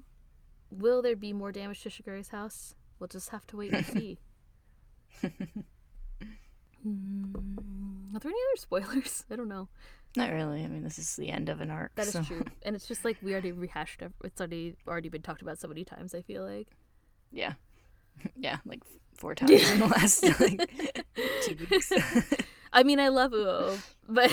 will 0.71 1.03
there 1.03 1.16
be 1.16 1.33
more 1.33 1.53
damage 1.53 1.83
to 1.83 1.91
Shigure's 1.91 2.29
house? 2.29 2.75
We'll 2.99 3.09
just 3.09 3.31
have 3.31 3.47
to 3.49 3.57
wait 3.57 3.73
and 3.73 3.85
see. 3.95 4.18
Hmm, 6.83 8.14
Are 8.16 8.21
there 8.21 8.31
any 8.31 8.39
other 8.51 8.57
spoilers? 8.57 9.25
I 9.31 9.37
don't 9.37 9.49
know. 9.49 9.68
Not 10.16 10.31
really. 10.33 10.64
I 10.64 10.68
mean, 10.68 10.83
this 10.83 10.99
is 10.99 11.14
the 11.16 11.31
end 11.31 11.49
of 11.49 11.61
an 11.61 11.71
arc. 11.71 11.95
That 11.95 12.07
is 12.07 12.12
so- 12.14 12.23
true, 12.23 12.45
and 12.62 12.75
it's 12.75 12.87
just 12.89 13.05
like 13.05 13.18
we 13.23 13.33
already 13.33 13.53
rehashed. 13.66 14.03
It's 14.25 14.41
already 14.41 14.77
already 14.89 15.09
been 15.09 15.23
talked 15.23 15.43
about 15.43 15.59
so 15.61 15.68
many 15.68 15.85
times. 15.85 16.14
I 16.14 16.23
feel 16.23 16.45
like. 16.45 16.68
Yeah. 17.31 17.55
Yeah, 18.37 18.59
like 18.66 18.81
four 19.16 19.35
times 19.35 19.71
in 19.71 19.79
the 19.79 19.87
last 19.87 20.23
like 20.41 20.71
two 21.43 21.57
weeks. 21.71 21.91
I 22.71 22.83
mean, 22.83 23.01
I 23.01 23.09
love 23.09 23.31
Uo, 23.33 23.81
but 24.11 24.31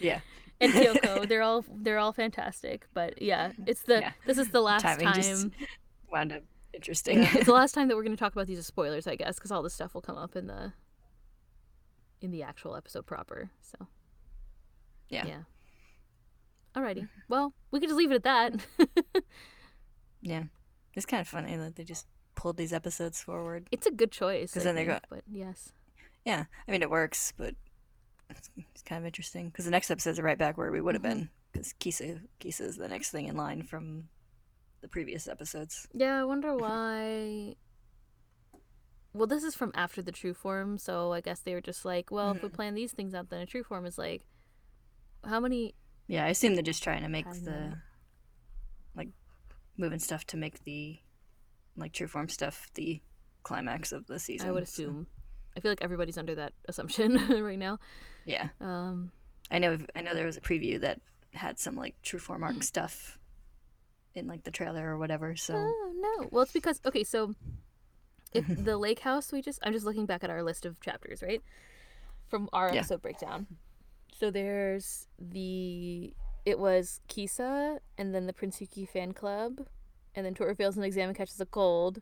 yeah. 0.00 0.18
And 0.64 0.72
Kyoko, 0.72 1.28
they're 1.28 1.42
all 1.42 1.64
they're 1.74 1.98
all 1.98 2.12
fantastic. 2.12 2.86
But 2.94 3.20
yeah, 3.22 3.48
mm-hmm. 3.50 3.64
it's 3.66 3.82
the 3.82 4.00
Yeah. 4.00 4.12
this 4.26 4.38
is 4.38 4.48
the 4.48 4.60
last 4.60 4.82
Timing 4.82 5.06
time. 5.06 5.14
just 5.14 5.46
wound 6.10 6.32
up 6.32 6.42
interesting. 6.72 7.22
Yeah, 7.22 7.30
it's 7.34 7.46
the 7.46 7.52
last 7.62 7.72
time 7.72 7.88
that 7.88 7.96
we're 7.96 8.02
going 8.04 8.16
to 8.16 8.20
talk 8.20 8.32
about 8.32 8.46
these 8.46 8.58
as 8.58 8.66
spoilers, 8.66 9.06
I 9.06 9.16
guess, 9.16 9.36
because 9.36 9.50
all 9.52 9.62
this 9.62 9.74
stuff 9.74 9.94
will 9.94 10.00
come 10.02 10.16
up 10.16 10.36
in 10.36 10.46
the 10.46 10.72
in 12.20 12.30
the 12.30 12.42
actual 12.42 12.74
episode 12.76 13.06
proper. 13.06 13.50
So 13.60 13.86
Yeah. 15.08 15.26
yeah. 15.26 15.38
Alrighty. 16.74 17.02
Mm-hmm. 17.02 17.20
Well, 17.28 17.52
we 17.70 17.78
could 17.80 17.88
just 17.88 17.98
leave 17.98 18.10
it 18.10 18.16
at 18.16 18.22
that. 18.24 18.54
yeah. 20.22 20.44
It's 20.94 21.06
kind 21.06 21.20
of 21.20 21.28
funny 21.28 21.54
that 21.56 21.76
they 21.76 21.84
just 21.84 22.06
pulled 22.34 22.56
these 22.56 22.72
episodes 22.72 23.20
forward. 23.22 23.68
it's 23.70 23.86
a 23.86 23.90
good 23.92 24.10
choice 24.10 24.50
because 24.50 24.64
then 24.64 24.74
they 24.74 24.84
think, 24.86 25.00
go- 25.02 25.06
But 25.16 25.22
yes. 25.30 25.72
Yeah. 26.24 26.44
I 26.66 26.70
mean, 26.72 26.82
it 26.82 26.90
works, 26.90 27.32
but 27.36 27.54
it's, 28.30 28.50
it's 28.56 28.82
kind 28.82 29.00
of 29.02 29.06
interesting 29.06 29.48
because 29.48 29.64
the 29.64 29.70
next 29.70 29.90
episodes 29.90 30.18
are 30.18 30.22
right 30.22 30.38
back 30.38 30.56
where 30.56 30.70
we 30.72 30.80
would 30.80 30.94
have 30.94 31.02
Mm-hmm. 31.02 31.18
been 31.20 31.30
because 31.52 31.72
Kisa, 31.74 32.20
Kisa 32.40 32.64
is 32.64 32.76
the 32.76 32.88
next 32.88 33.10
thing 33.10 33.26
in 33.26 33.36
line 33.36 33.62
from 33.62 34.08
the 34.80 34.88
previous 34.88 35.28
episodes. 35.28 35.86
Yeah, 35.92 36.20
I 36.20 36.24
wonder 36.24 36.54
why. 36.58 37.56
Well, 39.12 39.28
this 39.28 39.44
is 39.44 39.54
from 39.54 39.70
after 39.74 40.02
the 40.02 40.10
true 40.10 40.34
form, 40.34 40.76
so 40.78 41.12
I 41.12 41.20
guess 41.20 41.40
they 41.40 41.54
were 41.54 41.60
just 41.60 41.84
like, 41.84 42.10
well, 42.10 42.32
if 42.32 42.42
we 42.42 42.48
Mm-hmm. 42.48 42.56
plan 42.56 42.74
these 42.74 42.92
things 42.92 43.14
out, 43.14 43.30
then 43.30 43.40
a 43.40 43.46
true 43.46 43.62
form 43.62 43.86
is 43.86 43.96
like, 43.96 44.22
how 45.24 45.38
many? 45.40 45.74
Yeah, 46.08 46.24
I 46.24 46.28
assume 46.28 46.54
they're 46.54 46.62
just 46.62 46.82
trying 46.82 47.02
to 47.02 47.08
make 47.08 47.24
the 47.44 47.76
like 48.96 49.08
moving 49.76 50.00
stuff 50.00 50.26
to 50.26 50.36
make 50.36 50.64
the 50.64 50.98
like 51.76 51.92
true 51.92 52.08
form 52.08 52.28
stuff 52.28 52.68
the 52.74 53.00
climax 53.42 53.92
of 53.92 54.06
the 54.06 54.18
season. 54.18 54.48
I 54.48 54.52
would 54.52 54.64
assume. 54.64 55.06
I 55.56 55.60
feel 55.60 55.70
like 55.70 55.82
everybody's 55.82 56.18
under 56.18 56.34
that 56.36 56.52
assumption 56.68 57.14
right 57.44 57.58
now. 57.58 57.78
Yeah, 58.24 58.48
Um, 58.60 59.12
I 59.50 59.58
know. 59.58 59.78
I 59.94 60.00
know 60.02 60.14
there 60.14 60.26
was 60.26 60.36
a 60.36 60.40
preview 60.40 60.80
that 60.80 61.00
had 61.32 61.58
some 61.58 61.76
like 61.76 61.94
true 62.02 62.18
form 62.18 62.40
Mm. 62.42 62.44
arc 62.46 62.62
stuff 62.62 63.18
in 64.14 64.26
like 64.26 64.44
the 64.44 64.50
trailer 64.50 64.88
or 64.88 64.98
whatever. 64.98 65.36
So 65.36 65.54
Oh 65.56 65.92
no. 66.20 66.28
Well, 66.32 66.42
it's 66.42 66.52
because 66.52 66.80
okay, 66.86 67.04
so 67.04 67.34
if 68.32 68.44
the 68.56 68.76
lake 68.78 69.00
house 69.00 69.30
we 69.32 69.42
just 69.42 69.58
I'm 69.62 69.72
just 69.72 69.84
looking 69.84 70.06
back 70.06 70.24
at 70.24 70.30
our 70.30 70.42
list 70.42 70.64
of 70.66 70.80
chapters, 70.80 71.22
right? 71.22 71.42
From 72.28 72.48
our 72.52 72.68
Yeah. 72.72 72.80
episode 72.80 73.02
breakdown. 73.02 73.46
So 74.18 74.30
there's 74.30 75.06
the 75.18 76.14
it 76.46 76.58
was 76.58 77.00
Kisa 77.08 77.80
and 77.98 78.14
then 78.14 78.26
the 78.26 78.32
Prince 78.32 78.60
Yuki 78.60 78.86
fan 78.86 79.12
club 79.12 79.66
and 80.14 80.24
then 80.24 80.34
Toru 80.34 80.54
fails 80.54 80.76
an 80.76 80.84
exam 80.84 81.08
and 81.08 81.16
catches 81.16 81.40
a 81.40 81.46
cold 81.46 82.00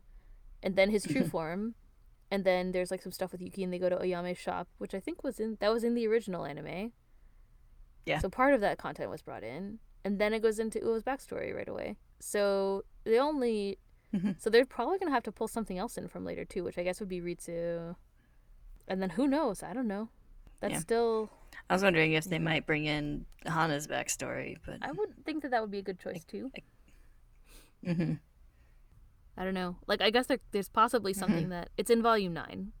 and 0.61 0.75
then 0.75 0.89
his 0.89 1.03
true 1.03 1.25
form 1.29 1.75
and 2.33 2.43
then 2.43 2.71
there's 2.71 2.89
like 2.89 3.03
some 3.03 3.11
stuff 3.11 3.31
with 3.31 3.41
Yuki 3.41 3.63
and 3.63 3.71
they 3.71 3.77
go 3.77 3.89
to 3.89 3.95
Ayame's 4.01 4.39
shop, 4.39 4.67
which 4.79 4.95
I 4.95 4.99
think 4.99 5.23
was 5.23 5.39
in 5.39 5.57
that 5.59 5.71
was 5.71 5.83
in 5.83 5.93
the 5.93 6.07
original 6.07 6.45
anime. 6.45 6.91
Yeah. 8.07 8.17
So 8.17 8.27
part 8.27 8.55
of 8.55 8.61
that 8.61 8.79
content 8.79 9.11
was 9.11 9.21
brought 9.21 9.43
in. 9.43 9.77
And 10.03 10.17
then 10.19 10.33
it 10.33 10.41
goes 10.41 10.57
into 10.57 10.79
Uo's 10.79 11.03
backstory 11.03 11.55
right 11.55 11.69
away. 11.69 11.95
So 12.19 12.83
the 13.03 13.19
only 13.19 13.77
Mhm. 14.13 14.39
so 14.41 14.49
they're 14.49 14.65
probably 14.65 14.97
gonna 14.97 15.11
have 15.11 15.23
to 15.23 15.31
pull 15.31 15.47
something 15.47 15.77
else 15.77 15.95
in 15.95 16.07
from 16.07 16.25
later 16.25 16.43
too, 16.43 16.63
which 16.63 16.79
I 16.79 16.83
guess 16.83 16.99
would 16.99 17.07
be 17.09 17.21
Ritsu. 17.21 17.95
And 18.87 18.99
then 18.99 19.11
who 19.11 19.27
knows? 19.27 19.61
I 19.61 19.73
don't 19.73 19.87
know. 19.87 20.09
That's 20.59 20.73
Yeah. 20.73 20.79
still 20.79 21.29
I 21.69 21.73
was 21.75 21.83
wondering 21.83 22.13
if 22.13 22.25
they 22.25 22.39
might 22.39 22.65
bring 22.65 22.85
in 22.85 23.27
Hana's 23.45 23.85
backstory, 23.87 24.57
but 24.65 24.79
I 24.81 24.91
would 24.91 25.23
think 25.23 25.43
that 25.43 25.51
that 25.51 25.61
would 25.61 25.69
be 25.71 25.77
a 25.77 25.83
good 25.83 25.99
choice 25.99 26.23
too. 26.25 26.51
hmm 27.85 28.13
I 29.37 29.43
don't 29.43 29.53
know. 29.53 29.77
Like 29.87 30.01
I 30.01 30.09
guess 30.09 30.27
there, 30.27 30.39
there's 30.51 30.69
possibly 30.69 31.13
something 31.13 31.49
that 31.49 31.69
it's 31.77 31.89
in 31.89 32.01
volume 32.01 32.33
nine. 32.33 32.71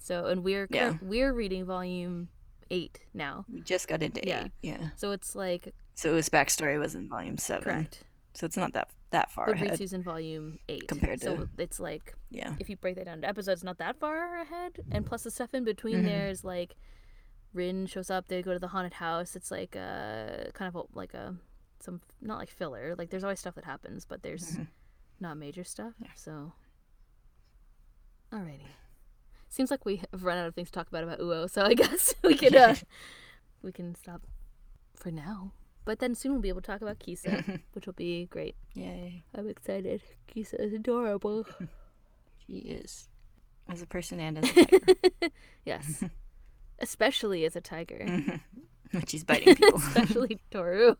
So 0.00 0.26
and 0.26 0.42
we're 0.42 0.66
Yeah. 0.70 0.94
we're 1.02 1.32
reading 1.32 1.64
volume 1.64 2.28
eight 2.70 3.00
now. 3.12 3.44
we 3.52 3.60
just 3.60 3.88
got 3.88 4.02
into 4.02 4.20
Yeah. 4.26 4.44
eight. 4.44 4.52
Yeah. 4.62 4.90
So 4.96 5.12
it's 5.12 5.36
like 5.36 5.74
So 5.94 6.16
his 6.16 6.28
backstory 6.28 6.78
was 6.78 6.94
in 6.94 7.08
volume 7.08 7.36
seven. 7.38 7.62
correct. 7.64 8.04
So 8.34 8.46
it's 8.46 8.56
not 8.56 8.72
that 8.72 8.88
that 9.10 9.30
far 9.30 9.44
But 9.44 9.56
ahead. 9.56 9.70
Ritsu's 9.72 9.92
in 9.92 10.02
volume 10.02 10.58
eight. 10.70 10.88
compared 10.88 11.20
so 11.20 11.36
to- 11.36 11.48
it's 11.58 11.78
like 11.78 12.14
Yeah. 12.30 12.56
if 12.58 12.70
you 12.70 12.76
break 12.78 12.96
that 12.96 13.04
down 13.04 13.20
to 13.20 13.28
episodes, 13.28 13.62
not 13.62 13.76
that 13.76 13.96
far 14.00 14.38
ahead. 14.38 14.80
And 14.90 15.04
plus 15.04 15.22
the 15.24 15.30
stuff 15.30 15.52
in 15.52 15.64
between 15.64 15.98
Mhm. 15.98 16.04
there 16.04 16.28
is 16.28 16.42
like 16.42 16.74
Rin 17.52 17.84
shows 17.84 18.08
up, 18.08 18.28
they 18.28 18.40
go 18.40 18.54
to 18.54 18.58
the 18.58 18.68
haunted 18.68 18.94
house. 18.94 19.36
It's 19.36 19.50
like 19.50 19.76
a 19.76 20.50
kind 20.54 20.74
of 20.74 20.74
a, 20.74 20.96
like 20.98 21.12
a 21.12 21.36
some 21.80 22.00
not 22.22 22.38
like 22.38 22.48
filler. 22.48 22.94
Like 22.96 23.10
there's 23.10 23.24
always 23.24 23.40
stuff 23.40 23.56
that 23.56 23.64
happens, 23.66 24.06
but 24.06 24.22
there's 24.22 24.56
Mhm. 24.56 24.68
Not 25.22 25.38
major 25.38 25.64
stuff. 25.64 25.94
So 26.14 26.52
Alrighty. 28.32 28.66
Seems 29.48 29.70
like 29.70 29.84
we 29.84 29.96
have 30.10 30.24
run 30.24 30.38
out 30.38 30.46
of 30.46 30.54
things 30.54 30.68
to 30.68 30.72
talk 30.72 30.88
about 30.88 31.04
about 31.04 31.20
Uo, 31.20 31.48
so 31.48 31.62
I 31.62 31.74
guess 31.82 32.14
we 32.22 32.34
could 32.38 32.56
uh 32.56 32.74
we 33.62 33.72
can 33.72 33.94
stop 33.94 34.22
for 34.96 35.10
now. 35.10 35.52
But 35.84 35.98
then 35.98 36.14
soon 36.14 36.32
we'll 36.32 36.40
be 36.40 36.48
able 36.48 36.60
to 36.62 36.70
talk 36.70 36.80
about 36.80 36.98
Kisa, 36.98 37.44
which 37.72 37.86
will 37.86 37.92
be 37.92 38.26
great. 38.26 38.54
Yay. 38.74 39.24
I'm 39.34 39.48
excited. 39.48 40.02
Kisa 40.28 40.62
is 40.62 40.72
adorable. 40.72 41.44
He 42.46 42.58
is. 42.58 43.08
As 43.68 43.82
a 43.82 43.86
person 43.86 44.20
and 44.20 44.38
as 44.38 44.50
a 44.50 44.64
tiger. 44.64 44.78
Yes. 45.64 46.04
Especially 46.78 47.44
as 47.44 47.56
a 47.56 47.60
tiger. 47.60 48.40
Which 48.92 49.12
he's 49.12 49.24
biting 49.24 49.56
people. 49.56 49.78
Especially 49.78 50.40
Toru. 50.50 50.96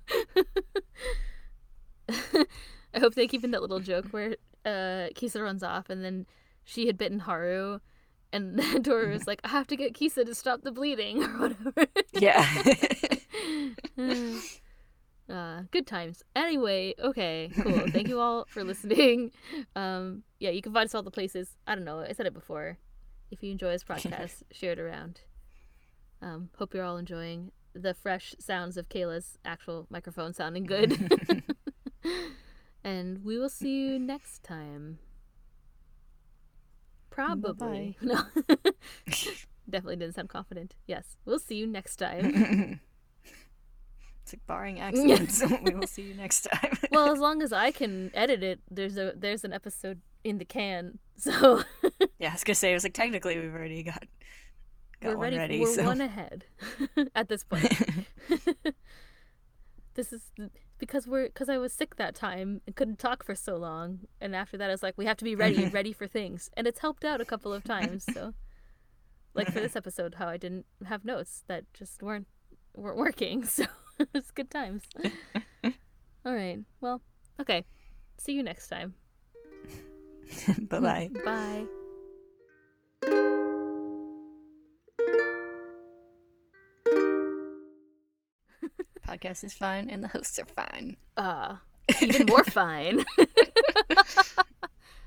I 2.95 2.99
hope 2.99 3.15
they 3.15 3.27
keep 3.27 3.45
in 3.45 3.51
that 3.53 3.63
little 3.63 3.81
joke 3.81 4.07
where 4.11 4.37
uh, 4.65 5.09
Kisa 5.15 5.43
runs 5.43 5.63
off 5.63 5.91
and 5.91 6.05
then 6.05 6.27
she 6.65 6.87
had 6.87 6.99
bitten 6.99 7.21
Haru 7.21 7.81
and 8.33 8.61
Toru 8.85 9.13
is 9.13 9.27
like, 9.27 9.41
I 9.45 9.49
have 9.49 9.67
to 9.69 9.77
get 9.77 9.95
Kisa 9.95 10.25
to 10.25 10.35
stop 10.35 10.63
the 10.63 10.73
bleeding 10.73 11.23
or 11.25 11.29
whatever. 11.49 11.87
yeah. 12.15 12.49
uh, 15.31 15.63
good 15.71 15.87
times. 15.87 16.23
Anyway, 16.35 16.95
okay, 16.99 17.51
cool. 17.63 17.87
Thank 17.91 18.09
you 18.09 18.21
all 18.21 18.47
for 18.49 18.65
listening. 18.65 19.33
Um, 19.77 20.23
yeah, 20.41 20.51
you 20.51 20.63
can 20.63 20.73
find 20.73 20.87
us 20.87 20.95
all 20.95 21.03
the 21.03 21.11
places. 21.11 21.57
I 21.67 21.75
don't 21.75 21.85
know. 21.85 22.01
I 22.01 22.13
said 22.13 22.27
it 22.27 22.35
before. 22.35 22.79
If 23.31 23.43
you 23.43 23.51
enjoy 23.51 23.73
this 23.73 23.85
podcast, 23.85 24.43
share 24.51 24.73
it 24.73 24.79
around. 24.79 25.21
Um, 26.21 26.51
hope 26.59 26.75
you're 26.75 26.85
all 26.85 26.99
enjoying 26.99 27.51
the 27.75 27.95
fresh 27.95 28.35
sounds 28.39 28.77
of 28.77 28.89
Kayla's 28.89 29.39
actual 29.45 29.87
microphone 29.91 30.35
sounding 30.35 30.65
good. 30.65 31.43
And 32.85 33.25
we 33.25 33.39
will 33.39 33.49
see 33.49 33.89
you 33.89 33.99
next 33.99 34.43
time. 34.43 34.99
Probably. 37.11 37.97
No. 38.01 38.23
Definitely 39.71 39.97
didn't 39.97 40.15
sound 40.15 40.29
confident. 40.29 40.75
Yes. 40.87 41.17
We'll 41.25 41.39
see 41.39 41.57
you 41.57 41.67
next 41.67 41.97
time. 41.97 42.81
it's 44.23 44.33
like 44.33 44.47
barring 44.47 44.81
accidents. 44.81 45.43
we 45.63 45.75
will 45.75 45.87
see 45.87 46.03
you 46.03 46.15
next 46.15 46.43
time. 46.43 46.77
well, 46.91 47.13
as 47.13 47.19
long 47.19 47.43
as 47.43 47.53
I 47.53 47.71
can 47.71 48.11
edit 48.15 48.43
it, 48.43 48.61
there's 48.71 48.97
a 48.97 49.13
there's 49.17 49.45
an 49.45 49.53
episode 49.53 50.01
in 50.25 50.39
the 50.39 50.45
can. 50.45 50.99
So 51.17 51.63
yeah, 52.19 52.31
I 52.31 52.33
was 52.33 52.45
gonna 52.45 52.55
say 52.55 52.71
it 52.73 52.75
was 52.75 52.85
like 52.85 52.95
technically 52.95 53.39
we've 53.39 53.55
already 53.55 53.83
got 53.83 54.05
got 55.01 55.11
we're 55.11 55.17
one 55.17 55.25
ready. 55.25 55.37
ready. 55.37 55.61
we're 55.61 55.75
so 55.75 55.85
one 55.85 56.01
ahead 56.01 56.47
at 57.15 57.29
this 57.29 57.45
point. 57.45 57.73
this 59.95 60.13
is 60.13 60.31
because 60.83 61.07
we're 61.07 61.27
because 61.27 61.49
I 61.49 61.59
was 61.59 61.73
sick 61.73 61.95
that 61.95 62.13
time 62.17 62.61
and 62.67 62.75
couldn't 62.75 62.99
talk 62.99 63.23
for 63.23 63.37
so 63.37 63.55
long, 63.57 64.01
and 64.21 64.35
after 64.35 64.57
that 64.57 64.69
I 64.69 64.73
was 64.73 64.83
like, 64.83 64.99
we 64.99 65.07
have 65.07 65.17
to 65.19 65.25
be 65.25 65.37
ready, 65.37 65.67
ready 65.73 65.93
for 65.93 66.09
things, 66.09 66.51
and 66.57 66.67
it's 66.67 66.81
helped 66.81 67.05
out 67.05 67.21
a 67.21 67.25
couple 67.25 67.53
of 67.53 67.63
times. 67.63 68.05
So, 68.13 68.35
like 69.33 69.53
for 69.53 69.61
this 69.61 69.77
episode, 69.83 70.17
how 70.17 70.27
I 70.27 70.39
didn't 70.39 70.67
have 70.85 71.05
notes 71.05 71.45
that 71.47 71.73
just 71.73 72.03
weren't 72.03 72.27
weren't 72.75 72.99
working. 72.99 73.45
So 73.49 73.65
it's 74.13 74.33
good 74.33 74.51
times. 74.51 74.83
All 76.27 76.35
right. 76.35 76.59
Well, 76.81 77.01
okay. 77.41 77.65
See 78.19 78.33
you 78.33 78.43
next 78.43 78.67
time. 78.67 78.95
bye 80.69 80.81
bye. 80.81 81.67
Bye. 83.07 83.29
Podcast 89.13 89.45
is 89.45 89.53
fine, 89.53 89.91
and 89.91 90.03
the 90.03 90.09
hosts 90.09 90.39
are 90.39 90.47
fine. 90.47 90.97
Uh, 91.17 91.57
even 92.03 92.27
more 92.27 92.45
fine. 92.45 93.05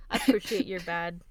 I 0.10 0.18
appreciate 0.18 0.68
your 0.68 0.82
bad 0.82 1.22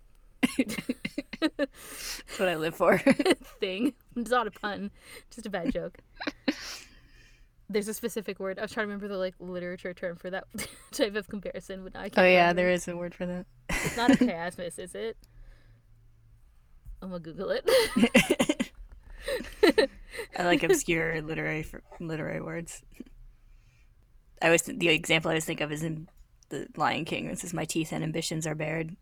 That's 1.57 2.39
what 2.39 2.49
I 2.49 2.57
live 2.57 2.75
for. 2.75 2.99
thing. 3.61 3.95
It's 4.17 4.31
not 4.31 4.47
a 4.47 4.51
pun, 4.51 4.91
just 5.31 5.47
a 5.47 5.51
bad 5.51 5.73
joke. 5.73 5.99
There's 7.69 7.89
a 7.89 7.95
specific 7.95 8.39
word. 8.39 8.59
I 8.59 8.63
was 8.63 8.73
trying 8.73 8.85
to 8.85 8.89
remember 8.89 9.09
the 9.09 9.19
like 9.19 9.35
literature 9.41 9.95
term 9.95 10.17
for 10.17 10.31
that 10.31 10.45
type 10.93 11.17
of 11.17 11.29
comparison, 11.29 11.85
but 11.85 11.95
now 11.95 12.01
I 12.01 12.09
can't. 12.09 12.19
oh 12.19 12.29
yeah, 12.29 12.43
remember. 12.43 12.63
there 12.63 12.71
is 12.71 12.89
a 12.89 12.97
word 12.97 13.15
for 13.15 13.27
that. 13.27 13.47
It's 13.71 13.97
not 13.97 14.11
a 14.11 14.15
chiasmus, 14.15 14.79
is 14.79 14.95
it? 14.95 15.17
I'm 17.03 17.11
gonna 17.11 17.21
Google 17.21 17.51
it. 17.51 17.69
I 20.45 20.49
like 20.49 20.63
obscure 20.63 21.23
literary 21.23 21.65
literary 22.01 22.41
words. 22.41 22.83
I 24.43 24.51
was 24.51 24.63
the 24.63 24.89
example 24.89 25.31
I 25.31 25.35
was 25.35 25.45
think 25.45 25.61
of 25.61 25.73
is 25.73 25.83
in 25.83 26.09
the 26.51 26.69
Lion 26.77 27.05
King. 27.05 27.29
This 27.29 27.45
is 27.45 27.55
my 27.55 27.65
teeth 27.65 27.93
and 27.93 28.05
ambitions 28.05 28.47
are 28.47 28.55
bared. 28.55 28.95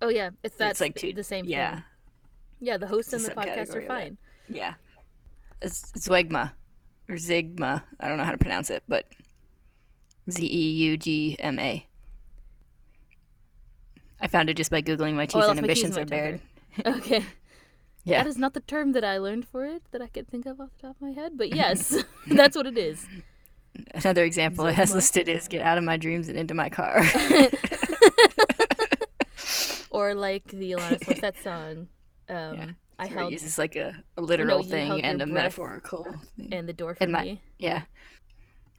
oh 0.00 0.08
yeah, 0.08 0.30
it's 0.44 0.56
that's 0.56 0.80
like 0.80 0.90
like 0.90 0.96
two- 0.96 1.12
the 1.12 1.24
same 1.24 1.44
yeah. 1.46 1.74
thing. 1.74 1.84
Yeah, 2.60 2.76
the 2.76 2.86
host 2.86 3.12
and 3.12 3.24
the 3.24 3.30
podcast 3.30 3.74
are 3.74 3.82
fine. 3.82 4.18
Yeah, 4.48 4.74
it's 5.60 5.92
Zwegma 5.92 6.52
or 7.08 7.16
Zigma. 7.16 7.82
I 7.98 8.08
don't 8.08 8.18
know 8.18 8.24
how 8.24 8.32
to 8.32 8.38
pronounce 8.38 8.70
it, 8.70 8.82
but 8.88 9.06
Z 10.30 10.44
E 10.44 10.70
U 10.90 10.96
G 10.96 11.36
M 11.40 11.58
A. 11.58 11.84
I 14.20 14.26
found 14.28 14.50
it 14.50 14.54
just 14.54 14.70
by 14.70 14.82
googling 14.82 15.14
my 15.14 15.22
oh, 15.22 15.26
teeth 15.26 15.36
Oh, 15.36 15.50
and 15.50 15.60
lost 15.60 15.62
my 15.62 15.68
keys 15.68 15.84
in 15.84 15.86
ambitions 15.86 15.98
are 15.98 16.04
bared. 16.04 16.40
Okay. 16.86 17.24
Yeah, 18.08 18.22
That 18.22 18.28
is 18.28 18.38
not 18.38 18.54
the 18.54 18.60
term 18.60 18.92
that 18.92 19.04
I 19.04 19.18
learned 19.18 19.46
for 19.48 19.64
it 19.66 19.82
that 19.92 20.00
I 20.02 20.06
could 20.08 20.28
think 20.28 20.46
of 20.46 20.60
off 20.60 20.70
the 20.80 20.86
top 20.88 20.96
of 20.96 21.02
my 21.02 21.12
head, 21.12 21.32
but 21.36 21.54
yes, 21.62 21.94
that's 22.26 22.56
what 22.56 22.66
it 22.66 22.78
is. 22.78 23.06
another 23.94 24.24
example 24.24 24.66
it 24.66 24.74
has 24.74 24.94
listed 24.94 25.28
is 25.28 25.46
"Get 25.48 25.62
out 25.62 25.78
of 25.78 25.84
my 25.84 25.96
dreams 25.96 26.28
and 26.28 26.36
into 26.38 26.54
my 26.54 26.68
car." 26.68 27.02
Or 29.90 30.14
like 30.14 30.44
the 30.48 30.72
Alanis 30.72 31.00
Morissette 31.00 31.42
song, 31.42 31.88
um, 32.28 32.54
Yeah. 32.54 32.70
I 32.98 33.06
it 33.06 33.10
held 33.12 33.32
uses 33.32 33.58
like 33.58 33.74
a, 33.74 33.94
a 34.16 34.22
literal 34.22 34.60
you 34.62 34.68
thing 34.68 35.02
and 35.02 35.22
a 35.22 35.26
metaphorical 35.26 36.04
thing. 36.36 36.52
and 36.52 36.68
the 36.68 36.72
door 36.72 36.94
for 36.94 37.02
And 37.04 37.12
my- 37.12 37.22
me. 37.22 37.40
Yeah. 37.58 37.82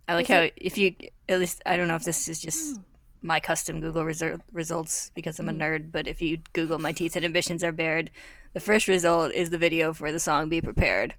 I 0.08 0.14
like 0.16 0.30
Is 0.30 0.36
how 0.36 0.50
if 0.56 0.78
you 0.78 0.96
at 1.28 1.40
least 1.40 1.62
I 1.66 1.78
don't 1.78 1.88
know 1.88 1.96
if 1.96 2.04
this 2.04 2.28
is 2.28 2.40
just 2.40 2.76
Hmm. 2.76 2.82
my 3.22 3.40
custom 3.40 3.82
Google 3.82 4.04
reser- 4.04 4.40
results 4.52 5.12
because 5.16 5.40
I'm 5.40 5.50
a 5.50 5.54
nerd, 5.54 5.92
but 5.92 6.08
if 6.08 6.22
you 6.22 6.38
Google 6.54 6.80
my 6.80 6.92
teeth 6.92 7.16
and 7.16 7.26
ambitions 7.26 7.64
are 7.64 7.72
bared, 7.72 8.12
the 8.54 8.60
first 8.60 8.88
result 8.88 9.32
is 9.34 9.50
the 9.50 9.58
video 9.58 9.93
for 9.93 10.12
the 10.12 10.20
song 10.20 10.50
"Be 10.50 10.62
Prepared." 10.62 11.16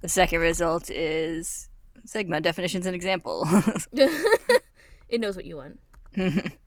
The 0.00 0.08
second 0.08 0.40
result 0.40 0.90
is 0.90 1.68
Sigma 2.04 2.40
definitions 2.40 2.86
and 2.86 2.94
example. 2.94 3.46
it 3.92 5.20
knows 5.20 5.36
what 5.36 5.46
you 5.46 5.56
want. 5.56 5.80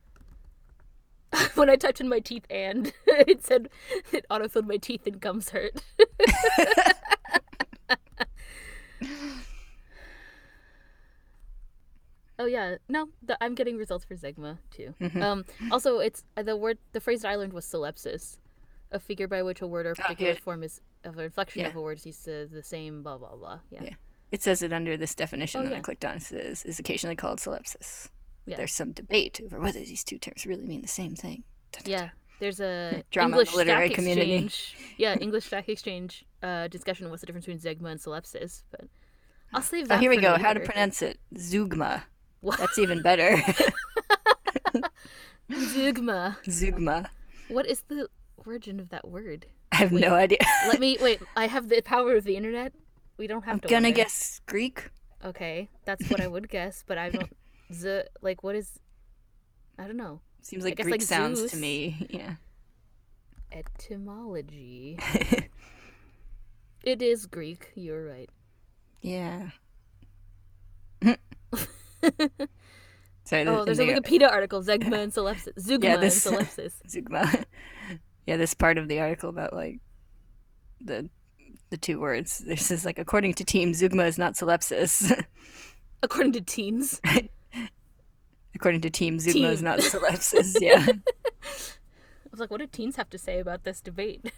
when 1.55 1.69
I 1.69 1.75
typed 1.75 2.01
in 2.01 2.09
my 2.09 2.19
teeth 2.19 2.45
and 2.49 2.91
it 3.07 3.45
said 3.45 3.69
it 4.11 4.25
autofilled 4.29 4.67
my 4.67 4.77
teeth 4.77 5.05
and 5.05 5.19
gums 5.19 5.49
hurt. 5.49 5.83
oh 12.39 12.45
yeah, 12.45 12.75
no, 12.87 13.09
the, 13.21 13.37
I'm 13.41 13.55
getting 13.55 13.77
results 13.77 14.05
for 14.05 14.15
Sigma 14.15 14.59
too. 14.71 14.93
Um, 15.19 15.45
also, 15.71 15.99
it's 15.99 16.23
uh, 16.35 16.43
the 16.43 16.55
word, 16.55 16.77
the 16.93 17.01
phrase 17.01 17.21
that 17.21 17.29
I 17.29 17.35
learned 17.35 17.53
was 17.53 17.65
syllepsis, 17.65 18.37
a 18.91 18.99
figure 18.99 19.27
by 19.27 19.43
which 19.43 19.61
a 19.61 19.67
word 19.67 19.85
or 19.85 19.95
particular 19.95 20.33
good. 20.33 20.41
form 20.41 20.63
is 20.63 20.81
of 21.03 21.17
an 21.17 21.25
inflection 21.25 21.61
Yeah. 21.61 21.67
of 21.67 21.75
a 21.75 21.81
word 21.81 21.99
is 22.05 22.17
the, 22.19 22.47
the 22.51 22.63
same. 22.63 23.03
Blah 23.03 23.17
blah 23.17 23.35
blah. 23.35 23.59
Yeah. 23.69 23.83
Yeah. 23.83 23.93
it 24.31 24.43
says 24.43 24.61
it 24.61 24.73
under 24.73 24.97
this 24.97 25.15
definition 25.15 25.61
Oh, 25.61 25.69
that 25.69 25.75
I 25.75 25.79
clicked 25.81 26.05
on. 26.05 26.17
It 26.17 26.23
says 26.23 26.63
is 26.65 26.79
occasionally 26.79 27.15
called 27.15 27.39
syllepsis. 27.39 28.09
There's 28.45 28.73
some 28.73 28.93
debate 28.93 29.41
over 29.43 29.59
whether 29.59 29.79
these 29.79 30.05
two 30.05 30.17
terms 30.17 30.45
really 30.45 30.65
mean 30.65 30.81
the 30.81 30.87
same 30.87 31.15
thing. 31.15 31.43
Dun, 31.73 31.83
dun, 31.83 31.91
Yeah, 31.91 32.09
there's 32.39 32.61
a 32.61 33.03
Drama 33.11 33.33
English 33.35 33.53
literary 33.53 33.87
stack 33.87 33.95
community. 33.95 34.33
exchange. 34.35 34.77
Yeah, 34.97 35.15
English 35.19 35.45
stack 35.47 35.67
exchange 35.67 36.23
uh, 36.41 36.69
discussion. 36.69 37.09
What's 37.09 37.19
the 37.21 37.25
difference 37.27 37.45
between 37.45 37.59
Zegma 37.59 37.91
and 37.91 37.99
syllepsis? 37.99 38.63
But 38.71 38.85
I'll 39.53 39.61
save 39.61 39.85
Oh, 39.85 39.87
that. 39.89 39.99
here 39.99 40.09
we 40.09 40.17
go. 40.21 40.37
How 40.37 40.53
to 40.53 40.61
pronounce 40.61 41.01
it? 41.01 41.19
Zugma. 41.35 42.03
What? 42.39 42.57
That's 42.59 42.79
even 42.79 43.01
better. 43.01 43.35
Zegma. 45.51 46.37
Zugma. 46.45 47.07
What 47.49 47.65
is 47.65 47.81
the 47.87 48.09
origin 48.47 48.79
of 48.79 48.89
that 48.89 49.07
word? 49.07 49.45
I 49.71 49.77
have 49.77 49.91
no 49.91 50.13
idea. 50.15 50.39
Let 50.67 50.79
me 50.79 50.97
wait. 51.01 51.21
I 51.35 51.47
have 51.47 51.69
the 51.69 51.81
power 51.81 52.15
of 52.15 52.23
the 52.23 52.35
internet. 52.37 52.73
We 53.17 53.27
don't 53.27 53.43
have 53.43 53.55
I'm 53.55 53.59
to. 53.61 53.67
gonna 53.67 53.87
wonder. 53.87 53.97
guess 53.97 54.41
Greek. 54.45 54.89
Okay, 55.25 55.69
that's 55.85 56.09
what 56.09 56.21
I 56.21 56.27
would 56.27 56.47
guess, 56.49 56.83
but 56.87 56.97
I 56.97 57.09
don't. 57.09 57.35
Z 57.73 58.03
like 58.21 58.43
what 58.43 58.55
is? 58.55 58.79
I 59.77 59.83
don't 59.85 59.97
know. 59.97 60.21
Seems 60.41 60.63
like 60.63 60.77
Greek 60.77 60.91
like, 60.91 61.01
sounds 61.01 61.39
Zeus. 61.39 61.51
to 61.51 61.57
me. 61.57 62.07
Yeah. 62.09 62.35
Etymology. 63.51 64.97
it 66.83 67.01
is 67.01 67.25
Greek. 67.25 67.71
You're 67.75 68.05
right. 68.05 68.29
yeah. 69.01 69.49
Sorry. 73.23 73.45
Oh, 73.45 73.65
there's 73.65 73.79
a 73.79 73.85
the- 73.85 73.93
Wikipedia 73.99 74.31
article. 74.31 74.63
Zegma 74.63 74.99
and 75.03 75.11
syllepsis. 75.11 75.53
Zugma 75.59 75.83
Yeah, 75.83 75.93
and 75.95 76.03
this- 76.03 76.25
syllepsis. 76.25 76.73
Zugma. 76.87 77.43
Yeah, 78.27 78.35
this 78.35 78.53
part 78.53 78.77
of 78.77 78.89
the 78.89 78.99
article 78.99 79.29
about 79.29 79.53
like 79.53 79.79
the 80.81 81.09
the 81.69 81.77
two 81.77 81.99
words. 81.99 82.43
This 82.45 82.69
is 82.69 82.85
like 82.85 82.99
according 82.99 83.33
to 83.35 83.43
Team 83.43 83.71
Zugma 83.71 84.05
is 84.05 84.17
not 84.17 84.33
syllepsis. 84.33 85.11
According 86.03 86.33
to 86.33 86.41
teens. 86.41 87.01
according 88.53 88.81
to 88.81 88.89
Team 88.91 89.17
Zugma 89.17 89.51
is 89.51 89.63
not 89.63 89.79
syllepsis. 89.91 90.55
Yeah. 90.61 90.85
I 90.85 92.29
was 92.29 92.39
like, 92.39 92.51
what 92.51 92.59
do 92.59 92.67
teens 92.67 92.97
have 92.97 93.09
to 93.09 93.17
say 93.17 93.39
about 93.39 93.63
this 93.63 93.81
debate? 93.81 94.31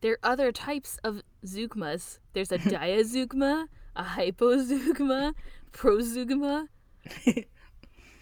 there 0.00 0.12
are 0.12 0.18
other 0.22 0.50
types 0.50 0.98
of 1.04 1.22
zugmas. 1.44 2.20
There's 2.32 2.50
a 2.52 2.58
diazugma, 2.58 3.66
a 3.94 4.02
hypozugma, 4.02 5.34
prozugma, 5.72 6.68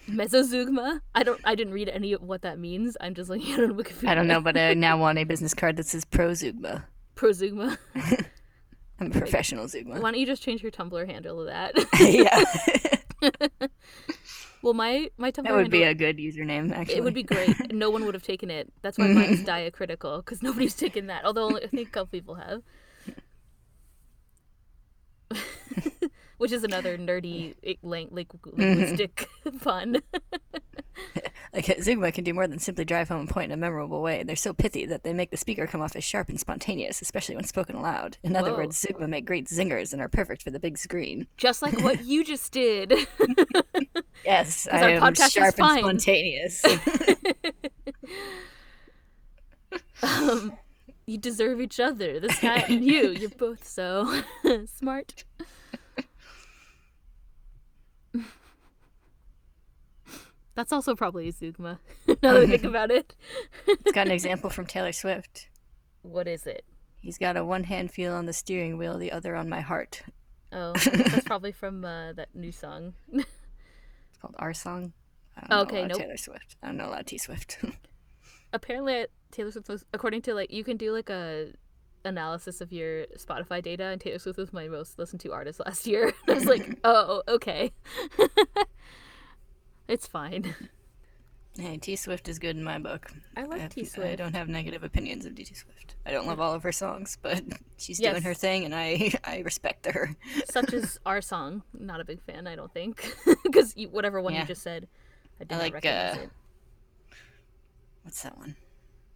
mesozugma. 0.09 1.01
I 1.15 1.23
don't. 1.23 1.41
I 1.45 1.55
didn't 1.55 1.73
read 1.73 1.89
any 1.89 2.13
of 2.13 2.23
what 2.23 2.43
that 2.43 2.59
means. 2.59 2.97
I'm 3.01 3.15
just 3.15 3.31
looking 3.31 3.53
at 3.55 3.61
it 3.61 3.71
on 3.71 3.77
Wikipedia. 3.77 4.09
I 4.09 4.15
don't 4.15 4.27
know, 4.27 4.41
but 4.41 4.57
I 4.57 4.75
now 4.75 4.99
want 4.99 5.19
a 5.19 5.25
business 5.25 5.55
card 5.55 5.77
that 5.77 5.87
says 5.87 6.05
pro 6.05 6.31
Zugma. 6.31 6.85
Prozugma. 7.15 7.77
I'm 9.01 9.09
a 9.09 9.11
professional 9.11 9.67
Zugma. 9.67 10.01
Why 10.01 10.11
don't 10.11 10.19
you 10.19 10.27
just 10.27 10.43
change 10.43 10.63
your 10.63 10.73
Tumblr 10.73 11.07
handle 11.07 11.39
to 11.39 11.45
that? 11.45 11.75
yeah. 12.01 12.45
well, 14.63 14.75
my 14.75 15.11
my 15.19 15.31
Tumblr 15.31 15.45
that 15.45 15.55
would 15.55 15.71
be 15.71 15.85
a 15.85 15.95
good 15.95 16.19
username, 16.19 16.73
actually. 16.73 16.97
It 16.97 17.05
would 17.05 17.15
be 17.15 17.23
great. 17.23 17.73
No 17.73 17.91
one 17.91 18.05
would 18.05 18.15
have 18.15 18.25
taken 18.25 18.51
it. 18.51 18.73
That's 18.83 18.99
why 18.99 19.09
mine's 19.09 19.41
mm-hmm. 19.41 19.45
diacritical 19.45 20.19
because 20.19 20.43
nobody's 20.43 20.75
taken 20.75 21.07
that. 21.09 21.25
Although 21.25 21.57
I 21.57 21.67
think 21.67 21.89
a 21.89 21.91
couple 21.91 22.07
people 22.07 22.35
have. 22.37 22.63
Which 26.39 26.53
is 26.53 26.63
another 26.63 26.97
nerdy 26.97 27.55
like 27.83 28.11
linguistic 28.13 29.29
pun. 29.63 29.99
Like 31.53 31.65
Zugma 31.65 32.13
can 32.13 32.25
do 32.25 32.35
more 32.35 32.47
than 32.47 32.59
simply 32.59 32.85
drive 32.85 33.09
home 33.09 33.27
a 33.27 33.33
point 33.33 33.47
in 33.47 33.59
a 33.59 33.61
memorable 33.61 34.03
way. 34.03 34.23
They're 34.23 34.37
so 34.37 34.53
pithy 34.53 34.85
that 34.87 35.03
they 35.03 35.15
make 35.15 35.31
the 35.31 35.37
speaker 35.37 35.67
come 35.67 35.81
off 35.81 35.97
as 35.97 36.05
sharp 36.05 36.29
and 36.29 36.39
spontaneous, 36.39 37.01
especially 37.01 37.37
when 37.37 37.45
spoken 37.45 37.77
aloud. 37.77 38.19
In 38.23 38.37
other 38.37 38.55
words, 38.55 38.85
Zugma 38.85 39.09
make 39.09 39.25
great 39.25 39.47
zingers 39.47 39.93
and 39.93 40.03
are 40.03 40.09
perfect 40.09 40.43
for 40.43 40.51
the 40.51 40.61
big 40.61 40.77
screen. 40.77 41.27
Just 41.37 41.63
like 41.63 41.81
what 41.83 42.05
you 42.05 42.25
just 42.25 42.53
did. 42.53 42.93
yes, 44.25 44.69
I 44.71 44.97
our 44.97 45.07
am 45.07 45.15
sharp 45.15 45.55
and 45.59 45.79
spontaneous. 45.79 46.65
um, 50.03 50.53
you 51.09 51.17
deserve 51.17 51.61
each 51.61 51.81
other. 51.81 52.21
This 52.21 52.39
guy 52.39 52.65
and 52.69 52.85
you. 52.85 53.11
You're 53.11 53.31
both 53.31 53.67
so 53.67 54.23
smart. 54.67 55.25
That's 60.55 60.73
also 60.73 60.95
probably 60.95 61.29
a 61.29 61.33
Zugma. 61.33 61.79
now 62.09 62.33
that 62.33 62.43
I 62.43 62.47
think 62.47 62.65
about 62.65 62.91
it. 62.91 63.15
it's 63.67 63.93
got 63.93 64.07
an 64.07 64.13
example 64.13 64.51
from 64.51 64.67
Taylor 64.67 64.93
Swift. 64.93 65.49
What 66.03 66.27
is 66.29 66.47
it? 66.47 66.65
He's 67.01 67.17
got 67.17 67.37
a 67.37 67.45
one 67.45 67.65
hand 67.65 67.91
feel 67.91 68.13
on 68.13 68.27
the 68.27 68.33
steering 68.33 68.77
wheel, 68.77 68.99
the 68.99 69.13
other 69.13 69.35
on 69.37 69.49
my 69.49 69.61
heart. 69.61 70.03
Oh, 70.53 70.73
that's 70.73 71.25
probably 71.25 71.53
from 71.53 71.85
uh, 71.85 72.13
that 72.15 72.35
new 72.35 72.51
song. 72.53 72.95
It's 73.13 73.27
called 74.21 74.35
Our 74.39 74.53
Song. 74.53 74.93
I 75.37 75.41
don't 75.47 75.51
know 75.51 75.63
Okay, 75.63 75.79
a 75.79 75.83
lot 75.83 75.89
nope. 75.91 75.99
Taylor 76.01 76.17
Swift. 76.17 76.57
I 76.63 76.67
don't 76.67 76.77
know 76.77 76.87
a 76.87 76.91
lot 76.91 77.01
of 77.01 77.07
T 77.07 77.19
Swift. 77.19 77.59
Apparently, 78.53 79.07
Taylor 79.31 79.51
Swift 79.51 79.69
was, 79.69 79.85
according 79.93 80.23
to 80.23 80.35
like, 80.35 80.51
you 80.51 80.65
can 80.65 80.77
do 80.77 80.93
like 80.93 81.11
a 81.11 81.49
analysis 82.05 82.61
of 82.61 82.73
your 82.73 83.05
Spotify 83.19 83.63
data, 83.63 83.85
and 83.85 84.01
Taylor 84.01 84.19
Swift 84.19 84.39
was 84.39 84.53
my 84.53 84.69
most 84.69 84.99
listened 84.99 85.21
to 85.21 85.33
artist 85.33 85.61
last 85.67 85.87
year. 85.87 86.13
I 86.29 86.33
was 86.33 86.47
like, 86.47 86.79
oh, 86.85 87.23
okay. 87.29 87.73
it's 89.87 90.07
fine. 90.07 90.55
hey, 91.59 91.77
T 91.79 91.97
Swift 91.97 92.29
is 92.29 92.39
good 92.39 92.57
in 92.57 92.65
my 92.65 92.79
book. 92.79 93.11
I 93.37 93.45
like 93.45 93.71
T 93.71 93.85
Swift. 93.85 94.09
I 94.09 94.17
don't 94.17 94.35
have 94.35 94.49
negative 94.49 94.83
opinions 94.85 95.27
of 95.27 95.35
T 95.35 95.45
Swift. 95.45 95.97
I 96.07 96.11
don't 96.13 96.27
love 96.27 96.41
all 96.41 96.55
of 96.55 96.63
her 96.63 96.73
songs, 96.73 97.19
but 97.21 97.43
she's 97.77 98.01
Yes. 98.01 98.13
doing 98.13 98.23
her 98.23 98.35
thing, 98.35 98.65
and 98.65 98.75
I 98.75 99.13
I 99.25 99.41
respect 99.41 99.87
her. 99.87 100.17
Such 100.51 100.73
as 100.73 100.99
our 101.05 101.21
song. 101.21 101.63
Not 101.79 102.01
a 102.01 102.05
big 102.05 102.23
fan, 102.23 102.47
I 102.47 102.57
don't 102.57 102.73
think, 102.73 103.15
because 103.43 103.75
whatever 103.91 104.21
one 104.23 104.35
Yeah. 104.35 104.43
you 104.43 104.47
just 104.47 104.63
said, 104.63 104.89
I 105.41 105.45
did 105.45 105.53
I 105.53 105.57
not 105.57 105.63
like, 105.65 105.75
recognize 105.75 106.17
uh, 106.17 106.21
it. 106.23 106.31
What's 108.03 108.23
that 108.23 108.37
one? 108.39 108.57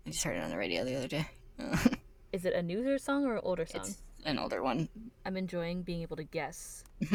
I 0.07 0.11
just 0.11 0.25
heard 0.25 0.37
it 0.37 0.43
on 0.43 0.51
the 0.51 0.57
radio 0.57 0.85
the 0.85 0.97
other 0.97 1.09
day. 1.09 1.27
Is 2.33 2.45
it 2.45 2.55
a 2.55 2.63
newer 2.63 2.99
song 2.99 3.25
or 3.25 3.35
an 3.35 3.41
older 3.43 3.67
song? 3.67 3.83
it's 3.83 4.03
an 4.25 4.39
older 4.39 4.63
one. 4.63 4.89
I'm 5.25 5.37
enjoying 5.37 5.83
being 5.83 6.03
able 6.03 6.17
to 6.17 6.25
guess. 6.25 6.85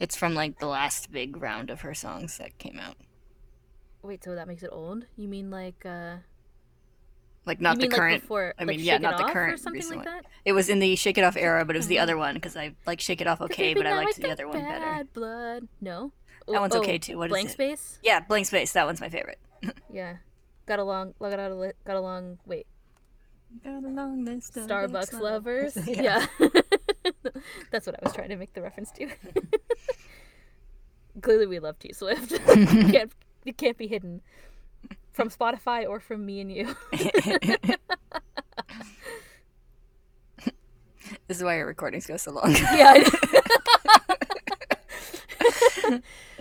It's 0.00 0.16
from 0.16 0.34
like 0.34 0.58
the 0.58 0.66
last 0.66 1.12
big 1.12 1.36
round 1.36 1.68
of 1.68 1.82
her 1.82 1.92
songs 1.92 2.38
that 2.38 2.56
came 2.56 2.78
out. 2.80 2.96
Wait, 4.02 4.24
so 4.24 4.34
that 4.34 4.48
makes 4.48 4.62
it 4.62 4.70
old? 4.72 5.04
You 5.18 5.28
mean 5.28 5.50
like 5.50 5.84
uh 5.84 6.16
Like 7.44 7.60
not 7.60 7.76
the 7.76 7.82
mean 7.82 7.90
current. 7.90 8.14
like 8.14 8.22
before 8.22 8.54
I 8.58 8.62
like 8.62 8.68
mean, 8.68 8.78
Shake 8.78 8.86
yeah, 8.86 8.96
not 8.96 9.18
the 9.18 9.24
current 9.30 9.52
or 9.52 9.56
something 9.58 9.80
recent 9.82 9.96
like 9.98 10.06
that? 10.06 10.24
It 10.46 10.52
was 10.52 10.70
in 10.70 10.78
the 10.78 10.96
Shake 10.96 11.18
It 11.18 11.24
Off 11.24 11.36
era, 11.36 11.66
but 11.66 11.76
it 11.76 11.78
was 11.80 11.86
the 11.86 11.98
other 11.98 12.16
one 12.16 12.34
because 12.34 12.56
I 12.56 12.74
like 12.86 12.98
Shake 13.02 13.20
It 13.20 13.26
Off 13.26 13.42
okay, 13.42 13.74
but 13.80 13.86
I 13.86 13.94
liked 13.94 14.18
I 14.20 14.22
the 14.22 14.32
other 14.32 14.48
one 14.48 14.58
better. 14.58 14.80
bad 14.80 15.12
blood. 15.12 15.68
No. 15.82 16.12
That 16.48 16.62
one's 16.62 16.74
okay, 16.76 16.96
too. 16.96 17.18
What 17.18 17.26
is 17.26 17.32
Blank 17.32 17.50
space? 17.50 17.98
Yeah, 18.02 18.20
Blank 18.20 18.46
Space. 18.46 18.72
That 18.72 18.86
one's 18.86 19.02
my 19.02 19.10
favorite. 19.10 19.38
Yeah. 19.92 20.16
Got 20.70 20.78
along 20.78 21.14
got 21.18 21.40
along 21.40 21.72
got 21.84 21.96
along 21.96 22.38
wait. 22.46 22.64
Got 23.64 23.82
a 23.82 23.88
long 23.88 24.24
Starbucks 24.24 25.02
ex-lovers. 25.02 25.74
lovers. 25.74 25.88
yeah. 25.88 26.24
yeah. 26.38 26.48
That's 27.72 27.88
what 27.88 27.96
I 27.96 27.98
was 28.04 28.12
trying 28.12 28.28
to 28.28 28.36
make 28.36 28.52
the 28.52 28.62
reference 28.62 28.92
to. 28.92 29.08
Clearly 31.22 31.48
we 31.48 31.58
love 31.58 31.76
T 31.80 31.92
Swift. 31.92 32.30
it, 32.30 32.92
can't, 32.92 33.12
it 33.44 33.56
can't 33.56 33.76
be 33.76 33.88
hidden. 33.88 34.20
From 35.10 35.28
Spotify 35.28 35.88
or 35.88 35.98
from 35.98 36.24
me 36.24 36.40
and 36.40 36.52
you. 36.52 36.76
This 41.26 41.38
is 41.38 41.42
why 41.42 41.58
our 41.58 41.66
recordings 41.66 42.06
go 42.06 42.16
so 42.16 42.30
long. 42.30 42.52
yeah. 42.52 42.92
I- 42.94 43.10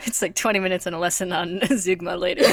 it's 0.05 0.21
like 0.21 0.35
20 0.35 0.59
minutes 0.59 0.85
and 0.85 0.95
a 0.95 0.99
lesson 0.99 1.33
on 1.33 1.61
Zeugma 1.61 2.19
later. 2.19 2.43